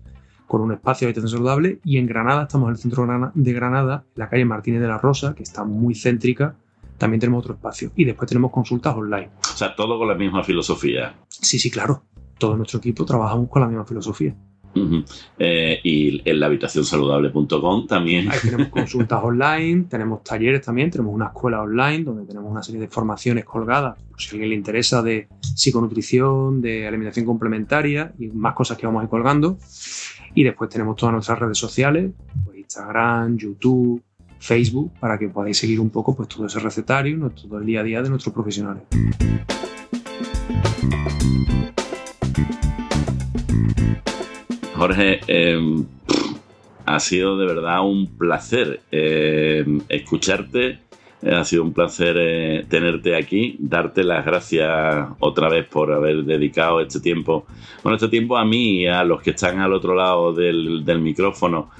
con 0.46 0.62
un 0.62 0.72
espacio 0.72 1.04
de 1.04 1.10
habitación 1.10 1.30
saludable. 1.30 1.80
Y 1.84 1.98
en 1.98 2.06
Granada, 2.06 2.44
estamos 2.44 2.68
en 2.68 2.72
el 2.72 2.78
centro 2.78 3.06
de 3.34 3.52
Granada, 3.52 4.04
en 4.06 4.20
la 4.20 4.30
calle 4.30 4.46
Martínez 4.46 4.80
de 4.80 4.88
la 4.88 4.96
Rosa, 4.96 5.34
que 5.34 5.42
está 5.42 5.64
muy 5.64 5.94
céntrica. 5.94 6.56
También 6.96 7.20
tenemos 7.20 7.40
otro 7.40 7.54
espacio. 7.54 7.90
Y 7.96 8.04
después 8.04 8.26
tenemos 8.26 8.50
consultas 8.50 8.96
online. 8.96 9.28
O 9.42 9.56
sea, 9.56 9.76
todo 9.76 9.98
con 9.98 10.08
la 10.08 10.14
misma 10.14 10.42
filosofía. 10.42 11.14
Sí, 11.28 11.58
sí, 11.58 11.70
claro. 11.70 12.04
Todo 12.38 12.56
nuestro 12.56 12.78
equipo 12.78 13.04
trabajamos 13.04 13.50
con 13.50 13.60
la 13.60 13.68
misma 13.68 13.84
filosofía. 13.84 14.34
Eh, 15.38 15.80
y 15.82 16.22
en 16.28 16.40
la 16.40 16.46
habitacionsaludable.com 16.46 17.86
también. 17.86 18.30
Ahí 18.30 18.38
tenemos 18.42 18.68
consultas 18.68 19.20
online, 19.22 19.84
tenemos 19.88 20.22
talleres 20.22 20.62
también, 20.62 20.90
tenemos 20.90 21.14
una 21.14 21.26
escuela 21.26 21.62
online 21.62 22.04
donde 22.04 22.24
tenemos 22.24 22.50
una 22.50 22.62
serie 22.62 22.80
de 22.80 22.88
formaciones 22.88 23.44
colgadas, 23.44 23.96
por 24.10 24.20
si 24.20 24.30
alguien 24.30 24.50
le 24.50 24.56
interesa, 24.56 25.02
de 25.02 25.28
psiconutrición, 25.40 26.60
de 26.60 26.86
alimentación 26.86 27.26
complementaria 27.26 28.12
y 28.18 28.28
más 28.28 28.54
cosas 28.54 28.76
que 28.78 28.86
vamos 28.86 29.00
a 29.00 29.04
ir 29.04 29.10
colgando. 29.10 29.58
Y 30.34 30.42
después 30.42 30.68
tenemos 30.70 30.96
todas 30.96 31.12
nuestras 31.12 31.38
redes 31.38 31.58
sociales, 31.58 32.10
pues 32.44 32.58
Instagram, 32.58 33.36
YouTube, 33.36 34.02
Facebook, 34.38 34.92
para 35.00 35.18
que 35.18 35.28
podáis 35.28 35.56
seguir 35.56 35.80
un 35.80 35.90
poco 35.90 36.14
pues, 36.14 36.28
todo 36.28 36.46
ese 36.46 36.58
recetario, 36.58 37.30
todo 37.30 37.58
el 37.58 37.66
día 37.66 37.80
a 37.80 37.82
día 37.82 38.02
de 38.02 38.10
nuestros 38.10 38.34
profesionales. 38.34 38.82
Jorge, 44.76 45.20
eh, 45.28 45.84
ha 46.84 47.00
sido 47.00 47.38
de 47.38 47.46
verdad 47.46 47.86
un 47.86 48.16
placer 48.18 48.80
eh, 48.90 49.64
escucharte. 49.88 50.80
Eh, 51.22 51.32
ha 51.32 51.44
sido 51.44 51.62
un 51.62 51.72
placer 51.72 52.66
tenerte 52.68 53.16
aquí, 53.16 53.56
darte 53.60 54.02
las 54.02 54.26
gracias 54.26 55.08
otra 55.20 55.48
vez 55.48 55.66
por 55.66 55.92
haber 55.92 56.24
dedicado 56.24 56.80
este 56.80 57.00
tiempo, 57.00 57.46
bueno, 57.82 57.96
este 57.96 58.08
tiempo 58.08 58.36
a 58.36 58.44
mí 58.44 58.80
y 58.80 58.86
a 58.86 59.04
los 59.04 59.22
que 59.22 59.30
están 59.30 59.60
al 59.60 59.72
otro 59.72 59.94
lado 59.94 60.34
del, 60.34 60.84
micrófono 61.00 61.70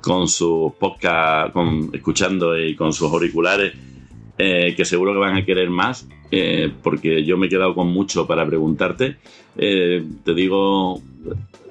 con 0.00 0.28
sus 0.28 0.72
podcast, 0.74 1.52
con, 1.52 1.90
escuchando 1.92 2.58
y 2.58 2.74
con 2.74 2.92
sus 2.92 3.10
auriculares, 3.10 3.74
que 4.36 4.84
seguro 4.84 5.12
que 5.12 5.18
van 5.18 5.36
a 5.36 5.44
querer 5.44 5.70
más, 5.70 6.08
porque 6.82 7.24
yo 7.24 7.36
me 7.36 7.46
he 7.46 7.48
quedado 7.50 7.74
con 7.74 7.88
mucho 7.88 8.26
para 8.26 8.46
preguntarte. 8.46 9.16
Te 9.54 10.34
digo, 10.34 11.00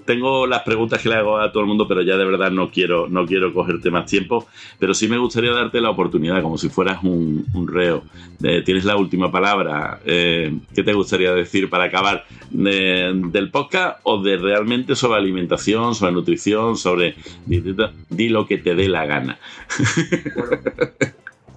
tengo 0.09 0.47
las 0.47 0.63
preguntas 0.63 0.99
que 1.03 1.07
le 1.09 1.13
hago 1.15 1.37
a 1.37 1.51
todo 1.51 1.61
el 1.61 1.67
mundo, 1.67 1.87
pero 1.87 2.01
ya 2.01 2.17
de 2.17 2.25
verdad 2.25 2.49
no 2.49 2.71
quiero, 2.71 3.07
no 3.07 3.27
quiero 3.27 3.53
cogerte 3.53 3.91
más 3.91 4.07
tiempo. 4.07 4.47
Pero 4.79 4.95
sí 4.95 5.07
me 5.07 5.19
gustaría 5.19 5.51
darte 5.51 5.79
la 5.79 5.91
oportunidad, 5.91 6.41
como 6.41 6.57
si 6.57 6.67
fueras 6.69 7.03
un, 7.03 7.45
un 7.53 7.67
reo. 7.67 8.01
Eh, 8.41 8.63
tienes 8.65 8.85
la 8.85 8.97
última 8.97 9.31
palabra. 9.31 9.99
Eh, 10.05 10.51
¿Qué 10.73 10.81
te 10.81 10.93
gustaría 10.93 11.31
decir 11.33 11.69
para 11.69 11.83
acabar 11.83 12.25
de- 12.49 13.13
del 13.31 13.51
podcast 13.51 13.99
o 14.01 14.19
de 14.23 14.37
realmente 14.37 14.95
sobre 14.95 15.19
alimentación, 15.19 15.93
sobre 15.93 16.11
nutrición, 16.13 16.75
sobre... 16.75 17.13
Di, 17.45 18.29
lo 18.29 18.47
que 18.47 18.57
te 18.57 18.73
dé 18.73 18.89
la 18.89 19.05
gana. 19.05 19.37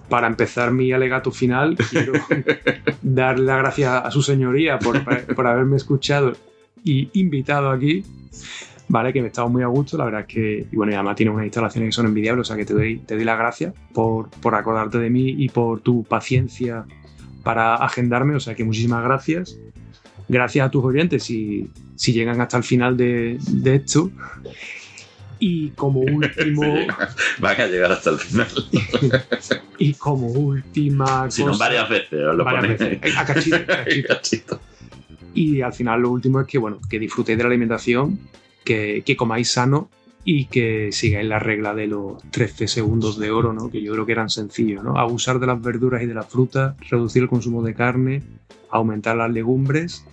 Para 0.09 0.27
empezar 0.27 0.71
mi 0.71 0.91
alegato 0.91 1.31
final, 1.31 1.75
quiero 1.89 2.13
darle 3.01 3.45
las 3.45 3.57
gracias 3.57 4.05
a 4.05 4.11
su 4.11 4.21
señoría 4.21 4.77
por, 4.77 5.01
por 5.35 5.47
haberme 5.47 5.77
escuchado 5.77 6.33
y 6.83 7.09
invitado 7.19 7.69
aquí. 7.69 8.03
Vale, 8.89 9.13
que 9.13 9.21
me 9.21 9.27
he 9.27 9.29
estado 9.29 9.47
muy 9.49 9.63
a 9.63 9.67
gusto, 9.67 9.97
la 9.97 10.05
verdad 10.05 10.21
es 10.21 10.27
que, 10.27 10.67
y 10.71 10.75
bueno, 10.75 10.91
y 10.91 10.95
además 10.95 11.15
tiene 11.15 11.31
unas 11.31 11.45
instalaciones 11.45 11.87
que 11.87 11.91
son 11.93 12.05
envidiables, 12.05 12.41
o 12.41 12.47
sea 12.47 12.57
que 12.57 12.65
te 12.65 12.73
doy, 12.73 12.97
te 12.99 13.15
doy 13.15 13.23
las 13.23 13.37
gracias 13.39 13.73
por, 13.93 14.29
por 14.29 14.55
acordarte 14.55 14.99
de 14.99 15.09
mí 15.09 15.29
y 15.37 15.49
por 15.49 15.79
tu 15.81 16.03
paciencia 16.03 16.85
para 17.43 17.75
agendarme, 17.75 18.35
o 18.35 18.39
sea 18.39 18.53
que 18.55 18.63
muchísimas 18.63 19.03
gracias. 19.03 19.57
Gracias 20.27 20.65
a 20.67 20.69
tus 20.69 20.83
oyentes 20.83 21.23
si, 21.23 21.69
si 21.95 22.13
llegan 22.13 22.39
hasta 22.41 22.57
el 22.57 22.63
final 22.63 22.95
de, 22.97 23.37
de 23.51 23.75
esto. 23.75 24.11
Y 25.39 25.69
como 25.71 25.99
último, 26.01 26.63
Van 27.39 27.59
a 27.61 27.65
llegar 27.67 27.91
hasta 27.91 28.11
el 28.11 28.19
final. 28.19 28.47
y 29.77 29.93
como 29.93 30.27
última 30.27 31.29
Si 31.31 31.43
no, 31.43 31.51
cosa- 31.51 31.65
varias 31.65 31.89
veces. 31.89 32.11
lo 32.11 32.43
varias 32.43 32.79
veces, 32.79 33.17
a 33.17 33.25
cachito, 33.25 33.55
a 33.55 33.65
cachito. 33.65 34.07
Cachito. 34.07 34.61
Y 35.33 35.61
al 35.61 35.73
final 35.73 36.01
lo 36.01 36.11
último 36.11 36.41
es 36.41 36.47
que, 36.47 36.57
bueno, 36.57 36.79
que 36.89 36.99
disfrutéis 36.99 37.37
de 37.37 37.43
la 37.43 37.49
alimentación, 37.49 38.19
que, 38.63 39.03
comáis 39.17 39.51
sano 39.51 39.89
y 40.23 40.45
que 40.45 40.91
sigáis 40.91 41.27
la 41.27 41.39
regla 41.39 41.73
de 41.73 41.87
los 41.87 42.21
13 42.31 42.67
segundos 42.67 43.19
de 43.19 43.31
oro, 43.31 43.51
¿no? 43.51 43.69
Que 43.69 43.81
yo 43.81 43.93
creo 43.93 44.05
que 44.05 44.11
eran 44.13 44.29
sencillos, 44.29 44.83
¿no? 44.83 44.97
Abusar 44.97 45.39
de 45.39 45.47
las 45.47 45.61
verduras 45.61 46.01
y 46.03 46.05
de 46.05 46.13
las 46.13 46.27
frutas, 46.27 46.75
reducir 46.89 47.23
el 47.23 47.29
consumo 47.29 47.61
de 47.63 47.73
carne, 47.73 48.23
aumentar 48.69 49.17
las 49.17 49.31
legumbres 49.31 50.05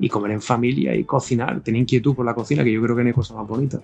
y 0.00 0.08
comer 0.08 0.32
en 0.32 0.42
familia 0.42 0.96
y 0.96 1.04
cocinar. 1.04 1.60
Tener 1.60 1.82
inquietud 1.82 2.14
por 2.14 2.26
la 2.26 2.34
cocina, 2.34 2.64
que 2.64 2.72
yo 2.72 2.82
creo 2.82 2.96
que 2.96 3.02
no 3.02 3.08
hay 3.08 3.14
cosa 3.14 3.34
más 3.34 3.46
bonita. 3.46 3.80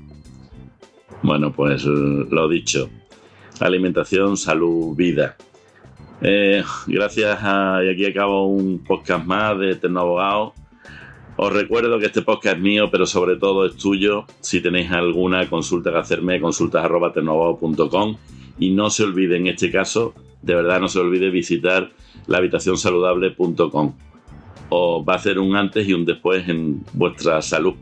Bueno, 1.23 1.53
pues 1.53 1.85
eh, 1.85 1.89
lo 1.89 2.49
dicho. 2.49 2.89
Alimentación, 3.61 4.37
salud, 4.37 4.97
vida. 4.97 5.37
Eh, 6.23 6.63
gracias 6.87 7.39
a. 7.43 7.81
Y 7.85 7.91
aquí 7.91 8.07
acabo 8.07 8.47
un 8.47 8.83
podcast 8.85 9.25
más 9.25 9.59
de 9.59 9.73
Eterno 9.73 10.01
Abogado. 10.01 10.55
Os 11.43 11.51
recuerdo 11.51 11.99
que 11.99 12.05
este 12.05 12.21
podcast 12.21 12.57
es 12.57 12.63
mío, 12.63 12.91
pero 12.91 13.07
sobre 13.07 13.37
todo 13.37 13.65
es 13.65 13.75
tuyo. 13.75 14.27
Si 14.41 14.61
tenéis 14.61 14.91
alguna 14.91 15.49
consulta 15.49 15.91
que 15.91 15.97
hacerme, 15.97 16.39
consultas 16.39 16.85
arroba. 16.85 17.15
Y 18.59 18.71
no 18.73 18.91
se 18.91 19.05
olvide, 19.05 19.39
en 19.39 19.47
este 19.47 19.71
caso, 19.71 20.13
de 20.43 20.55
verdad 20.55 20.83
no 20.83 20.89
se 20.89 20.99
olvide 20.99 21.31
visitar 21.31 21.93
la 22.27 22.37
habitacionsaludable.com. 22.37 23.95
Os 24.69 25.09
va 25.09 25.15
a 25.15 25.17
hacer 25.17 25.39
un 25.39 25.57
antes 25.57 25.89
y 25.89 25.95
un 25.95 26.05
después 26.05 26.47
en 26.47 26.85
vuestra 26.93 27.41
salud. 27.41 27.73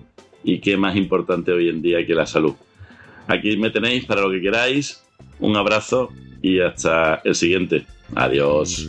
Y 0.45 0.61
qué 0.61 0.77
más 0.77 0.95
importante 0.95 1.51
hoy 1.51 1.69
en 1.69 1.83
día 1.83 2.07
que 2.07 2.15
la 2.15 2.27
salud. 2.27 2.55
Aquí 3.27 3.57
me 3.57 3.71
tenéis 3.71 4.05
para 4.05 4.21
lo 4.21 4.31
que 4.31 4.41
queráis. 4.41 5.03
Un 5.41 5.57
abrazo 5.57 6.11
y 6.43 6.61
hasta 6.61 7.23
el 7.25 7.35
siguiente. 7.35 7.87
Adiós. 8.15 8.89